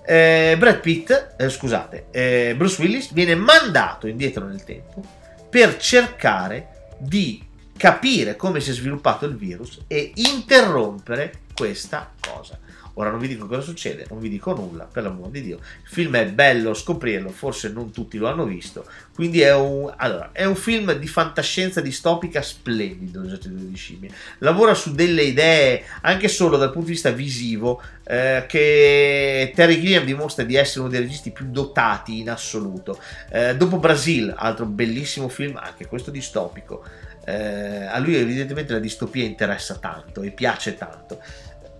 Eh, 0.06 0.56
Brad 0.58 0.82
Pitt, 0.82 1.36
eh, 1.38 1.50
scusate, 1.50 2.08
eh, 2.12 2.54
Bruce 2.58 2.82
Willis 2.82 3.13
viene 3.13 3.36
mandato 3.36 4.08
indietro 4.08 4.46
nel 4.46 4.66
tempo 4.66 5.02
per 5.50 5.78
cercare 5.78 6.89
di 6.98 7.42
capire 7.78 8.36
come 8.36 8.60
si 8.60 8.72
è 8.72 8.74
sviluppato 8.74 9.26
il 9.26 9.38
virus 9.38 9.80
e 9.88 10.12
interrompere 10.16 11.32
questa 11.56 12.12
cosa. 12.20 12.60
Ora 12.95 13.10
non 13.10 13.19
vi 13.19 13.27
dico 13.27 13.47
cosa 13.47 13.62
succede, 13.62 14.06
non 14.10 14.19
vi 14.19 14.29
dico 14.29 14.53
nulla, 14.53 14.84
per 14.84 15.01
l'amor 15.01 15.29
di 15.29 15.41
Dio. 15.41 15.56
Il 15.56 15.89
film 15.89 16.15
è 16.15 16.27
bello 16.27 16.75
scoprirlo, 16.75 17.29
forse 17.29 17.69
non 17.69 17.91
tutti 17.91 18.19
lo 18.19 18.27
hanno 18.27 18.45
visto, 18.45 18.86
quindi 19.15 19.41
è 19.41 19.53
un, 19.56 19.91
allora, 19.97 20.29
è 20.32 20.45
un 20.45 20.56
film 20.56 20.93
di 20.93 21.08
fantascienza 21.08 21.82
distopica 21.82 22.43
splendido, 22.43 23.21
l'esercito 23.21 23.56
di 23.56 23.75
scimmie. 23.75 24.12
Lavora 24.39 24.75
su 24.75 24.93
delle 24.93 25.23
idee, 25.23 25.84
anche 26.01 26.27
solo 26.27 26.56
dal 26.56 26.69
punto 26.69 26.88
di 26.88 26.93
vista 26.93 27.10
visivo, 27.10 27.82
eh, 28.03 28.45
che 28.47 29.51
Terry 29.56 29.79
Gilliam 29.79 30.06
dimostra 30.06 30.43
di 30.43 30.56
essere 30.56 30.82
uno 30.82 30.89
dei 30.89 30.99
registi 30.99 31.32
più 31.32 31.47
dotati 31.49 32.19
in 32.19 32.29
assoluto. 32.29 32.99
Eh, 33.32 33.56
dopo 33.56 33.77
Brasil, 33.77 34.32
altro 34.38 34.65
bellissimo 34.65 35.29
film, 35.29 35.58
anche 35.58 35.88
questo 35.88 36.12
distopico. 36.12 36.84
Eh, 37.25 37.86
a 37.86 37.97
lui 37.99 38.17
evidentemente 38.17 38.73
la 38.73 38.79
distopia 38.79 39.23
interessa 39.23 39.75
tanto 39.75 40.23
e 40.23 40.32
piace 40.32 40.75
tanto 40.75 41.21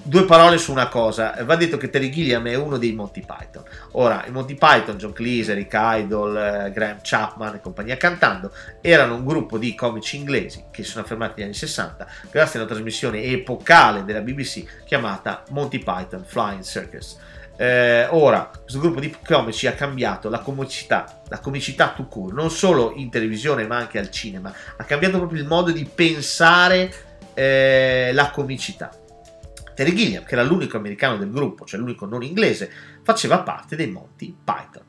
Due 0.06 0.26
parole 0.26 0.58
su 0.58 0.74
una 0.74 0.90
cosa, 0.90 1.34
va 1.46 1.56
detto 1.56 1.78
che 1.78 1.90
Terry 1.90 2.10
Gilliam 2.10 2.46
è 2.46 2.56
uno 2.56 2.78
dei 2.78 2.92
Monty 2.92 3.22
Python. 3.26 3.64
Ora, 3.92 4.26
i 4.28 4.32
Monty 4.32 4.56
Python, 4.56 4.98
John 4.98 5.14
Cleese, 5.14 5.54
Rick 5.54 5.72
Idol, 5.74 6.36
eh, 6.36 6.72
Graham 6.74 6.98
Chapman 7.02 7.56
e 7.56 7.62
compagnia 7.62 7.96
cantando, 7.96 8.52
erano 8.82 9.16
un 9.16 9.24
gruppo 9.24 9.58
di 9.58 9.74
comici 9.76 10.18
inglesi 10.18 10.66
che 10.72 10.84
si 10.84 10.90
sono 10.90 11.06
affermati 11.06 11.36
negli 11.38 11.44
anni 11.46 11.54
60 11.54 12.06
grazie 12.30 12.60
a 12.60 12.64
una 12.64 12.72
trasmissione 12.74 13.24
epocale 13.24 14.04
della 14.04 14.20
BBC 14.20 14.84
chiamata 14.84 15.46
Monty 15.52 15.80
Python 15.80 16.26
Flying 16.26 16.64
Circus. 16.64 17.18
Eh, 17.56 18.06
ora, 18.10 18.52
questo 18.62 18.82
gruppo 18.82 19.00
di 19.00 19.16
comici 19.26 19.68
ha 19.68 19.74
cambiato 19.74 20.28
la 20.28 20.40
comicità, 20.40 21.22
la 21.30 21.40
comicità 21.40 21.94
to 21.96 22.08
court, 22.08 22.34
non 22.34 22.52
solo 22.52 22.92
in 22.94 23.10
televisione 23.10 23.66
ma 23.66 23.78
anche 23.78 24.00
al 24.00 24.12
cinema, 24.12 24.54
ha 24.76 24.84
cambiato 24.84 25.16
proprio 25.16 25.40
il 25.40 25.48
modo 25.48 25.72
di 25.72 25.86
pensare 25.86 26.94
eh, 27.34 28.12
la 28.12 28.30
comicità 28.32 28.98
Terry 29.74 29.94
Gilliam, 29.94 30.24
che 30.24 30.34
era 30.34 30.44
l'unico 30.44 30.78
americano 30.78 31.18
del 31.18 31.32
gruppo, 31.32 31.66
cioè 31.66 31.80
l'unico 31.80 32.06
non 32.06 32.24
inglese, 32.24 32.72
faceva 33.02 33.40
parte 33.40 33.76
dei 33.76 33.88
Monty 33.88 34.36
Python. 34.44 34.84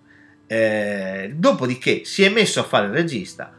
Eh, 0.47 1.33
dopodiché 1.35 2.05
si 2.05 2.23
è 2.23 2.29
messo 2.29 2.61
a 2.61 2.64
fare 2.64 2.87
il 2.87 2.92
regista, 2.92 3.53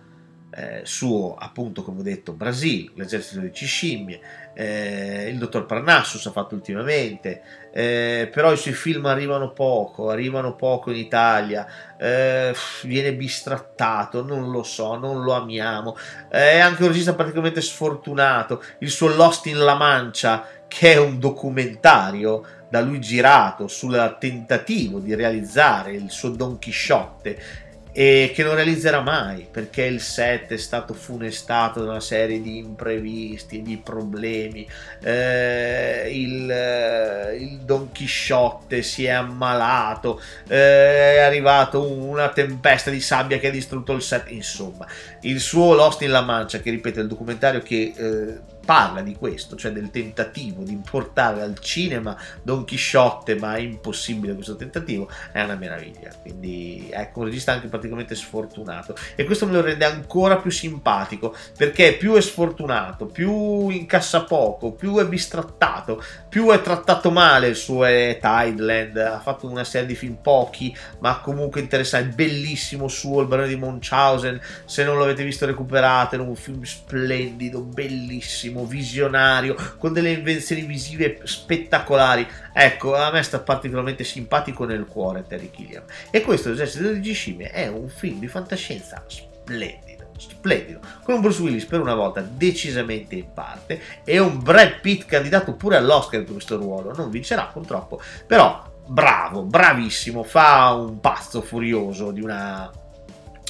eh, 0.58 0.82
suo 0.84 1.36
appunto 1.38 1.84
come 1.84 2.00
ho 2.00 2.04
detto 2.04 2.32
Brasil, 2.32 2.90
l'esercito 2.96 3.42
di 3.42 3.52
scimmie, 3.54 4.22
eh, 4.54 5.28
il 5.28 5.38
dottor 5.38 5.66
Parnassus 5.66 6.26
ha 6.28 6.32
fatto 6.32 6.56
ultimamente, 6.56 7.42
eh, 7.74 8.30
però 8.32 8.54
i 8.54 8.58
suoi 8.58 8.74
film 8.74 9.06
arrivano 9.06 9.52
poco, 9.52 10.10
arrivano 10.10 10.56
poco 10.56 10.92
in 10.92 10.98
Italia, 10.98 11.68
eh, 11.98 12.56
viene 12.84 13.14
bistrattato, 13.14 14.24
non 14.24 14.50
lo 14.50 14.64
so, 14.64 14.96
non 14.96 15.24
lo 15.24 15.34
amiamo, 15.34 15.98
è 16.30 16.60
anche 16.60 16.84
un 16.84 16.88
regista 16.88 17.16
particolarmente 17.16 17.62
sfortunato, 17.62 18.64
il 18.80 18.90
suo 18.90 19.14
Lost 19.14 19.48
in 19.48 19.58
La 19.58 19.76
Mancia 19.76 20.48
che 20.67 20.93
è 20.93 20.97
un 20.97 21.19
documentario 21.19 22.43
da 22.69 22.82
lui 22.82 22.99
girato 22.99 23.67
sul 23.67 24.17
tentativo 24.19 24.99
di 24.99 25.15
realizzare 25.15 25.93
il 25.93 26.10
suo 26.10 26.30
Don 26.30 26.60
Chisciotte 26.60 27.63
e 27.97 28.34
che 28.36 28.43
non 28.43 28.56
realizzerà 28.56 28.99
mai 28.99 29.47
perché 29.49 29.84
il 29.84 30.01
set 30.01 30.51
è 30.51 30.58
stato 30.58 30.93
funestato 30.93 31.82
da 31.82 31.91
una 31.91 32.01
serie 32.01 32.41
di 32.41 32.58
imprevisti, 32.58 33.62
di 33.62 33.78
problemi. 33.78 34.67
Eh, 35.01 36.12
il, 36.12 36.51
eh, 36.51 37.38
il, 37.38 37.60
Don 37.60 37.93
Chisciotte 37.93 38.82
si 38.82 39.06
è 39.06 39.12
ammalato, 39.12 40.19
eh, 40.49 41.15
è 41.15 41.19
arrivato 41.19 41.89
una 41.89 42.28
tempesta 42.28 42.91
di 42.91 42.99
sabbia 42.99 43.39
che 43.39 43.47
ha 43.47 43.51
distrutto 43.51 43.93
il 43.93 44.01
set. 44.01 44.30
Insomma, 44.30 44.86
il 45.21 45.39
suo 45.39 45.73
Lost 45.73 46.01
in 46.01 46.12
La 46.12 46.21
Mancia, 46.21 46.60
che 46.60 46.71
ripeto, 46.71 46.99
è 46.99 47.04
il 47.04 47.08
documentario 47.08 47.62
che 47.62 47.93
eh, 47.95 48.55
parla 48.65 49.01
di 49.01 49.15
questo, 49.15 49.56
cioè 49.56 49.71
del 49.71 49.91
tentativo 49.91 50.63
di 50.63 50.80
portare 50.89 51.41
al 51.41 51.60
cinema 51.60 52.17
Don 52.41 52.65
Chisciotte, 52.65 53.36
ma 53.36 53.56
è 53.56 53.60
impossibile 53.60 54.34
questo 54.34 54.56
tentativo, 54.56 55.10
è 55.32 55.41
una 55.41 55.56
meraviglia. 55.56 56.12
Quindi 56.21 56.89
ecco, 56.91 57.19
un 57.19 57.25
regista 57.25 57.54
anche 57.54 57.67
praticamente 57.67 58.15
sfortunato. 58.15 58.95
E 59.15 59.23
questo 59.23 59.45
me 59.45 59.54
lo 59.54 59.62
rende 59.62 59.86
ancora 59.86 60.38
più 60.38 60.51
simpatico 60.51 61.36
perché 61.56 61.93
più 61.93 62.13
è 62.15 62.21
sfortunato, 62.21 63.06
più 63.06 63.69
incassa 63.69 64.23
poco, 64.23 64.71
più 64.71 64.97
è 64.97 65.06
bistrattato, 65.06 66.04
più 66.28 66.49
è 66.49 66.62
trattato 66.62 67.12
male 67.12 67.47
il 67.47 67.56
suo 67.56 67.84
Tideland, 67.86 68.97
ha 68.97 69.19
fatto 69.19 69.47
una 69.47 69.63
serie 69.63 69.88
di 69.88 69.95
film 69.95 70.15
pochi, 70.15 70.75
ma 70.99 71.19
comunque 71.19 71.62
interessante, 71.62 72.15
bellissimo 72.15 72.88
suo 72.88 73.21
Il 73.21 73.28
barone 73.28 73.47
di 73.47 73.56
Munchausen, 73.56 74.39
se 74.65 74.84
non 74.84 74.97
lo 74.97 75.04
avete 75.04 75.23
visto 75.23 75.45
recuperatelo, 75.45 76.23
un 76.23 76.36
film 76.36 76.63
splendido, 76.63 77.62
bellissimo 77.62 78.55
bellissimo, 78.56 78.65
visionario, 78.65 79.56
con 79.78 79.91
delle 79.91 80.12
invenzioni 80.12 80.62
visive 80.63 81.20
spettacolari. 81.24 82.26
Ecco, 82.54 82.96
a 82.96 83.12
me 83.12 83.22
sta 83.22 83.39
particolarmente 83.39 84.04
simpatico 84.04 84.65
nel 84.65 84.86
cuore 84.86 85.26
Terry 85.28 85.52
Gilliam. 85.54 85.84
E 86.10 86.22
questo, 86.22 86.50
L'esercito 86.50 86.94
di 86.94 87.13
scimmie, 87.13 87.52
è 87.52 87.68
un 87.68 87.89
film 87.89 88.20
di 88.20 88.28
fantascienza 88.28 89.04
splendido 89.08 90.04
splendido, 90.18 90.80
con 91.04 91.15
un 91.15 91.22
Bruce 91.22 91.41
Willis 91.41 91.65
per 91.65 91.82
una 91.82 91.94
volta 91.94 92.22
decisamente 92.22 93.15
in 93.15 93.34
parte 93.34 93.82
e 94.06 94.18
un 94.18 94.41
Brad 94.41 94.80
Pitt 94.80 95.04
candidato 95.04 95.56
pure 95.56 95.76
all'Oscar 95.76 96.24
per 96.24 96.32
questo 96.32 96.56
ruolo, 96.56 96.96
non 96.96 97.10
vincerà 97.10 97.48
purtroppo, 97.48 98.00
però 98.26 98.63
bravo, 98.88 99.44
bravissimo, 99.44 100.24
fa 100.24 100.72
un 100.72 101.02
pazzo 101.02 101.41
furioso 101.41 102.12
di 102.12 102.22
una 102.22 102.72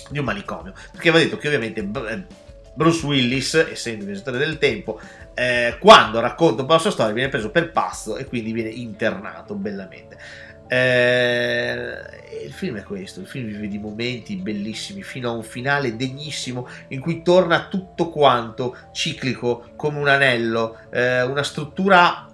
di 0.10 0.18
un 0.18 0.26
manicomio, 0.26 0.74
perché 0.92 1.12
va 1.12 1.20
detto 1.20 1.38
che 1.38 1.48
ovviamente 1.48 1.84
Bruce 2.76 3.06
Willis, 3.06 3.56
essendo 3.56 4.02
il 4.02 4.12
viaggiatore 4.12 4.38
del 4.38 4.58
tempo, 4.58 5.00
eh, 5.34 5.78
quando 5.80 6.20
racconta 6.20 6.62
un 6.62 6.68
po' 6.68 6.74
la 6.74 6.80
sua 6.80 6.92
storia 6.92 7.14
viene 7.14 7.30
preso 7.30 7.50
per 7.50 7.72
pazzo 7.72 8.18
e 8.18 8.26
quindi 8.26 8.52
viene 8.52 8.70
internato 8.70 9.56
bellamente. 9.56 10.18
Eh, 10.68 12.44
il 12.44 12.52
film 12.52 12.78
è 12.78 12.84
questo, 12.84 13.20
il 13.20 13.28
film 13.28 13.48
vive 13.48 13.68
di 13.68 13.78
momenti 13.78 14.36
bellissimi 14.36 15.04
fino 15.04 15.30
a 15.30 15.34
un 15.34 15.44
finale 15.44 15.96
degnissimo 15.96 16.68
in 16.90 17.00
cui 17.00 17.22
torna 17.22 17.68
tutto 17.68 18.10
quanto 18.10 18.76
ciclico 18.92 19.72
come 19.76 20.00
un 20.00 20.08
anello, 20.08 20.78
eh, 20.92 21.22
una 21.22 21.44
struttura 21.44 22.28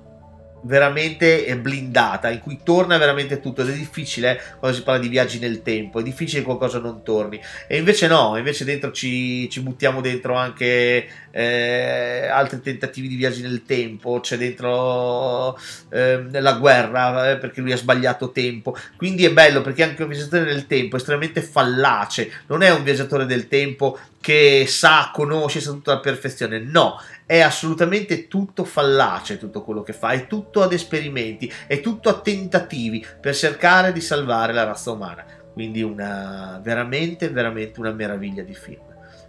veramente 0.63 1.55
blindata 1.57 2.29
in 2.29 2.39
cui 2.39 2.59
torna 2.63 2.97
veramente 2.97 3.39
tutto 3.39 3.61
ed 3.61 3.69
è 3.69 3.73
difficile 3.73 4.39
quando 4.59 4.77
si 4.77 4.83
parla 4.83 5.01
di 5.01 5.07
viaggi 5.07 5.39
nel 5.39 5.61
tempo 5.61 5.99
è 5.99 6.03
difficile 6.03 6.39
che 6.39 6.45
qualcosa 6.45 6.79
non 6.79 7.03
torni 7.03 7.39
e 7.67 7.77
invece 7.77 8.07
no 8.07 8.37
invece 8.37 8.63
dentro 8.63 8.91
ci, 8.91 9.49
ci 9.49 9.61
buttiamo 9.61 10.01
dentro 10.01 10.35
anche 10.35 11.07
eh, 11.31 12.27
altri 12.27 12.61
tentativi 12.61 13.07
di 13.07 13.15
viaggi 13.15 13.41
nel 13.41 13.63
tempo 13.65 14.19
c'è 14.19 14.37
dentro 14.37 15.57
eh, 15.89 16.25
la 16.31 16.53
guerra 16.53 17.31
eh, 17.31 17.37
perché 17.37 17.61
lui 17.61 17.71
ha 17.71 17.77
sbagliato 17.77 18.31
tempo 18.31 18.75
quindi 18.97 19.25
è 19.25 19.31
bello 19.31 19.61
perché 19.61 19.83
anche 19.83 20.03
un 20.03 20.09
viaggiatore 20.09 20.45
del 20.45 20.67
tempo 20.67 20.95
è 20.95 20.99
estremamente 20.99 21.41
fallace 21.41 22.31
non 22.47 22.61
è 22.61 22.69
un 22.69 22.83
viaggiatore 22.83 23.25
del 23.25 23.47
tempo 23.47 23.97
che 24.21 24.65
sa, 24.67 25.09
conosce, 25.11 25.59
sa 25.59 25.71
tutto 25.71 25.89
alla 25.89 25.99
perfezione. 25.99 26.59
No, 26.59 27.01
è 27.31 27.39
assolutamente 27.39 28.27
tutto 28.27 28.65
fallace 28.65 29.37
tutto 29.37 29.63
quello 29.63 29.83
che 29.83 29.93
fa, 29.93 30.09
è 30.09 30.27
tutto 30.27 30.63
ad 30.63 30.73
esperimenti, 30.73 31.49
è 31.65 31.79
tutto 31.79 32.09
a 32.09 32.19
tentativi 32.19 33.05
per 33.21 33.33
cercare 33.33 33.93
di 33.93 34.01
salvare 34.01 34.51
la 34.51 34.65
razza 34.65 34.91
umana. 34.91 35.23
Quindi 35.53 35.81
una 35.81 36.59
veramente, 36.61 37.29
veramente 37.29 37.79
una 37.79 37.93
meraviglia 37.93 38.43
di 38.43 38.53
film. 38.53 38.81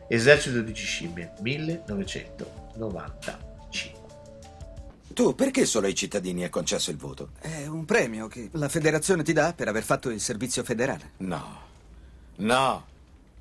Esercito 0.08 0.62
di 0.62 0.74
scimmie, 0.74 1.34
1995. 1.42 4.00
Tu 5.14 5.36
perché 5.36 5.64
solo 5.64 5.86
ai 5.86 5.94
cittadini 5.94 6.42
è 6.42 6.48
concesso 6.48 6.90
il 6.90 6.96
voto? 6.96 7.28
È 7.38 7.68
un 7.68 7.84
premio 7.84 8.26
che 8.26 8.48
la 8.54 8.68
federazione 8.68 9.22
ti 9.22 9.32
dà 9.32 9.52
per 9.52 9.68
aver 9.68 9.84
fatto 9.84 10.10
il 10.10 10.18
servizio 10.18 10.64
federale. 10.64 11.12
No, 11.18 11.60
no, 12.38 12.84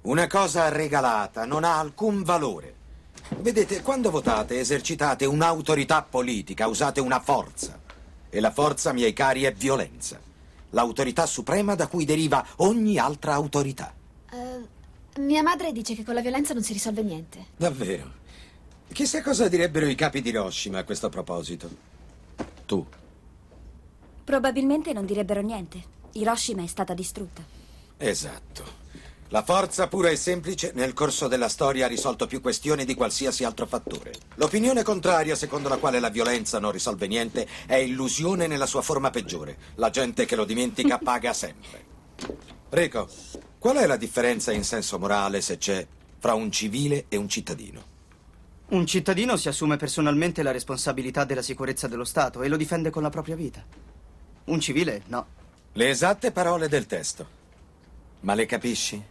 una 0.01 0.27
cosa 0.27 0.69
regalata 0.69 1.45
non 1.45 1.63
ha 1.63 1.79
alcun 1.79 2.21
valore. 2.21 2.75
Vedete, 3.37 3.81
quando 3.81 4.11
votate 4.11 4.59
esercitate 4.59 5.25
un'autorità 5.25 6.03
politica, 6.03 6.67
usate 6.67 6.99
una 6.99 7.19
forza. 7.19 7.79
E 8.29 8.39
la 8.39 8.51
forza, 8.51 8.93
miei 8.93 9.13
cari, 9.13 9.43
è 9.43 9.53
violenza. 9.53 10.19
L'autorità 10.71 11.25
suprema 11.25 11.75
da 11.75 11.87
cui 11.87 12.05
deriva 12.05 12.45
ogni 12.57 12.97
altra 12.97 13.33
autorità. 13.33 13.93
Uh, 14.31 14.67
mia 15.21 15.43
madre 15.43 15.71
dice 15.71 15.95
che 15.95 16.03
con 16.03 16.13
la 16.13 16.21
violenza 16.21 16.53
non 16.53 16.63
si 16.63 16.73
risolve 16.73 17.03
niente. 17.03 17.47
Davvero? 17.57 18.19
Chissà 18.91 19.21
cosa 19.21 19.47
direbbero 19.47 19.87
i 19.87 19.95
capi 19.95 20.21
di 20.21 20.29
Hiroshima 20.29 20.79
a 20.79 20.83
questo 20.83 21.09
proposito. 21.09 21.69
Tu. 22.65 22.85
Probabilmente 24.23 24.93
non 24.93 25.05
direbbero 25.05 25.41
niente. 25.41 25.81
Hiroshima 26.13 26.63
è 26.63 26.67
stata 26.67 26.93
distrutta. 26.93 27.41
Esatto. 27.97 28.80
La 29.33 29.43
forza 29.43 29.87
pura 29.87 30.09
e 30.09 30.17
semplice 30.17 30.73
nel 30.75 30.91
corso 30.91 31.29
della 31.29 31.47
storia 31.47 31.85
ha 31.85 31.87
risolto 31.87 32.27
più 32.27 32.41
questioni 32.41 32.83
di 32.83 32.95
qualsiasi 32.95 33.45
altro 33.45 33.65
fattore. 33.65 34.11
L'opinione 34.35 34.83
contraria, 34.83 35.35
secondo 35.35 35.69
la 35.69 35.77
quale 35.77 36.01
la 36.01 36.09
violenza 36.09 36.59
non 36.59 36.73
risolve 36.73 37.07
niente, 37.07 37.47
è 37.65 37.75
illusione 37.75 38.47
nella 38.47 38.65
sua 38.65 38.81
forma 38.81 39.09
peggiore. 39.09 39.57
La 39.75 39.89
gente 39.89 40.25
che 40.25 40.35
lo 40.35 40.43
dimentica 40.43 40.97
paga 41.01 41.31
sempre. 41.31 41.85
Rico, 42.71 43.07
qual 43.57 43.77
è 43.77 43.85
la 43.85 43.95
differenza 43.95 44.51
in 44.51 44.65
senso 44.65 44.99
morale, 44.99 45.39
se 45.39 45.57
c'è, 45.57 45.87
fra 46.19 46.33
un 46.33 46.51
civile 46.51 47.05
e 47.07 47.15
un 47.15 47.29
cittadino? 47.29 47.83
Un 48.71 48.85
cittadino 48.85 49.37
si 49.37 49.47
assume 49.47 49.77
personalmente 49.77 50.43
la 50.43 50.51
responsabilità 50.51 51.23
della 51.23 51.41
sicurezza 51.41 51.87
dello 51.87 52.03
Stato 52.03 52.41
e 52.41 52.49
lo 52.49 52.57
difende 52.57 52.89
con 52.89 53.01
la 53.01 53.09
propria 53.09 53.37
vita. 53.37 53.63
Un 54.43 54.59
civile, 54.59 55.03
no. 55.07 55.25
Le 55.71 55.89
esatte 55.89 56.33
parole 56.33 56.67
del 56.67 56.85
testo. 56.85 57.39
Ma 58.19 58.33
le 58.33 58.45
capisci? 58.45 59.10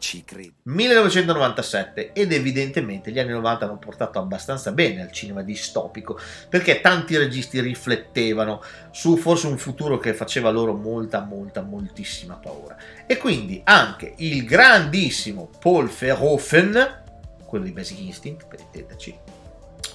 Ci 0.00 0.24
credo. 0.24 0.54
1997 0.62 2.12
ed 2.12 2.32
evidentemente 2.32 3.12
gli 3.12 3.20
anni 3.20 3.30
90 3.30 3.64
hanno 3.66 3.78
portato 3.78 4.18
abbastanza 4.18 4.72
bene 4.72 5.02
al 5.02 5.12
cinema 5.12 5.42
distopico 5.42 6.18
perché 6.48 6.80
tanti 6.80 7.16
registi 7.16 7.60
riflettevano 7.60 8.60
su 8.90 9.16
forse 9.16 9.46
un 9.46 9.58
futuro 9.58 9.98
che 9.98 10.14
faceva 10.14 10.50
loro 10.50 10.74
molta 10.74 11.20
molta 11.20 11.62
moltissima 11.62 12.34
paura 12.34 12.76
e 13.06 13.16
quindi 13.18 13.60
anche 13.62 14.14
il 14.16 14.44
grandissimo 14.44 15.50
Paul 15.60 15.88
Verhoeven 15.88 17.02
quello 17.44 17.64
di 17.64 17.72
Basic 17.72 18.00
Instinct 18.00 18.46
per 18.48 18.60
intenderci 18.60 19.18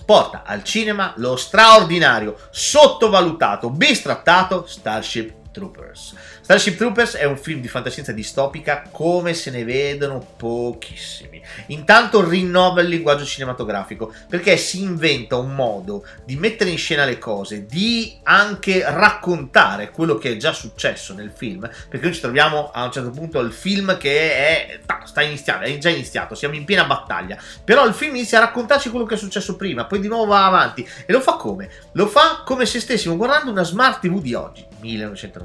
porta 0.05 0.43
al 0.45 0.63
cinema 0.63 1.13
lo 1.17 1.35
straordinario, 1.35 2.37
sottovalutato, 2.51 3.71
bistrattato 3.71 4.65
Starship 4.67 5.44
Troopers. 5.55 6.13
Starship 6.41 6.75
Troopers 6.75 7.15
è 7.15 7.23
un 7.23 7.37
film 7.37 7.61
di 7.61 7.69
fantascienza 7.69 8.11
distopica 8.11 8.83
come 8.91 9.33
se 9.33 9.51
ne 9.51 9.63
vedono 9.63 10.19
pochissimi. 10.35 11.41
Intanto 11.67 12.27
rinnova 12.27 12.81
il 12.81 12.89
linguaggio 12.89 13.23
cinematografico 13.23 14.13
perché 14.27 14.57
si 14.57 14.81
inventa 14.81 15.37
un 15.37 15.55
modo 15.55 16.05
di 16.25 16.35
mettere 16.35 16.71
in 16.71 16.77
scena 16.77 17.05
le 17.05 17.17
cose, 17.17 17.65
di 17.65 18.17
anche 18.23 18.83
raccontare 18.85 19.91
quello 19.91 20.17
che 20.17 20.33
è 20.33 20.37
già 20.37 20.51
successo 20.51 21.13
nel 21.13 21.31
film, 21.33 21.61
perché 21.61 22.05
noi 22.05 22.13
ci 22.13 22.21
troviamo 22.21 22.71
a 22.71 22.83
un 22.83 22.91
certo 22.91 23.11
punto 23.11 23.39
al 23.39 23.53
film 23.53 23.97
che 23.97 24.35
è, 24.35 24.79
sta 25.05 25.21
iniziando, 25.21 25.65
è 25.65 25.77
già 25.77 25.89
iniziato, 25.89 26.35
siamo 26.35 26.55
in 26.55 26.65
piena 26.65 26.83
battaglia, 26.83 27.37
però 27.63 27.87
il 27.87 27.93
film 27.93 28.15
inizia 28.15 28.39
a 28.39 28.41
raccontarci 28.41 28.89
quello 28.89 29.05
che 29.05 29.15
è 29.15 29.17
successo 29.17 29.55
prima, 29.55 29.85
poi 29.85 30.01
di 30.01 30.09
nuovo 30.09 30.25
va 30.25 30.45
avanti 30.45 30.85
e 31.05 31.13
lo 31.13 31.21
fa 31.21 31.33
come? 31.33 31.69
Lo 31.93 32.07
fa 32.07 32.41
come 32.43 32.65
se 32.65 32.81
stessimo 32.81 33.15
guardando 33.15 33.51
una 33.51 33.63
smart 33.63 34.01
TV 34.01 34.19
di 34.19 34.33
oggi, 34.33 34.65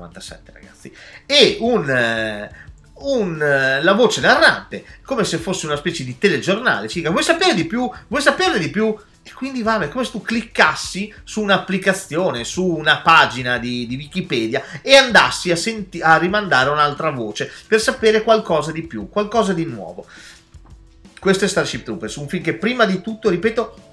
1997 0.00 0.52
ragazzi, 0.52 0.92
e 1.26 1.58
un, 1.60 1.90
eh, 1.90 2.50
un, 2.94 3.42
eh, 3.42 3.82
la 3.82 3.92
voce 3.92 4.20
narrante, 4.20 4.84
come 5.04 5.24
se 5.24 5.38
fosse 5.38 5.66
una 5.66 5.76
specie 5.76 6.04
di 6.04 6.18
telegiornale, 6.18 6.88
ci 6.88 6.98
dica 6.98 7.10
vuoi 7.10 7.22
sapere 7.22 7.54
di 7.54 7.64
più? 7.64 7.90
Vuoi 8.08 8.22
saperne 8.22 8.58
di 8.58 8.70
più? 8.70 8.96
E 9.22 9.32
quindi 9.32 9.62
va, 9.62 9.78
è 9.78 9.88
come 9.88 10.04
se 10.04 10.12
tu 10.12 10.22
cliccassi 10.22 11.12
su 11.24 11.42
un'applicazione, 11.42 12.42
su 12.44 12.66
una 12.66 13.00
pagina 13.00 13.58
di, 13.58 13.86
di 13.86 13.96
Wikipedia 13.96 14.64
e 14.80 14.96
andassi 14.96 15.50
a, 15.50 15.56
senti- 15.56 16.00
a 16.00 16.16
rimandare 16.16 16.70
un'altra 16.70 17.10
voce 17.10 17.50
per 17.66 17.80
sapere 17.80 18.22
qualcosa 18.22 18.72
di 18.72 18.82
più, 18.82 19.10
qualcosa 19.10 19.52
di 19.52 19.66
nuovo. 19.66 20.06
Questo 21.18 21.44
è 21.44 21.48
Starship 21.48 21.84
Troopers, 21.84 22.16
un 22.16 22.28
film 22.28 22.42
che 22.42 22.54
prima 22.54 22.86
di 22.86 23.02
tutto, 23.02 23.28
ripeto, 23.28 23.89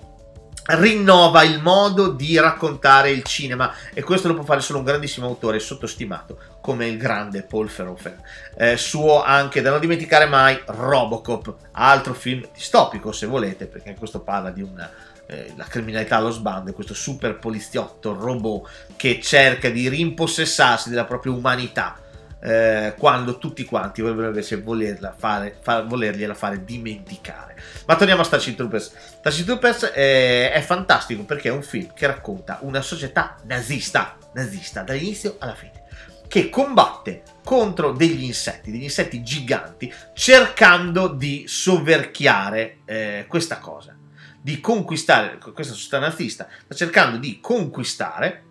rinnova 0.67 1.43
il 1.43 1.61
modo 1.61 2.09
di 2.09 2.37
raccontare 2.39 3.11
il 3.11 3.23
cinema. 3.23 3.73
E 3.93 4.03
questo 4.03 4.27
lo 4.27 4.33
può 4.33 4.43
fare 4.43 4.61
solo 4.61 4.79
un 4.79 4.85
grandissimo 4.85 5.27
autore 5.27 5.59
sottostimato 5.59 6.39
come 6.61 6.87
il 6.87 6.97
grande 6.97 7.43
Paul 7.43 7.67
Verhoeven. 7.67 8.21
Eh, 8.57 8.77
suo 8.77 9.23
anche 9.23 9.61
da 9.61 9.71
non 9.71 9.79
dimenticare 9.79 10.25
mai 10.25 10.59
Robocop. 10.65 11.55
Altro 11.71 12.13
film 12.13 12.47
distopico 12.53 13.11
se 13.11 13.25
volete 13.25 13.65
perché 13.65 13.95
questo 13.95 14.21
parla 14.21 14.51
di 14.51 14.61
una 14.61 14.89
eh, 15.27 15.53
la 15.57 15.65
criminalità 15.65 16.15
allo 16.15 16.29
sbando 16.29 16.71
questo 16.71 16.93
super 16.93 17.37
poliziotto 17.37 18.13
robot 18.13 18.69
che 18.95 19.19
cerca 19.21 19.69
di 19.69 19.89
rimpossessarsi 19.89 20.89
della 20.89 21.03
propria 21.03 21.33
umanità 21.33 21.99
eh, 22.39 22.93
quando 22.97 23.37
tutti 23.37 23.65
quanti 23.65 24.01
vorrebbero 24.01 24.27
invece 24.27 24.61
volerla 24.61 25.13
fare, 25.17 25.57
fa, 25.61 25.81
volergliela 25.81 26.33
fare 26.33 26.63
dimenticare. 26.63 27.55
Ma 27.85 27.95
torniamo 27.95 28.21
a 28.21 28.25
Starship 28.25 28.55
Troopers. 28.55 28.91
Starship 29.17 29.45
Troopers 29.45 29.85
è, 29.85 30.51
è 30.51 30.61
fantastico 30.61 31.23
perché 31.23 31.49
è 31.49 31.51
un 31.51 31.63
film 31.63 31.93
che 31.93 32.07
racconta 32.07 32.59
una 32.61 32.81
società 32.81 33.37
nazista, 33.45 34.17
nazista 34.33 34.83
dall'inizio 34.83 35.37
alla 35.39 35.55
fine, 35.55 35.83
che 36.27 36.49
combatte 36.49 37.23
contro 37.43 37.91
degli 37.91 38.23
insetti, 38.23 38.71
degli 38.71 38.83
insetti 38.83 39.23
giganti, 39.23 39.91
cercando 40.13 41.07
di 41.07 41.45
soverchiare 41.47 42.79
eh, 42.85 43.25
questa 43.27 43.57
cosa, 43.59 43.95
di 44.39 44.59
conquistare, 44.59 45.37
questa 45.53 45.73
società 45.73 45.99
nazista 45.99 46.47
sta 46.65 46.75
cercando 46.75 47.17
di 47.17 47.39
conquistare 47.39 48.43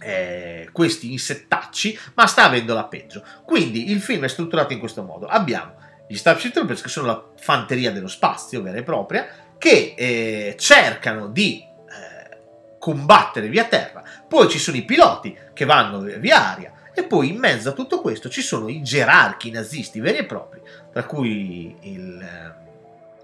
eh, 0.00 0.68
questi 0.72 1.12
insettacci, 1.12 1.98
ma 2.14 2.26
sta 2.26 2.44
avendo 2.44 2.74
la 2.74 2.84
peggio. 2.84 3.22
Quindi 3.44 3.90
il 3.90 4.00
film 4.00 4.24
è 4.24 4.28
strutturato 4.28 4.72
in 4.72 4.78
questo 4.78 5.02
modo. 5.02 5.26
Abbiamo 5.26 5.74
gli 6.08 6.16
Starship 6.16 6.66
che 6.66 6.88
sono 6.88 7.06
la 7.06 7.24
fanteria 7.36 7.92
dello 7.92 8.08
spazio 8.08 8.62
vera 8.62 8.78
e 8.78 8.82
propria, 8.82 9.28
che 9.58 9.94
eh, 9.96 10.56
cercano 10.58 11.28
di 11.28 11.62
eh, 11.62 12.38
combattere 12.78 13.48
via 13.48 13.64
terra. 13.64 14.02
Poi 14.26 14.48
ci 14.48 14.58
sono 14.58 14.76
i 14.76 14.84
piloti 14.84 15.36
che 15.52 15.64
vanno 15.64 16.00
via 16.00 16.50
aria. 16.50 16.72
E 16.92 17.04
poi 17.04 17.28
in 17.28 17.38
mezzo 17.38 17.68
a 17.68 17.72
tutto 17.72 18.00
questo 18.00 18.28
ci 18.28 18.42
sono 18.42 18.68
i 18.68 18.82
gerarchi 18.82 19.50
nazisti 19.50 20.00
veri 20.00 20.18
e 20.18 20.24
propri, 20.24 20.60
tra 20.90 21.04
cui 21.04 21.76
il, 21.82 22.20
eh, 22.20 22.54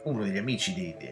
uno 0.05 0.23
degli 0.23 0.39
amici 0.39 0.73
di, 0.73 0.95
di, 0.97 1.09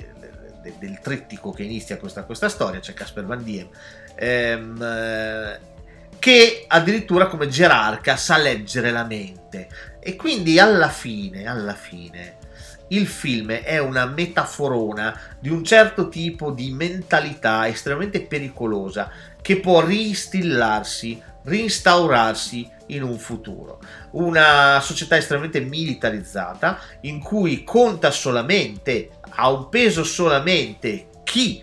di, 0.63 0.73
del 0.79 1.01
trittico 1.01 1.51
che 1.51 1.65
inizia 1.65 1.99
questa, 1.99 2.23
questa 2.23 2.49
storia, 2.49 2.79
c'è 2.79 2.95
Casper 2.95 3.25
Van 3.25 3.43
Diem, 3.43 3.69
ehm, 4.15 5.59
che 6.19 6.65
addirittura 6.67 7.27
come 7.27 7.49
gerarca 7.49 8.17
sa 8.17 8.39
leggere 8.39 8.91
la 8.91 9.05
mente. 9.05 9.69
E 10.01 10.17
quindi 10.17 10.59
alla 10.59 10.89
fine, 10.89 11.47
alla 11.47 11.75
fine, 11.75 12.39
il 12.89 13.07
film 13.07 13.51
è 13.51 13.79
una 13.79 14.07
metaforona 14.07 15.19
di 15.39 15.49
un 15.49 15.65
certo 15.65 16.09
tipo 16.09 16.51
di 16.51 16.71
mentalità 16.73 17.67
estremamente 17.69 18.23
pericolosa 18.23 19.11
che 19.41 19.61
può 19.61 19.85
rinstillarsi, 19.85 21.21
reinstaurarsi 21.43 22.71
in 22.87 23.03
un 23.03 23.19
futuro. 23.19 23.81
Una 24.13 24.81
società 24.81 25.17
estremamente 25.17 25.61
militarizzata 25.61 26.79
in 27.03 27.21
cui 27.21 27.65
conta 27.65 28.11
solamente, 28.11 29.11
ha 29.37 29.51
un 29.51 29.69
peso 29.69 30.05
solamente 30.05 31.09
chi 31.25 31.63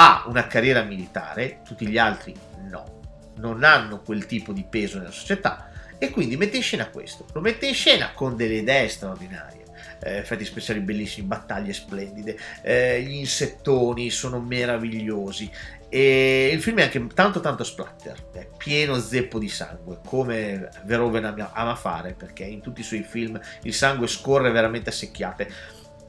ha 0.00 0.22
una 0.26 0.46
carriera 0.46 0.82
militare, 0.82 1.60
tutti 1.64 1.84
gli 1.88 1.98
altri 1.98 2.32
no, 2.68 3.00
non 3.38 3.64
hanno 3.64 4.00
quel 4.00 4.26
tipo 4.26 4.52
di 4.52 4.64
peso 4.64 4.98
nella 4.98 5.10
società 5.10 5.70
e 5.98 6.10
quindi 6.10 6.36
mette 6.36 6.56
in 6.56 6.62
scena 6.62 6.88
questo, 6.88 7.26
lo 7.32 7.40
mette 7.40 7.66
in 7.66 7.74
scena 7.74 8.12
con 8.14 8.36
delle 8.36 8.58
idee 8.58 8.88
straordinarie. 8.88 9.66
Eh, 10.00 10.18
effetti 10.18 10.44
speciali 10.44 10.78
bellissimi, 10.78 11.26
battaglie 11.26 11.72
splendide, 11.72 12.38
eh, 12.62 13.02
gli 13.02 13.14
insettoni 13.14 14.10
sono 14.10 14.38
meravigliosi. 14.38 15.50
E 15.88 16.50
il 16.52 16.62
film 16.62 16.78
è 16.78 16.82
anche 16.82 17.04
tanto 17.14 17.40
tanto 17.40 17.64
splatter, 17.64 18.28
è 18.32 18.46
pieno 18.56 19.00
zeppo 19.00 19.40
di 19.40 19.48
sangue, 19.48 19.98
come 20.04 20.68
Verhoeven 20.84 21.48
ama 21.52 21.74
fare, 21.74 22.12
perché 22.12 22.44
in 22.44 22.60
tutti 22.60 22.82
i 22.82 22.84
suoi 22.84 23.02
film 23.02 23.40
il 23.62 23.74
sangue 23.74 24.06
scorre 24.06 24.52
veramente 24.52 24.90
a 24.90 24.92
secchiate 24.92 25.50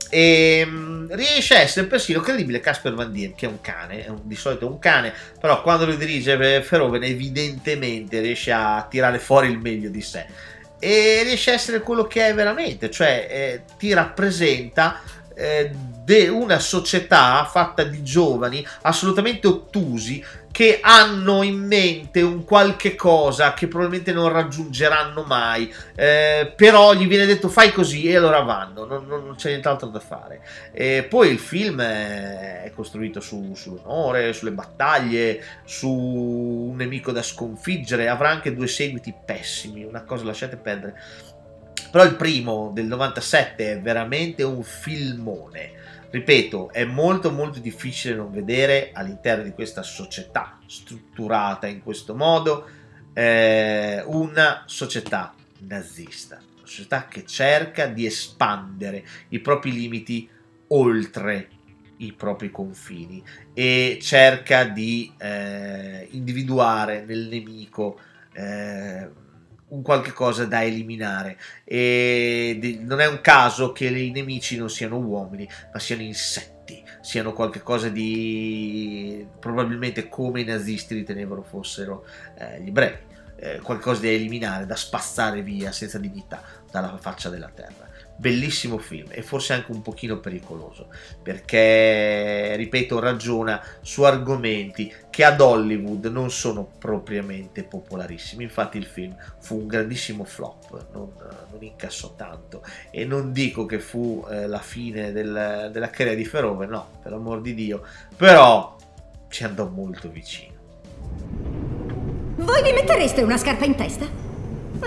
e 0.09 0.63
um, 0.65 1.07
riesce 1.15 1.55
a 1.55 1.59
essere 1.59 1.85
persino 1.85 2.19
credibile 2.19 2.59
Casper 2.59 2.93
Van 2.93 3.11
Dien 3.11 3.35
che 3.35 3.45
è 3.45 3.49
un 3.49 3.61
cane, 3.61 4.05
è 4.05 4.09
un, 4.09 4.21
di 4.23 4.35
solito 4.35 4.67
un 4.67 4.79
cane 4.79 5.13
però 5.39 5.61
quando 5.61 5.85
lo 5.85 5.95
dirige 5.95 6.61
Feroven 6.63 7.03
evidentemente 7.03 8.19
riesce 8.19 8.51
a 8.51 8.85
tirare 8.89 9.19
fuori 9.19 9.49
il 9.49 9.59
meglio 9.59 9.89
di 9.89 10.01
sé. 10.01 10.25
E 10.81 11.23
riesce 11.23 11.51
a 11.51 11.55
essere 11.55 11.81
quello 11.81 12.07
che 12.07 12.27
è 12.27 12.33
veramente 12.33 12.89
cioè 12.89 13.27
eh, 13.29 13.61
ti 13.77 13.93
rappresenta 13.93 15.01
eh, 15.35 15.71
una 16.29 16.57
società 16.57 17.45
fatta 17.45 17.83
di 17.83 18.01
giovani 18.01 18.65
assolutamente 18.81 19.45
ottusi 19.47 20.23
che 20.59 20.79
hanno 20.81 21.41
in 21.43 21.55
mente 21.55 22.21
un 22.21 22.43
qualche 22.43 22.93
cosa 22.93 23.53
che 23.53 23.69
probabilmente 23.69 24.11
non 24.11 24.27
raggiungeranno 24.27 25.23
mai, 25.23 25.73
eh, 25.95 26.51
però 26.53 26.93
gli 26.93 27.07
viene 27.07 27.25
detto 27.25 27.47
fai 27.47 27.71
così 27.71 28.09
e 28.09 28.17
allora 28.17 28.41
vanno, 28.41 28.83
non, 28.83 29.07
non 29.07 29.35
c'è 29.37 29.51
nient'altro 29.51 29.87
da 29.87 30.01
fare. 30.01 30.41
E 30.73 31.07
poi 31.07 31.29
il 31.29 31.39
film 31.39 31.79
è 31.79 32.69
costruito 32.75 33.21
su, 33.21 33.53
sull'onore, 33.55 34.33
sulle 34.33 34.51
battaglie, 34.51 35.41
su 35.63 35.89
un 35.89 36.75
nemico 36.75 37.13
da 37.13 37.21
sconfiggere, 37.23 38.09
avrà 38.09 38.27
anche 38.27 38.53
due 38.53 38.67
seguiti 38.67 39.13
pessimi, 39.25 39.85
una 39.85 40.03
cosa 40.03 40.25
lasciate 40.25 40.57
perdere. 40.57 40.93
Però 41.89 42.03
il 42.03 42.15
primo 42.15 42.71
del 42.73 42.85
97 42.85 43.71
è 43.71 43.79
veramente 43.79 44.43
un 44.43 44.61
filmone 44.61 45.78
Ripeto, 46.11 46.71
è 46.71 46.85
molto 46.85 47.31
molto 47.31 47.59
difficile 47.59 48.15
non 48.15 48.31
vedere 48.31 48.89
all'interno 48.93 49.43
di 49.43 49.51
questa 49.51 49.83
società 49.83 50.57
strutturata 50.65 51.67
in 51.67 51.83
questo 51.83 52.15
modo 52.15 52.67
eh, 53.13 54.01
una 54.07 54.63
società 54.65 55.35
nazista, 55.59 56.41
una 56.57 56.65
società 56.65 57.05
che 57.05 57.25
cerca 57.25 57.85
di 57.85 58.07
espandere 58.07 59.05
i 59.29 59.39
propri 59.39 59.71
limiti 59.71 60.27
oltre 60.69 61.49
i 61.97 62.13
propri 62.13 62.49
confini 62.49 63.23
e 63.53 63.99
cerca 64.01 64.63
di 64.63 65.13
eh, 65.17 66.07
individuare 66.11 67.03
nel 67.05 67.27
nemico 67.27 67.99
eh, 68.33 69.09
un 69.69 69.81
qualche 69.81 70.13
cosa 70.13 70.45
da 70.45 70.63
eliminare. 70.63 71.37
E 71.63 72.79
non 72.81 72.99
è 72.99 73.07
un 73.07 73.21
caso 73.21 73.71
che 73.71 73.87
i 73.87 74.11
nemici 74.11 74.57
non 74.57 74.69
siano 74.69 74.97
uomini 74.97 75.47
ma 75.71 75.79
siano 75.79 76.01
insetti 76.01 76.57
siano 77.01 77.33
qualcosa 77.33 77.89
di 77.89 79.25
probabilmente 79.39 80.09
come 80.09 80.41
i 80.41 80.45
nazisti 80.45 80.93
ritenevano 80.93 81.41
fossero 81.41 82.05
eh, 82.37 82.61
gli 82.61 82.67
ebrei. 82.67 83.07
Eh, 83.41 83.59
qualcosa 83.61 84.01
da 84.01 84.09
eliminare 84.09 84.65
da 84.65 84.75
spazzare 84.75 85.41
via 85.41 85.71
senza 85.71 85.97
dignità 85.97 86.43
dalla 86.69 86.97
faccia 86.97 87.29
della 87.29 87.47
terra 87.47 87.88
bellissimo 88.19 88.77
film 88.79 89.07
e 89.11 89.21
forse 89.21 89.53
anche 89.53 89.71
un 89.71 89.81
pochino 89.81 90.19
pericoloso 90.19 90.87
perché 91.23 92.53
ripeto 92.57 92.99
ragiona 92.99 93.63
su 93.81 94.03
argomenti 94.03 94.93
che 95.09 95.23
ad 95.23 95.39
Hollywood 95.39 96.05
non 96.07 96.29
sono 96.29 96.69
propriamente 96.77 97.63
popolarissimi. 97.63 98.43
Infatti 98.43 98.77
il 98.77 98.85
film 98.85 99.15
fu 99.39 99.55
un 99.59 99.67
grandissimo 99.67 100.25
flop 100.25 100.87
non, 100.91 101.13
non 101.51 101.63
incassò 101.63 102.13
tanto. 102.15 102.61
E 102.91 103.05
non 103.05 103.31
dico 103.31 103.65
che 103.65 103.79
fu 103.79 104.25
eh, 104.29 104.47
la 104.47 104.59
fine 104.59 105.13
del, 105.13 105.69
della 105.71 105.89
carriera 105.89 106.15
di 106.15 106.27
Verhoeven 106.27 106.69
no 106.69 106.89
per 107.01 107.13
amor 107.13 107.39
di 107.39 107.53
Dio 107.53 107.85
però 108.17 108.75
ci 109.29 109.45
andò 109.45 109.67
molto 109.69 110.09
vicino. 110.09 110.57
Voi 112.35 112.63
vi 112.63 112.73
mettereste 112.73 113.21
una 113.21 113.37
scarpa 113.37 113.63
in 113.65 113.75
testa? 113.75 114.28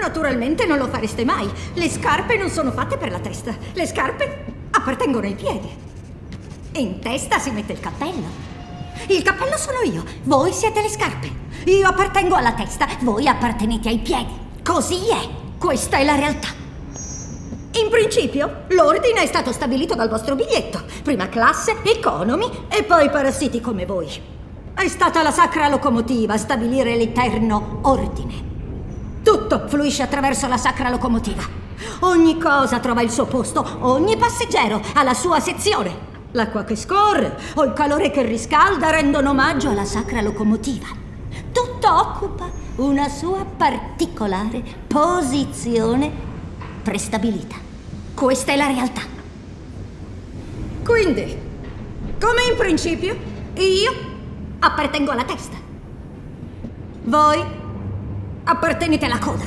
Naturalmente 0.00 0.66
non 0.66 0.78
lo 0.78 0.88
fareste 0.88 1.24
mai. 1.24 1.50
Le 1.74 1.88
scarpe 1.88 2.36
non 2.36 2.48
sono 2.48 2.70
fatte 2.72 2.96
per 2.96 3.10
la 3.10 3.18
testa. 3.18 3.54
Le 3.72 3.86
scarpe 3.86 4.44
appartengono 4.70 5.26
ai 5.26 5.34
piedi. 5.34 5.68
E 6.72 6.80
in 6.80 7.00
testa 7.00 7.38
si 7.38 7.50
mette 7.50 7.72
il 7.72 7.80
cappello. 7.80 8.50
Il 9.08 9.22
cappello 9.22 9.56
sono 9.56 9.80
io, 9.82 10.04
voi 10.24 10.52
siete 10.52 10.80
le 10.80 10.88
scarpe. 10.88 11.30
Io 11.64 11.86
appartengo 11.86 12.34
alla 12.34 12.52
testa, 12.52 12.86
voi 13.00 13.28
appartenete 13.28 13.88
ai 13.88 13.98
piedi. 13.98 14.32
Così 14.64 15.08
è. 15.08 15.28
Questa 15.58 15.98
è 15.98 16.04
la 16.04 16.14
realtà. 16.14 16.48
In 17.74 17.88
principio, 17.88 18.64
l'ordine 18.68 19.22
è 19.22 19.26
stato 19.26 19.52
stabilito 19.52 19.94
dal 19.94 20.08
vostro 20.08 20.34
biglietto. 20.34 20.82
Prima 21.02 21.28
classe, 21.28 21.76
economy 21.84 22.66
e 22.68 22.82
poi 22.82 23.10
parassiti 23.10 23.60
come 23.60 23.86
voi. 23.86 24.08
È 24.74 24.88
stata 24.88 25.22
la 25.22 25.30
sacra 25.30 25.68
locomotiva 25.68 26.34
a 26.34 26.38
stabilire 26.38 26.96
l'eterno 26.96 27.78
ordine. 27.82 28.51
Tutto 29.22 29.68
fluisce 29.68 30.02
attraverso 30.02 30.48
la 30.48 30.56
sacra 30.56 30.88
locomotiva. 30.88 31.42
Ogni 32.00 32.38
cosa 32.38 32.80
trova 32.80 33.02
il 33.02 33.10
suo 33.10 33.26
posto, 33.26 33.64
ogni 33.80 34.16
passeggero 34.16 34.80
ha 34.94 35.02
la 35.02 35.14
sua 35.14 35.38
sezione. 35.38 36.10
L'acqua 36.32 36.64
che 36.64 36.74
scorre 36.74 37.38
o 37.54 37.62
il 37.62 37.72
calore 37.72 38.10
che 38.10 38.22
riscalda 38.22 38.90
rendono 38.90 39.30
omaggio 39.30 39.68
alla 39.68 39.84
sacra 39.84 40.20
locomotiva. 40.22 40.86
Tutto 41.52 41.94
occupa 41.94 42.50
una 42.76 43.08
sua 43.08 43.44
particolare 43.44 44.62
posizione 44.88 46.10
prestabilita. 46.82 47.54
Questa 48.14 48.52
è 48.52 48.56
la 48.56 48.66
realtà. 48.66 49.02
Quindi, 50.84 51.38
come 52.20 52.42
in 52.50 52.56
principio, 52.56 53.16
io 53.54 53.92
appartengo 54.58 55.12
alla 55.12 55.24
testa. 55.24 55.56
Voi 57.04 57.60
appartenete 58.44 59.04
alla 59.04 59.18
coda. 59.18 59.44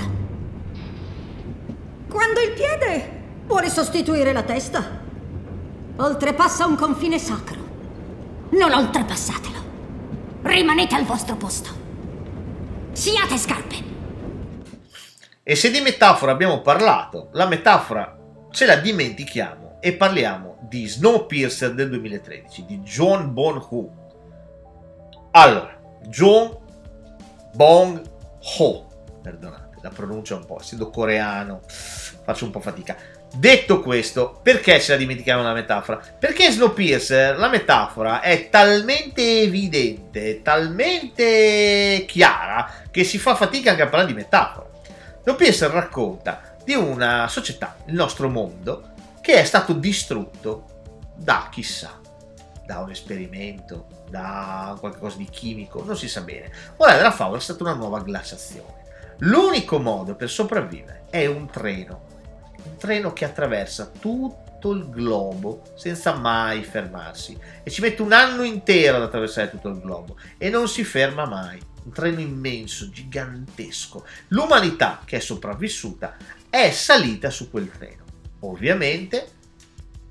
Quando 2.09 2.39
il 2.39 2.51
piede 2.53 3.23
vuole 3.45 3.69
sostituire 3.69 4.31
la 4.31 4.43
testa, 4.43 5.01
oltrepassa 5.97 6.65
un 6.65 6.75
confine 6.75 7.19
sacro. 7.19 7.63
Non 8.51 8.71
oltrepassatelo. 8.71 9.63
Rimanete 10.43 10.95
al 10.95 11.03
vostro 11.03 11.35
posto. 11.35 11.69
Siate 12.93 13.37
scarpe. 13.37 13.75
E 15.43 15.55
se 15.55 15.69
di 15.69 15.81
metafora 15.81 16.31
abbiamo 16.31 16.61
parlato, 16.61 17.29
la 17.33 17.47
metafora 17.47 18.17
ce 18.51 18.65
la 18.65 18.77
dimentichiamo 18.77 19.77
e 19.81 19.93
parliamo 19.93 20.57
di 20.61 20.87
Snowpiercer 20.87 21.73
del 21.73 21.89
2013 21.89 22.65
di 22.65 22.79
John 22.79 23.33
Bong-ho. 23.33 24.03
Allora, 25.31 25.77
John 26.07 26.57
Bong-ho 28.45 28.93
perdonate, 29.21 29.79
la 29.81 29.89
pronuncia 29.89 30.35
un 30.35 30.45
po', 30.45 30.59
essendo 30.59 30.91
coreano, 30.91 31.61
faccio 31.65 32.45
un 32.45 32.51
po' 32.51 32.59
fatica. 32.59 32.95
Detto 33.33 33.81
questo, 33.81 34.39
perché 34.41 34.79
ce 34.79 34.91
la 34.91 34.97
dimentichiamo 34.97 35.41
la 35.41 35.53
metafora? 35.53 35.99
Perché 36.17 36.51
Snowpiercer, 36.51 37.37
la 37.37 37.49
metafora 37.49 38.21
è 38.21 38.49
talmente 38.49 39.41
evidente, 39.41 40.43
talmente 40.43 42.05
chiara, 42.07 42.71
che 42.91 43.03
si 43.03 43.17
fa 43.17 43.35
fatica 43.35 43.71
anche 43.71 43.81
a 43.81 43.87
parlare 43.87 44.07
di 44.07 44.17
metafora. 44.17 44.69
Snowpiercer 45.23 45.71
racconta 45.71 46.55
di 46.63 46.75
una 46.75 47.27
società, 47.27 47.77
il 47.87 47.95
nostro 47.95 48.29
mondo, 48.29 48.91
che 49.21 49.33
è 49.33 49.43
stato 49.43 49.73
distrutto 49.73 51.13
da 51.15 51.49
chissà, 51.51 51.99
da 52.63 52.79
un 52.79 52.91
esperimento, 52.91 53.87
da 54.15 54.77
qualcosa 54.79 55.17
di 55.17 55.27
chimico, 55.29 55.83
non 55.83 55.97
si 55.97 56.07
sa 56.07 56.21
bene. 56.21 56.49
Ora 56.77 56.95
della 56.95 57.11
favola 57.11 57.37
è 57.37 57.41
stata 57.41 57.63
una 57.63 57.73
nuova 57.73 57.99
glaciazione. 57.99 58.83
L'unico 59.19 59.77
modo 59.77 60.15
per 60.15 60.29
sopravvivere 60.29 61.07
è 61.09 61.25
un 61.25 61.49
treno, 61.49 62.07
un 62.63 62.77
treno 62.77 63.11
che 63.11 63.25
attraversa 63.25 63.91
tutto 63.99 64.71
il 64.71 64.89
globo 64.89 65.63
senza 65.75 66.13
mai 66.13 66.63
fermarsi 66.63 67.37
e 67.61 67.69
ci 67.69 67.81
mette 67.81 68.01
un 68.01 68.13
anno 68.13 68.43
intero 68.43 68.97
ad 68.97 69.03
attraversare 69.03 69.49
tutto 69.49 69.67
il 69.67 69.81
globo 69.81 70.17
e 70.37 70.49
non 70.49 70.69
si 70.69 70.85
ferma 70.85 71.25
mai. 71.25 71.61
Un 71.83 71.91
treno 71.91 72.21
immenso, 72.21 72.89
gigantesco. 72.89 74.05
L'umanità 74.29 75.01
che 75.03 75.17
è 75.17 75.19
sopravvissuta 75.19 76.15
è 76.49 76.71
salita 76.71 77.29
su 77.29 77.51
quel 77.51 77.69
treno. 77.69 78.03
Ovviamente, 78.39 79.27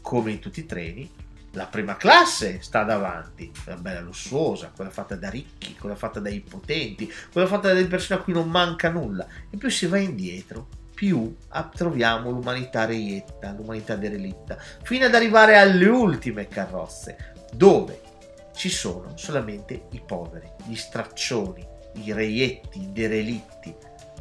come 0.03 0.31
in 0.33 0.39
tutti 0.39 0.61
i 0.61 0.67
treni, 0.67 1.11
la 1.55 1.67
prima 1.67 1.97
classe 1.97 2.61
sta 2.61 2.83
davanti, 2.83 3.53
quella 3.63 3.79
bella 3.79 4.01
lussuosa, 4.01 4.73
quella 4.75 4.91
fatta 4.91 5.17
da 5.17 5.31
ricchi, 5.31 5.77
quella 5.77 5.95
fatta 5.95 6.21
dai 6.21 6.41
potenti, 6.41 7.11
quella 7.33 7.47
fatta 7.47 7.69
dalle 7.69 7.87
persone 7.87 8.21
a 8.21 8.23
cui 8.23 8.33
non 8.33 8.51
manca 8.51 8.91
nulla. 8.91 9.27
E 9.51 9.57
più 9.57 9.71
si 9.71 9.87
va 9.87 9.99
indietro, 9.99 10.69
più 10.95 11.37
troviamo 11.75 12.31
l'umanità 12.31 12.85
reietta, 12.85 13.53
l'umanità 13.53 13.97
derelitta, 13.97 14.59
fino 14.83 15.07
ad 15.07 15.15
arrivare 15.15 15.57
alle 15.57 15.87
ultime 15.87 16.49
carrozze, 16.49 17.35
dove 17.53 18.01
ci 18.55 18.69
sono 18.69 19.13
solamente 19.17 19.87
i 19.93 20.03
poveri, 20.05 20.51
gli 20.67 20.77
straccioni, 20.77 21.67
i 21.95 22.13
reietti, 22.13 22.83
i 22.83 22.93
derelitti, 22.93 23.75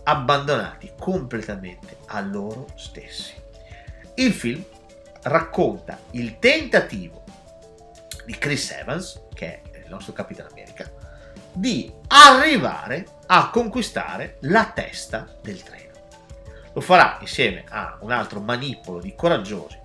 abbandonati 0.04 0.92
completamente 1.00 1.98
a 2.08 2.22
loro 2.22 2.68
stessi. 2.76 3.34
Il 4.16 4.34
film 4.34 4.64
racconta 5.24 6.00
il 6.12 6.38
tentativo 6.40 7.23
di 8.26 8.38
Chris 8.38 8.72
Evans, 8.72 9.24
che 9.34 9.62
è 9.62 9.78
il 9.84 9.90
nostro 9.90 10.14
Capitano 10.14 10.50
America, 10.52 10.92
di 11.54 11.92
arrivare 12.08 13.06
a 13.28 13.50
conquistare 13.50 14.38
la 14.42 14.72
testa 14.74 15.38
del 15.42 15.62
treno. 15.62 15.92
Lo 16.74 16.82
farà 16.82 17.18
insieme 17.22 17.64
a 17.70 17.98
un 18.02 18.12
altro 18.12 18.40
manipolo 18.42 19.00
di 19.00 19.14
coraggiosi 19.16 19.80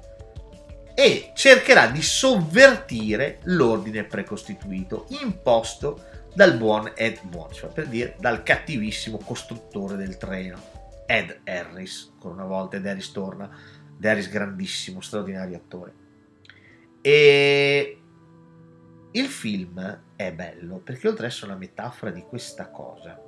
e 0.95 1.31
cercherà 1.35 1.87
di 1.87 2.03
sovvertire 2.03 3.39
l'ordine 3.45 4.05
precostituito 4.05 5.07
imposto 5.23 6.05
dal 6.35 6.57
buon 6.57 6.93
Ed 6.95 7.21
cioè 7.53 7.71
per 7.71 7.87
dire 7.87 8.17
dal 8.19 8.43
cattivissimo 8.43 9.19
costruttore 9.19 9.97
del 9.97 10.17
treno, 10.17 10.61
Ed 11.07 11.41
Harris, 11.45 12.11
ancora 12.15 12.35
una 12.35 12.45
volta 12.45 12.77
Ed 12.77 12.87
Harris 12.87 13.13
torna, 13.13 13.51
Ed 13.99 14.05
Harris 14.05 14.29
grandissimo, 14.29 15.01
straordinario 15.01 15.57
attore. 15.57 15.95
E 17.01 17.99
il 19.13 19.27
film 19.27 20.03
è 20.17 20.33
bello 20.33 20.79
perché 20.79 21.09
oltre 21.09 21.27
ad 21.27 21.33
essere 21.33 21.47
una 21.51 21.59
metafora 21.59 22.11
di 22.11 22.23
questa 22.23 22.69
cosa 22.69 23.21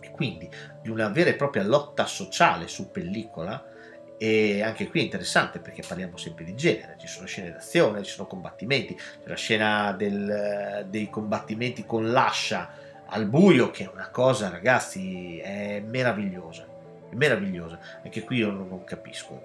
e 0.00 0.10
quindi 0.10 0.48
di 0.82 0.88
una 0.88 1.08
vera 1.08 1.30
e 1.30 1.34
propria 1.34 1.64
lotta 1.64 2.06
sociale 2.06 2.68
su 2.68 2.90
pellicola, 2.90 3.66
e 4.22 4.62
anche 4.62 4.88
qui 4.88 5.00
è 5.00 5.02
interessante 5.04 5.60
perché 5.60 5.82
parliamo 5.86 6.18
sempre 6.18 6.44
di 6.44 6.54
genere, 6.54 6.96
ci 6.98 7.06
sono 7.06 7.26
scene 7.26 7.52
d'azione, 7.52 8.02
ci 8.02 8.12
sono 8.12 8.28
combattimenti, 8.28 8.94
c'è 8.94 9.28
la 9.28 9.34
scena 9.34 9.92
del, 9.92 10.86
dei 10.90 11.08
combattimenti 11.08 11.86
con 11.86 12.10
l'ascia 12.10 12.70
al 13.06 13.26
buio 13.26 13.70
che 13.70 13.84
è 13.84 13.90
una 13.90 14.10
cosa 14.10 14.50
ragazzi 14.50 15.38
è 15.38 15.80
meravigliosa, 15.80 16.66
è 17.10 17.14
meravigliosa, 17.14 17.78
anche 18.04 18.22
qui 18.22 18.36
io 18.36 18.50
non, 18.50 18.68
non 18.68 18.84
capisco, 18.84 19.40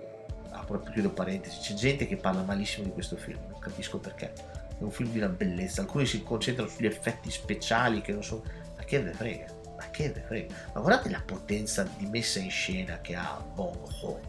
apro 0.51 0.83
e 0.85 0.91
chiudo 0.91 1.09
parentesi, 1.11 1.59
c'è 1.59 1.73
gente 1.73 2.05
che 2.05 2.17
parla 2.17 2.41
malissimo 2.41 2.85
di 2.85 2.91
questo 2.91 3.15
film, 3.15 3.39
non 3.49 3.59
capisco 3.59 3.97
perché 3.99 4.33
è 4.77 4.83
un 4.83 4.91
film 4.91 5.11
di 5.11 5.17
una 5.19 5.29
bellezza. 5.29 5.81
Alcuni 5.81 6.05
si 6.05 6.23
concentrano 6.23 6.69
sugli 6.69 6.85
effetti 6.85 7.31
speciali 7.31 8.01
che 8.01 8.11
non 8.11 8.23
sono. 8.23 8.43
Ma 8.75 8.83
che 8.83 8.99
ne 9.01 9.13
frega? 9.13 9.45
Ma 9.77 9.89
che 9.89 10.11
ne 10.13 10.23
frega? 10.25 10.53
Ma 10.73 10.81
guardate 10.81 11.09
la 11.09 11.21
potenza 11.25 11.87
di 11.97 12.05
messa 12.07 12.39
in 12.39 12.51
scena 12.51 12.99
che 13.01 13.15
ha 13.15 13.43
Bong 13.53 13.77
Ho. 14.01 14.19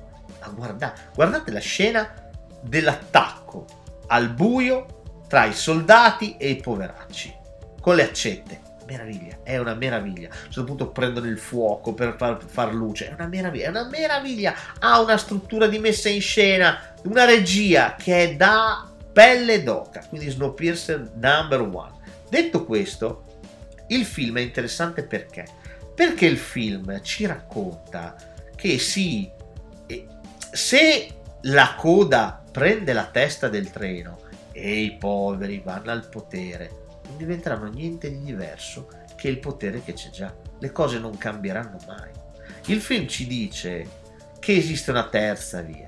Ma 0.40 0.48
guardate, 0.48 1.00
guardate 1.14 1.50
la 1.50 1.60
scena 1.60 2.12
dell'attacco 2.60 3.66
al 4.08 4.30
buio 4.30 5.24
tra 5.28 5.44
i 5.44 5.52
soldati 5.52 6.36
e 6.36 6.50
i 6.50 6.56
poveracci 6.56 7.34
con 7.80 7.96
le 7.96 8.04
accette. 8.04 8.62
Meraviglia, 8.86 9.38
è 9.42 9.58
una 9.58 9.74
meraviglia. 9.74 10.28
A 10.28 10.32
un 10.32 10.52
certo 10.52 10.64
punto 10.64 10.90
prendono 10.90 11.26
il 11.26 11.38
fuoco 11.38 11.92
per 11.92 12.14
far, 12.16 12.40
far 12.44 12.72
luce. 12.72 13.08
È 13.08 13.14
una 13.14 13.26
meraviglia, 13.26 13.66
è 13.66 13.68
una 13.68 13.88
meraviglia. 13.88 14.54
Ha 14.78 15.00
una 15.00 15.16
struttura 15.16 15.66
di 15.66 15.80
messa 15.80 16.08
in 16.08 16.20
scena, 16.20 16.94
una 17.02 17.24
regia 17.24 17.96
che 17.96 18.22
è 18.22 18.36
da 18.36 18.88
pelle 19.16 19.62
d'oca, 19.62 20.04
quindi 20.10 20.28
Snowpiercer 20.28 21.12
number 21.14 21.62
one. 21.62 21.92
Detto 22.28 22.66
questo, 22.66 23.24
il 23.86 24.04
film 24.04 24.36
è 24.36 24.42
interessante 24.42 25.04
perché? 25.04 25.46
Perché 25.94 26.26
il 26.26 26.36
film 26.36 27.00
ci 27.00 27.24
racconta 27.24 28.14
che 28.54 28.78
sì, 28.78 29.30
se 30.52 31.08
la 31.40 31.74
coda 31.78 32.44
prende 32.52 32.92
la 32.92 33.06
testa 33.06 33.48
del 33.48 33.70
treno 33.70 34.18
e 34.52 34.80
i 34.80 34.96
poveri 34.98 35.62
vanno 35.64 35.92
al 35.92 36.10
potere, 36.10 36.84
non 37.06 37.16
diventeranno 37.16 37.70
niente 37.70 38.10
di 38.10 38.22
diverso 38.22 38.88
che 39.16 39.28
il 39.28 39.38
potere 39.38 39.82
che 39.82 39.94
c'è 39.94 40.10
già. 40.10 40.34
Le 40.58 40.72
cose 40.72 40.98
non 40.98 41.16
cambieranno 41.16 41.78
mai. 41.86 42.10
Il 42.66 42.82
film 42.82 43.06
ci 43.06 43.26
dice 43.26 43.88
che 44.38 44.56
esiste 44.56 44.90
una 44.90 45.08
terza 45.08 45.62
via, 45.62 45.85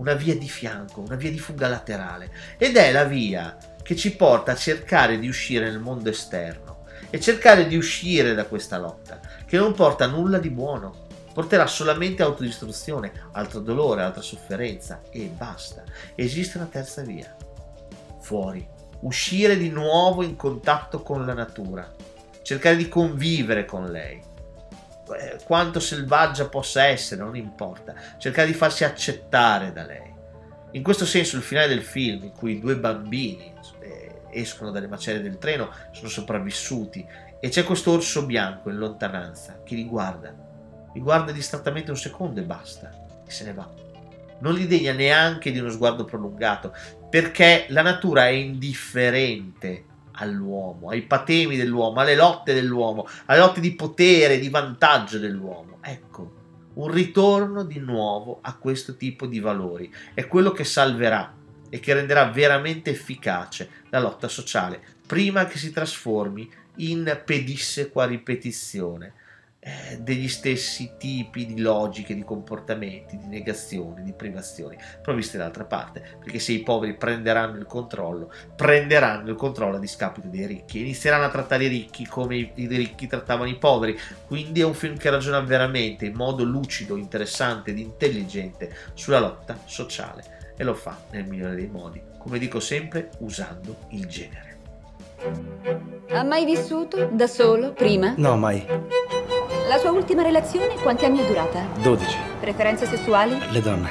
una 0.00 0.14
via 0.14 0.34
di 0.34 0.48
fianco, 0.48 1.02
una 1.02 1.14
via 1.14 1.30
di 1.30 1.38
fuga 1.38 1.68
laterale, 1.68 2.30
ed 2.56 2.76
è 2.76 2.90
la 2.90 3.04
via 3.04 3.56
che 3.82 3.94
ci 3.94 4.16
porta 4.16 4.52
a 4.52 4.56
cercare 4.56 5.18
di 5.18 5.28
uscire 5.28 5.70
nel 5.70 5.78
mondo 5.78 6.08
esterno 6.08 6.84
e 7.10 7.20
cercare 7.20 7.66
di 7.66 7.76
uscire 7.76 8.34
da 8.34 8.46
questa 8.46 8.78
lotta, 8.78 9.20
che 9.44 9.58
non 9.58 9.74
porta 9.74 10.06
nulla 10.06 10.38
di 10.38 10.48
buono, 10.48 11.06
porterà 11.34 11.66
solamente 11.66 12.22
autodistruzione, 12.22 13.12
altro 13.32 13.60
dolore, 13.60 14.02
altra 14.02 14.22
sofferenza 14.22 15.02
e 15.10 15.30
basta. 15.36 15.84
Esiste 16.14 16.56
una 16.56 16.68
terza 16.70 17.02
via. 17.02 17.36
Fuori, 18.20 18.66
uscire 19.00 19.58
di 19.58 19.68
nuovo 19.68 20.22
in 20.22 20.34
contatto 20.34 21.02
con 21.02 21.26
la 21.26 21.34
natura, 21.34 21.94
cercare 22.42 22.76
di 22.76 22.88
convivere 22.88 23.66
con 23.66 23.90
lei. 23.90 24.28
Eh, 25.14 25.38
quanto 25.44 25.80
selvaggia 25.80 26.48
possa 26.48 26.84
essere, 26.84 27.22
non 27.22 27.36
importa, 27.36 27.94
cercare 28.18 28.46
di 28.46 28.54
farsi 28.54 28.84
accettare 28.84 29.72
da 29.72 29.84
lei. 29.84 30.14
In 30.72 30.82
questo 30.82 31.04
senso 31.04 31.36
il 31.36 31.42
finale 31.42 31.68
del 31.68 31.82
film, 31.82 32.24
in 32.24 32.32
cui 32.32 32.60
due 32.60 32.76
bambini 32.76 33.52
eh, 33.80 34.20
escono 34.30 34.70
dalle 34.70 34.86
macerie 34.86 35.20
del 35.20 35.38
treno, 35.38 35.70
sono 35.90 36.08
sopravvissuti 36.08 37.04
e 37.40 37.48
c'è 37.48 37.64
questo 37.64 37.92
orso 37.92 38.24
bianco 38.26 38.70
in 38.70 38.76
lontananza 38.76 39.62
che 39.64 39.74
li 39.74 39.84
guarda, 39.84 40.32
li 40.92 41.00
guarda 41.00 41.32
distrattamente 41.32 41.90
un 41.90 41.96
secondo 41.96 42.40
e 42.40 42.44
basta, 42.44 42.90
e 43.26 43.30
se 43.30 43.44
ne 43.44 43.52
va. 43.52 43.68
Non 44.40 44.54
li 44.54 44.66
degna 44.66 44.92
neanche 44.92 45.50
di 45.50 45.58
uno 45.58 45.70
sguardo 45.70 46.04
prolungato, 46.04 46.74
perché 47.10 47.66
la 47.68 47.82
natura 47.82 48.26
è 48.26 48.30
indifferente 48.30 49.86
all'uomo, 50.20 50.90
ai 50.90 51.02
patemi 51.02 51.56
dell'uomo, 51.56 52.00
alle 52.00 52.14
lotte 52.14 52.54
dell'uomo, 52.54 53.06
alle 53.26 53.38
lotte 53.38 53.60
di 53.60 53.74
potere, 53.74 54.38
di 54.38 54.48
vantaggio 54.48 55.18
dell'uomo. 55.18 55.78
Ecco, 55.82 56.38
un 56.74 56.90
ritorno 56.90 57.64
di 57.64 57.78
nuovo 57.78 58.38
a 58.42 58.54
questo 58.56 58.96
tipo 58.96 59.26
di 59.26 59.40
valori 59.40 59.92
è 60.14 60.26
quello 60.26 60.52
che 60.52 60.64
salverà 60.64 61.34
e 61.68 61.80
che 61.80 61.94
renderà 61.94 62.26
veramente 62.26 62.90
efficace 62.90 63.68
la 63.90 64.00
lotta 64.00 64.28
sociale 64.28 64.80
prima 65.06 65.46
che 65.46 65.58
si 65.58 65.70
trasformi 65.70 66.50
in 66.76 67.20
pedissequa 67.24 68.06
ripetizione 68.06 69.14
eh, 69.62 69.98
degli 70.00 70.28
stessi 70.28 70.92
tipi 70.96 71.44
di 71.44 71.60
logiche, 71.60 72.14
di 72.14 72.24
comportamenti, 72.24 73.18
di 73.18 73.26
negazioni, 73.26 74.02
di 74.02 74.14
privazioni, 74.14 74.78
provviste 75.02 75.36
dall'altra 75.36 75.64
parte, 75.64 76.02
perché 76.18 76.38
se 76.38 76.52
i 76.52 76.62
poveri 76.62 76.94
prenderanno 76.94 77.58
il 77.58 77.66
controllo, 77.66 78.32
prenderanno 78.56 79.28
il 79.28 79.36
controllo 79.36 79.76
a 79.76 79.80
discapito 79.80 80.28
dei 80.28 80.46
ricchi, 80.46 80.80
inizieranno 80.80 81.24
a 81.24 81.30
trattare 81.30 81.64
i 81.64 81.68
ricchi 81.68 82.06
come 82.06 82.36
i, 82.36 82.52
i 82.54 82.66
ricchi 82.66 83.06
trattavano 83.06 83.50
i 83.50 83.58
poveri, 83.58 83.98
quindi 84.26 84.62
è 84.62 84.64
un 84.64 84.74
film 84.74 84.96
che 84.96 85.10
ragiona 85.10 85.40
veramente 85.40 86.06
in 86.06 86.14
modo 86.14 86.42
lucido, 86.42 86.96
interessante 86.96 87.72
ed 87.72 87.78
intelligente 87.78 88.74
sulla 88.94 89.20
lotta 89.20 89.58
sociale 89.66 90.54
e 90.56 90.64
lo 90.64 90.74
fa 90.74 90.96
nel 91.10 91.26
migliore 91.26 91.54
dei 91.54 91.68
modi, 91.68 92.00
come 92.18 92.38
dico 92.38 92.60
sempre, 92.60 93.10
usando 93.18 93.76
il 93.90 94.06
genere. 94.06 94.48
Ha 96.12 96.22
mai 96.22 96.46
vissuto 96.46 97.10
da 97.12 97.26
solo 97.26 97.74
prima? 97.74 98.14
No, 98.16 98.38
mai. 98.38 98.66
La 99.70 99.78
sua 99.78 99.92
ultima 99.92 100.22
relazione 100.22 100.74
quanti 100.82 101.04
anni 101.04 101.20
è 101.20 101.26
durata? 101.26 101.64
12. 101.80 102.18
Preferenze 102.40 102.86
sessuali? 102.86 103.38
Le 103.52 103.60
donne. 103.60 103.88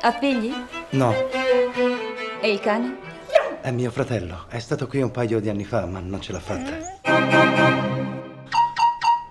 Ha 0.00 0.12
figli? 0.12 0.50
No. 0.92 1.14
E 2.40 2.50
il 2.50 2.58
cane? 2.58 2.96
È 3.60 3.70
mio 3.70 3.90
fratello. 3.90 4.46
È 4.48 4.58
stato 4.58 4.86
qui 4.86 5.02
un 5.02 5.10
paio 5.10 5.40
di 5.40 5.50
anni 5.50 5.64
fa, 5.64 5.84
ma 5.84 6.00
non 6.02 6.22
ce 6.22 6.32
l'ha 6.32 6.40
fatta. 6.40 6.70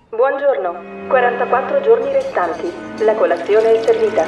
Buongiorno. 0.10 1.08
44 1.08 1.82
giorni 1.82 2.12
restanti. 2.12 2.72
La 3.04 3.16
colazione 3.16 3.80
è 3.80 3.84
servita. 3.84 4.26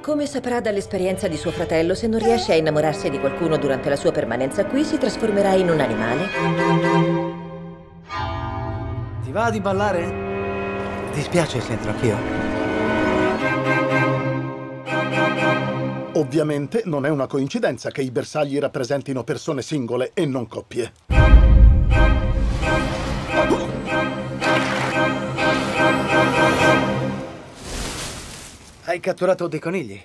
Come 0.00 0.24
saprà 0.24 0.60
dall'esperienza 0.60 1.28
di 1.28 1.36
suo 1.36 1.50
fratello, 1.50 1.94
se 1.94 2.06
non 2.06 2.20
riesce 2.20 2.52
a 2.52 2.56
innamorarsi 2.56 3.10
di 3.10 3.20
qualcuno 3.20 3.58
durante 3.58 3.90
la 3.90 3.96
sua 3.96 4.10
permanenza 4.10 4.64
qui, 4.64 4.84
si 4.84 4.96
trasformerà 4.96 5.52
in 5.52 5.68
un 5.68 5.80
animale. 5.80 7.44
Va 9.36 9.50
di 9.50 9.60
ballare? 9.60 11.12
Ti 11.12 11.20
spiace 11.20 11.60
se 11.60 11.72
entro 11.72 11.90
anch'io? 11.90 12.16
Ovviamente 16.14 16.84
non 16.86 17.04
è 17.04 17.10
una 17.10 17.26
coincidenza 17.26 17.90
che 17.90 18.00
i 18.00 18.10
bersagli 18.10 18.58
rappresentino 18.58 19.24
persone 19.24 19.60
singole 19.60 20.12
e 20.14 20.24
non 20.24 20.48
coppie. 20.48 20.90
Hai 28.84 29.00
catturato 29.00 29.48
dei 29.48 29.60
conigli? 29.60 30.02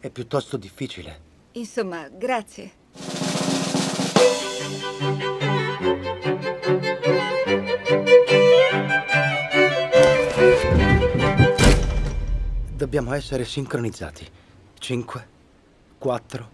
È 0.00 0.10
piuttosto 0.10 0.56
difficile. 0.56 1.20
Insomma, 1.52 2.08
grazie. 2.08 2.72
Dobbiamo 12.84 13.14
essere 13.14 13.46
sincronizzati. 13.46 14.26
5, 14.78 15.26
4, 15.96 16.50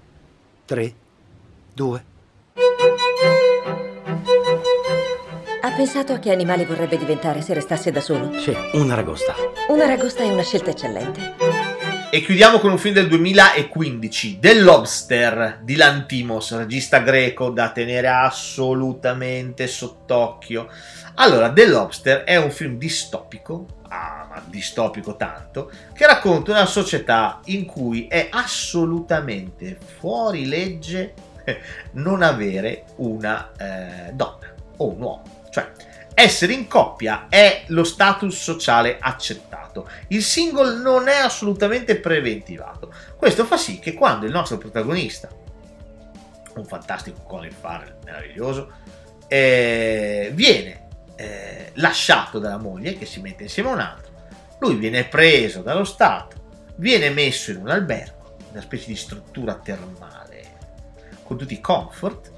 3, 0.64 0.94
2. 1.74 2.04
Ha 5.60 5.72
pensato 5.72 6.12
a 6.12 6.20
che 6.20 6.30
animale 6.30 6.66
vorrebbe 6.66 6.96
diventare 6.96 7.42
se 7.42 7.52
restasse 7.52 7.90
da 7.90 8.00
solo? 8.00 8.38
Sì, 8.38 8.54
una 8.74 8.94
ragosta. 8.94 9.34
Una 9.70 9.86
ragosta 9.86 10.22
è 10.22 10.30
una 10.30 10.44
scelta 10.44 10.70
eccellente. 10.70 11.34
E 12.12 12.20
chiudiamo 12.20 12.60
con 12.60 12.70
un 12.70 12.78
film 12.78 12.94
del 12.94 13.08
2015, 13.08 14.38
The 14.38 14.60
Lobster 14.60 15.58
di 15.64 15.74
Lantimos, 15.74 16.56
regista 16.56 17.00
greco 17.00 17.50
da 17.50 17.72
tenere 17.72 18.06
assolutamente 18.06 19.66
sott'occhio. 19.66 20.68
Allora, 21.16 21.52
The 21.52 21.66
Lobster 21.66 22.18
è 22.22 22.36
un 22.36 22.52
film 22.52 22.78
distopico, 22.78 23.79
ah, 23.90 24.26
ma 24.28 24.42
distopico 24.46 25.16
tanto, 25.16 25.70
che 25.92 26.06
racconta 26.06 26.52
una 26.52 26.66
società 26.66 27.40
in 27.46 27.66
cui 27.66 28.06
è 28.06 28.28
assolutamente 28.30 29.78
fuori 29.98 30.46
legge 30.46 31.14
non 31.92 32.22
avere 32.22 32.84
una 32.96 33.50
eh, 33.56 34.12
donna 34.12 34.54
o 34.76 34.88
un 34.88 35.00
uomo. 35.00 35.22
Cioè, 35.50 35.72
essere 36.14 36.52
in 36.52 36.68
coppia 36.68 37.26
è 37.28 37.64
lo 37.68 37.84
status 37.84 38.36
sociale 38.36 38.98
accettato. 39.00 39.88
Il 40.08 40.22
single 40.22 40.80
non 40.80 41.08
è 41.08 41.16
assolutamente 41.16 41.96
preventivato. 41.96 42.92
Questo 43.16 43.44
fa 43.44 43.56
sì 43.56 43.78
che 43.78 43.94
quando 43.94 44.26
il 44.26 44.32
nostro 44.32 44.58
protagonista, 44.58 45.28
un 46.54 46.64
fantastico 46.64 47.22
Colin 47.26 47.52
Farrell 47.52 47.96
meraviglioso, 48.04 48.72
eh, 49.26 50.30
viene 50.34 50.79
eh, 51.20 51.72
lasciato 51.74 52.38
dalla 52.38 52.56
moglie 52.56 52.96
che 52.96 53.04
si 53.04 53.20
mette 53.20 53.42
insieme 53.42 53.68
a 53.68 53.72
un 53.72 53.80
altro, 53.80 54.12
lui 54.60 54.76
viene 54.76 55.04
preso 55.04 55.60
dallo 55.60 55.84
Stato, 55.84 56.72
viene 56.76 57.10
messo 57.10 57.50
in 57.50 57.58
un 57.58 57.68
albergo, 57.68 58.36
una 58.50 58.62
specie 58.62 58.86
di 58.86 58.96
struttura 58.96 59.54
termale 59.54 60.56
con 61.22 61.36
tutti 61.36 61.52
i 61.52 61.60
comfort 61.60 62.32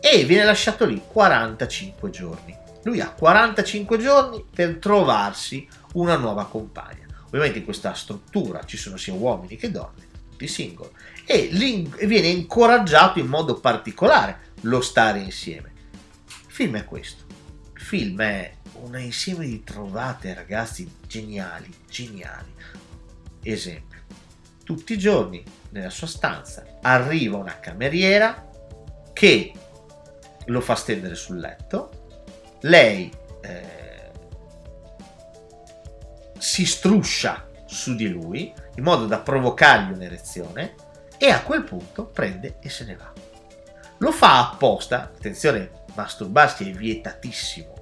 e 0.00 0.24
viene 0.24 0.44
lasciato 0.44 0.86
lì 0.86 1.00
45 1.06 2.10
giorni. 2.10 2.56
Lui 2.84 3.00
ha 3.00 3.10
45 3.10 3.98
giorni 3.98 4.44
per 4.52 4.78
trovarsi 4.78 5.68
una 5.92 6.16
nuova 6.16 6.46
compagna. 6.46 7.06
Ovviamente 7.26 7.58
in 7.58 7.64
questa 7.64 7.92
struttura 7.92 8.64
ci 8.64 8.76
sono 8.76 8.96
sia 8.96 9.12
uomini 9.12 9.56
che 9.56 9.70
donne, 9.70 10.08
tutti 10.30 10.48
single, 10.48 10.90
e 11.24 11.48
viene 11.52 12.28
incoraggiato 12.28 13.18
in 13.18 13.26
modo 13.26 13.60
particolare 13.60 14.52
lo 14.62 14.80
stare 14.80 15.20
insieme. 15.20 15.72
Il 16.26 16.52
film 16.52 16.76
è 16.76 16.84
questo. 16.84 17.31
Il 17.92 17.98
film 17.98 18.22
è 18.22 18.50
un 18.80 18.98
insieme 18.98 19.44
di 19.44 19.62
trovate 19.64 20.32
ragazzi 20.32 20.90
geniali, 21.06 21.70
geniali. 21.90 22.50
Esempio, 23.42 24.00
tutti 24.64 24.94
i 24.94 24.98
giorni 24.98 25.44
nella 25.72 25.90
sua 25.90 26.06
stanza 26.06 26.78
arriva 26.80 27.36
una 27.36 27.60
cameriera 27.60 28.48
che 29.12 29.52
lo 30.46 30.60
fa 30.62 30.74
stendere 30.74 31.14
sul 31.14 31.38
letto, 31.38 32.06
lei 32.62 33.12
eh, 33.42 34.10
si 36.38 36.64
struscia 36.64 37.46
su 37.66 37.94
di 37.94 38.08
lui 38.08 38.54
in 38.74 38.84
modo 38.84 39.04
da 39.04 39.18
provocargli 39.18 39.92
un'erezione 39.92 40.76
e 41.18 41.28
a 41.28 41.42
quel 41.42 41.62
punto 41.62 42.06
prende 42.06 42.56
e 42.62 42.70
se 42.70 42.86
ne 42.86 42.96
va. 42.96 43.12
Lo 43.98 44.12
fa 44.12 44.48
apposta, 44.48 45.02
attenzione, 45.02 45.84
masturbarsi 45.94 46.70
è 46.70 46.72
vietatissimo. 46.72 47.80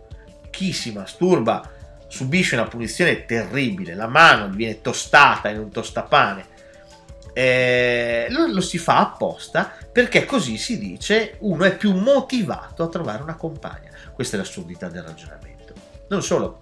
Chi 0.61 0.75
si 0.75 0.93
masturba 0.93 1.67
subisce 2.07 2.55
una 2.55 2.69
punizione 2.69 3.25
terribile, 3.25 3.95
la 3.95 4.09
mano 4.09 4.51
viene 4.51 4.83
tostata 4.83 5.49
in 5.49 5.59
un 5.59 5.71
tostapane 5.71 6.45
eh, 7.33 8.27
lo, 8.29 8.47
lo 8.49 8.61
si 8.61 8.77
fa 8.77 8.99
apposta 8.99 9.73
perché 9.91 10.27
così 10.27 10.59
si 10.59 10.79
dice 10.79 11.37
uno 11.39 11.65
è 11.65 11.75
più 11.75 11.95
motivato 11.95 12.83
a 12.83 12.89
trovare 12.89 13.23
una 13.23 13.37
compagna. 13.37 13.91
Questa 14.13 14.37
è 14.37 14.39
l'assurdità 14.39 14.91
del 14.91 15.03
ragionamento. 15.03 15.73
Non 16.09 16.23
solo, 16.23 16.59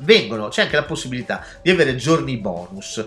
vengono, 0.00 0.48
c'è 0.48 0.64
anche 0.64 0.76
la 0.76 0.84
possibilità 0.84 1.42
di 1.62 1.70
avere 1.70 1.96
giorni 1.96 2.36
bonus. 2.36 3.02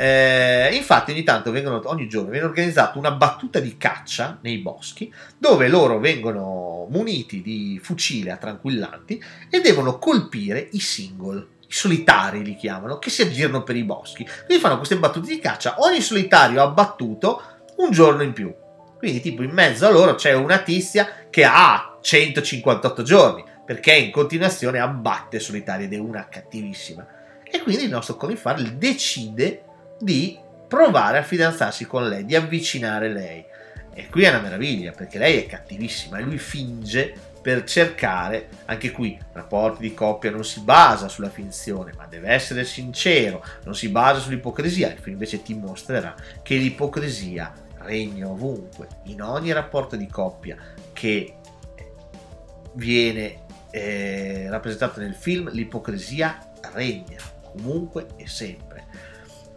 Eh, 0.00 0.70
infatti, 0.72 1.10
ogni 1.10 1.24
tanto 1.24 1.50
vengono, 1.50 1.82
ogni 1.84 2.08
giorno 2.08 2.30
viene 2.30 2.46
organizzata 2.46 2.98
una 2.98 3.10
battuta 3.10 3.60
di 3.60 3.76
caccia 3.76 4.38
nei 4.40 4.56
boschi 4.56 5.12
dove 5.36 5.68
loro 5.68 5.98
vengono 5.98 6.86
muniti 6.88 7.42
di 7.42 7.78
fucile 7.82 8.30
a 8.30 8.38
tranquillanti 8.38 9.22
e 9.50 9.60
devono 9.60 9.98
colpire 9.98 10.68
i 10.72 10.80
single 10.80 11.48
i 11.68 11.72
solitari 11.72 12.42
li 12.42 12.56
chiamano, 12.56 12.98
che 12.98 13.10
si 13.10 13.20
aggirano 13.20 13.62
per 13.62 13.76
i 13.76 13.84
boschi. 13.84 14.26
Quindi 14.46 14.62
fanno 14.62 14.78
queste 14.78 14.96
battute 14.96 15.28
di 15.28 15.38
caccia. 15.38 15.74
Ogni 15.80 16.00
solitario 16.00 16.62
ha 16.62 16.68
battuto 16.68 17.42
un 17.76 17.90
giorno 17.90 18.22
in 18.22 18.32
più. 18.32 18.52
Quindi, 18.96 19.20
tipo, 19.20 19.42
in 19.42 19.50
mezzo 19.50 19.86
a 19.86 19.90
loro 19.90 20.14
c'è 20.14 20.32
una 20.32 20.62
tizia 20.62 21.26
che 21.28 21.44
ha 21.44 21.98
158 22.00 23.02
giorni, 23.02 23.44
perché 23.66 23.92
in 23.92 24.10
continuazione 24.10 24.78
abbatte 24.80 25.38
solitari 25.38 25.84
ed 25.84 25.92
è 25.92 25.98
una 25.98 26.26
cattivissima. 26.26 27.06
E 27.44 27.60
quindi 27.60 27.84
il 27.84 27.90
nostro 27.90 28.16
Colin 28.16 28.38
Farrell 28.38 28.70
decide 28.70 29.64
di 30.00 30.38
provare 30.66 31.18
a 31.18 31.22
fidanzarsi 31.22 31.86
con 31.86 32.08
lei, 32.08 32.24
di 32.24 32.34
avvicinare 32.34 33.08
lei. 33.08 33.44
E 33.92 34.08
qui 34.08 34.22
è 34.22 34.28
una 34.28 34.40
meraviglia, 34.40 34.92
perché 34.92 35.18
lei 35.18 35.42
è 35.42 35.46
cattivissima 35.46 36.18
e 36.18 36.22
lui 36.22 36.38
finge 36.38 37.12
per 37.40 37.64
cercare, 37.64 38.48
anche 38.66 38.90
qui, 38.90 39.18
rapporti 39.32 39.82
di 39.82 39.94
coppia 39.94 40.30
non 40.30 40.44
si 40.44 40.60
basa 40.60 41.08
sulla 41.08 41.30
finzione, 41.30 41.92
ma 41.96 42.06
deve 42.06 42.30
essere 42.30 42.64
sincero, 42.64 43.44
non 43.64 43.74
si 43.74 43.88
basa 43.88 44.20
sull'ipocrisia. 44.20 44.92
Il 44.92 44.98
film 44.98 45.12
invece 45.14 45.42
ti 45.42 45.54
mostrerà 45.54 46.14
che 46.42 46.56
l'ipocrisia 46.56 47.52
regna 47.78 48.28
ovunque, 48.28 48.88
in 49.04 49.22
ogni 49.22 49.52
rapporto 49.52 49.96
di 49.96 50.06
coppia 50.06 50.56
che 50.92 51.34
viene 52.74 53.38
eh, 53.70 54.46
rappresentato 54.48 55.00
nel 55.00 55.14
film, 55.14 55.50
l'ipocrisia 55.50 56.38
regna 56.72 57.18
comunque 57.52 58.06
e 58.16 58.26
sempre. 58.26 58.86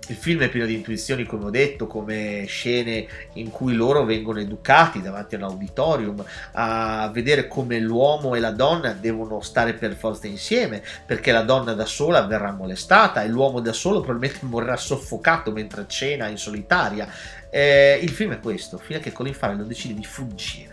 Il 0.08 0.18
film 0.18 0.42
è 0.42 0.50
pieno 0.50 0.66
di 0.66 0.74
intuizioni, 0.74 1.24
come 1.24 1.46
ho 1.46 1.50
detto, 1.50 1.88
come 1.88 2.44
scene 2.46 3.08
in 3.34 3.52
cui 3.52 3.74
loro 3.74 4.04
vengono 4.04 4.40
educati 4.40 5.02
davanti 5.02 5.36
a 5.36 5.38
un 5.38 5.44
auditorium 5.46 6.24
a 6.54 7.10
vedere 7.14 7.48
come 7.48 7.80
l'uomo 7.80 8.36
e 8.36 8.40
la 8.40 8.52
donna 8.52 8.92
devono 8.92 9.40
stare 9.42 9.74
per 9.74 9.96
forza 9.96 10.28
insieme, 10.28 10.84
perché 11.06 11.32
la 11.32 11.44
donna 11.44 11.74
da 11.74 11.86
sola 11.86 12.26
verrà 12.26 12.52
molestata 12.52 13.24
e 13.24 13.30
l'uomo 13.30 13.62
da 13.62 13.72
solo 13.72 14.02
probabilmente 14.02 14.46
morirà 14.48 14.76
soffocato 14.76 15.52
mentre 15.52 15.86
cena 15.88 16.28
in 16.28 16.38
solitaria. 16.38 17.08
Eh, 17.50 18.00
il 18.02 18.10
film 18.10 18.34
è 18.34 18.40
questo, 18.40 18.78
fino 18.78 19.00
a 19.00 19.02
che 19.02 19.14
Colin 19.14 19.34
Farrell 19.34 19.66
decide 19.66 19.94
di 19.94 20.04
fuggire 20.04 20.72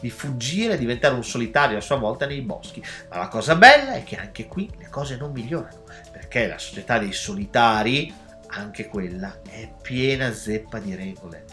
di 0.00 0.08
fuggire 0.08 0.74
e 0.74 0.78
diventare 0.78 1.14
un 1.14 1.22
solitario 1.22 1.76
a 1.76 1.82
sua 1.82 1.96
volta 1.96 2.24
nei 2.24 2.40
boschi. 2.40 2.82
Ma 3.10 3.18
la 3.18 3.28
cosa 3.28 3.54
bella 3.54 3.92
è 3.92 4.02
che 4.02 4.16
anche 4.16 4.46
qui 4.46 4.66
le 4.78 4.88
cose 4.88 5.16
non 5.16 5.30
migliorano, 5.30 5.82
perché 6.10 6.46
la 6.46 6.56
società 6.56 6.98
dei 6.98 7.12
solitari 7.12 8.10
anche 8.50 8.86
quella 8.88 9.40
è 9.48 9.70
piena 9.80 10.32
zeppa 10.32 10.78
di 10.78 10.94
regole. 10.94 11.44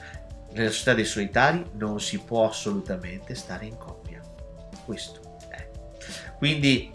Nella 0.51 0.69
società 0.69 0.93
dei 0.93 1.05
solitari 1.05 1.63
non 1.73 1.99
si 1.99 2.19
può 2.19 2.47
assolutamente 2.47 3.35
stare 3.35 3.65
in 3.65 3.77
coppia. 3.77 4.21
Questo 4.85 5.37
è. 5.49 5.69
Quindi, 6.37 6.91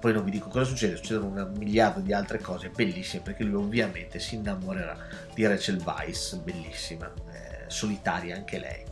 poi 0.00 0.12
non 0.12 0.24
vi 0.24 0.30
dico 0.30 0.48
cosa 0.48 0.64
succede, 0.64 0.96
succedono 0.96 1.26
un 1.26 1.52
miliardo 1.56 2.00
di 2.00 2.12
altre 2.12 2.38
cose 2.38 2.70
bellissime 2.70 3.22
perché 3.22 3.44
lui 3.44 3.62
ovviamente 3.62 4.18
si 4.18 4.36
innamorerà 4.36 4.96
di 5.34 5.46
Rachel 5.46 5.82
Weiss, 5.84 6.34
bellissima, 6.36 7.12
eh, 7.32 7.64
solitaria 7.66 8.36
anche 8.36 8.58
lei. 8.58 8.84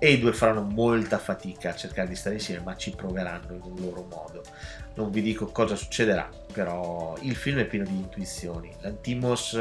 E 0.00 0.12
i 0.12 0.20
due 0.20 0.32
faranno 0.32 0.62
molta 0.62 1.18
fatica 1.18 1.70
a 1.70 1.74
cercare 1.74 2.08
di 2.08 2.14
stare 2.14 2.36
insieme, 2.36 2.62
ma 2.62 2.76
ci 2.76 2.92
proveranno 2.92 3.54
in 3.54 3.62
un 3.62 3.80
loro 3.80 4.06
modo 4.08 4.42
non 4.98 5.10
vi 5.12 5.22
dico 5.22 5.46
cosa 5.46 5.76
succederà, 5.76 6.28
però 6.52 7.16
il 7.20 7.36
film 7.36 7.58
è 7.58 7.66
pieno 7.66 7.84
di 7.84 7.96
intuizioni. 7.96 8.70
L'Antimos 8.80 9.56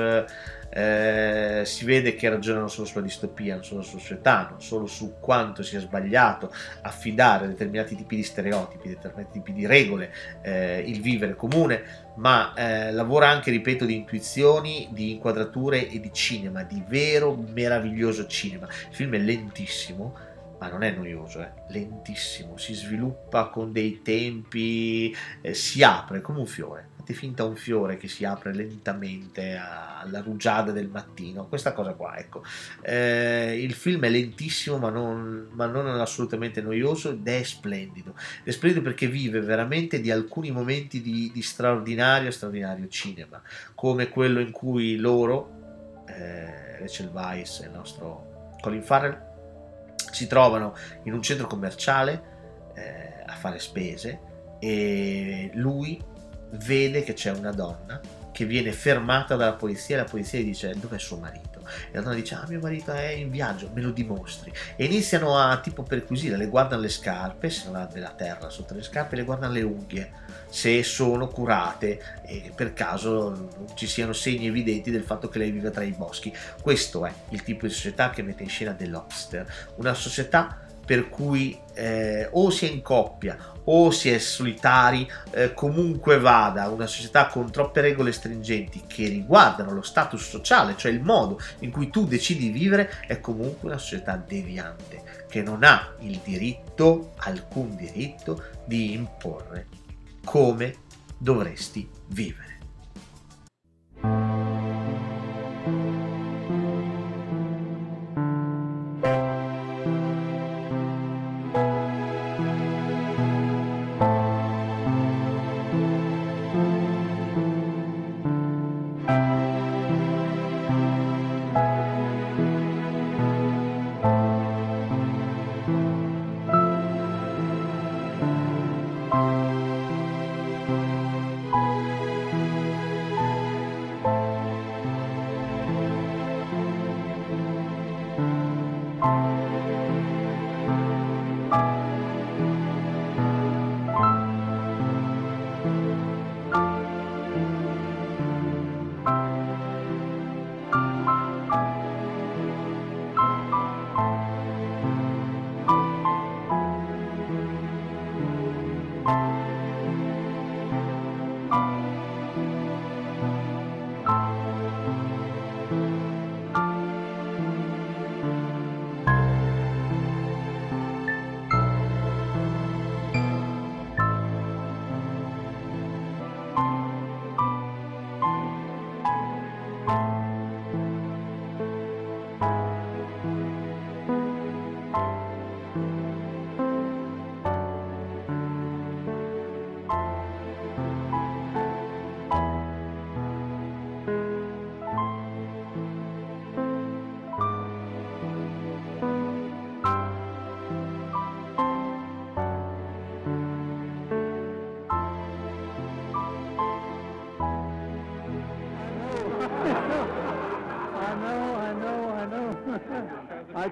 eh, 0.69 1.61
si 1.65 1.85
vede 1.85 2.15
che 2.15 2.29
ragionano 2.29 2.67
solo 2.67 2.87
sulla 2.87 3.03
distopia, 3.03 3.55
non 3.55 3.63
solo 3.63 3.81
sulla 3.81 4.01
società, 4.01 4.47
non 4.49 4.61
solo 4.61 4.85
su 4.85 5.15
quanto 5.19 5.63
sia 5.63 5.79
sbagliato 5.79 6.51
affidare 6.81 7.47
determinati 7.47 7.95
tipi 7.95 8.15
di 8.15 8.23
stereotipi, 8.23 8.89
determinati 8.89 9.31
tipi 9.33 9.53
di 9.53 9.65
regole, 9.65 10.13
eh, 10.41 10.83
il 10.85 11.01
vivere 11.01 11.35
comune, 11.35 12.05
ma 12.15 12.53
eh, 12.53 12.91
lavora 12.91 13.29
anche, 13.29 13.51
ripeto, 13.51 13.85
di 13.85 13.95
intuizioni, 13.95 14.89
di 14.91 15.11
inquadrature 15.11 15.87
e 15.89 15.99
di 15.99 16.11
cinema, 16.11 16.63
di 16.63 16.83
vero 16.87 17.35
meraviglioso 17.35 18.27
cinema. 18.27 18.67
Il 18.89 18.95
film 18.95 19.13
è 19.13 19.19
lentissimo 19.19 20.26
ma 20.59 20.69
non 20.69 20.83
è 20.83 20.91
noioso, 20.91 21.41
è 21.41 21.51
lentissimo, 21.69 22.57
si 22.57 22.73
sviluppa 22.73 23.47
con 23.47 23.71
dei 23.71 24.01
tempi, 24.01 25.15
eh, 25.41 25.53
si 25.53 25.83
apre 25.83 26.21
come 26.21 26.39
un 26.39 26.47
fiore. 26.47 26.89
Fate 26.97 27.13
finta 27.13 27.43
un 27.43 27.55
fiore 27.55 27.97
che 27.97 28.07
si 28.07 28.25
apre 28.25 28.53
lentamente 28.53 29.55
alla 29.55 30.19
rugiada 30.21 30.71
del 30.71 30.89
mattino, 30.89 31.47
questa 31.47 31.73
cosa 31.73 31.93
qua, 31.93 32.17
ecco. 32.17 32.43
Eh, 32.81 33.61
il 33.61 33.73
film 33.73 34.03
è 34.05 34.09
lentissimo, 34.09 34.77
ma 34.77 34.89
non, 34.89 35.49
ma 35.51 35.67
non 35.67 35.87
assolutamente 35.87 36.61
noioso 36.61 37.11
ed 37.11 37.27
è 37.27 37.43
splendido. 37.43 38.15
È 38.43 38.49
splendido 38.49 38.83
perché 38.83 39.07
vive 39.07 39.41
veramente 39.41 40.01
di 40.01 40.09
alcuni 40.09 40.49
momenti 40.49 41.01
di, 41.01 41.31
di 41.31 41.41
straordinario, 41.43 42.31
straordinario 42.31 42.87
cinema, 42.87 43.41
come 43.75 44.09
quello 44.09 44.39
in 44.39 44.51
cui 44.51 44.95
loro, 44.97 46.03
eh, 46.07 46.79
Rachel 46.79 47.09
Weisz 47.13 47.59
e 47.61 47.65
il 47.65 47.71
nostro 47.71 48.55
Colin 48.59 48.81
Farrell, 48.81 49.26
si 50.17 50.27
trovano 50.27 50.75
in 51.03 51.13
un 51.13 51.21
centro 51.21 51.45
commerciale 51.45 52.71
eh, 52.73 53.23
a 53.23 53.33
fare 53.33 53.59
spese 53.59 54.19
e 54.59 55.51
lui 55.53 56.01
vede 56.51 57.03
che 57.03 57.13
c'è 57.13 57.31
una 57.31 57.51
donna 57.51 58.01
che 58.31 58.45
viene 58.45 58.71
fermata 58.71 59.35
dalla 59.35 59.53
polizia 59.53 59.95
e 59.95 59.99
la 59.99 60.05
polizia 60.05 60.39
gli 60.39 60.45
dice 60.45 60.73
dov'è 60.75 60.97
suo 60.97 61.17
marito? 61.17 61.61
E 61.91 61.95
la 61.95 62.01
donna 62.01 62.15
dice 62.15 62.33
ah 62.33 62.45
mio 62.47 62.59
marito 62.59 62.91
è 62.91 63.09
in 63.09 63.29
viaggio 63.29 63.69
me 63.73 63.81
lo 63.81 63.91
dimostri. 63.91 64.51
E 64.75 64.85
iniziano 64.85 65.37
a 65.37 65.59
tipo 65.59 65.83
perquisire 65.83 66.35
le 66.35 66.47
guardano 66.47 66.81
le 66.81 66.89
scarpe 66.89 67.49
se 67.51 67.65
non 67.65 67.75
ha 67.75 67.85
della 67.85 68.11
terra 68.11 68.49
sotto 68.49 68.73
le 68.73 68.81
scarpe 68.81 69.15
le 69.15 69.23
guardano 69.23 69.53
le 69.53 69.61
unghie 69.61 70.11
se 70.49 70.83
sono 70.83 71.27
curate 71.27 72.21
e 72.25 72.51
per 72.55 72.73
caso 72.73 73.67
ci 73.75 73.87
siano 73.87 74.13
segni 74.13 74.47
evidenti 74.47 74.91
del 74.91 75.03
fatto 75.03 75.29
che 75.29 75.39
lei 75.39 75.51
vive 75.51 75.71
tra 75.71 75.83
i 75.83 75.91
boschi. 75.91 76.33
Questo 76.61 77.05
è 77.05 77.13
il 77.29 77.43
tipo 77.43 77.65
di 77.67 77.73
società 77.73 78.09
che 78.09 78.21
mette 78.21 78.43
in 78.43 78.49
scena 78.49 78.73
The 78.73 78.87
Lobster, 78.87 79.45
una 79.75 79.93
società 79.93 80.61
per 80.87 81.09
cui 81.09 81.59
eh, 81.73 82.29
o 82.31 82.49
si 82.49 82.65
è 82.65 82.71
in 82.71 82.81
coppia 82.81 83.37
o 83.65 83.91
si 83.91 84.09
è 84.09 84.17
solitari, 84.17 85.05
eh, 85.31 85.53
comunque 85.53 86.17
vada, 86.17 86.69
una 86.69 86.87
società 86.87 87.27
con 87.27 87.51
troppe 87.51 87.81
regole 87.81 88.13
stringenti 88.13 88.83
che 88.87 89.09
riguardano 89.09 89.73
lo 89.73 89.81
status 89.81 90.25
sociale, 90.25 90.75
cioè 90.77 90.93
il 90.93 91.01
modo 91.01 91.37
in 91.59 91.71
cui 91.71 91.89
tu 91.89 92.05
decidi 92.05 92.49
di 92.49 92.57
vivere, 92.57 93.01
è 93.05 93.19
comunque 93.19 93.67
una 93.67 93.77
società 93.77 94.15
deviante, 94.15 95.25
che 95.27 95.41
non 95.41 95.65
ha 95.65 95.93
il 95.99 96.21
diritto, 96.23 97.11
alcun 97.17 97.75
diritto, 97.75 98.41
di 98.63 98.93
imporre 98.93 99.76
come 100.27 100.75
dovresti 101.17 101.89
vivere. 102.07 102.46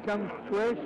comes 0.05 0.29
fresh 0.49 0.84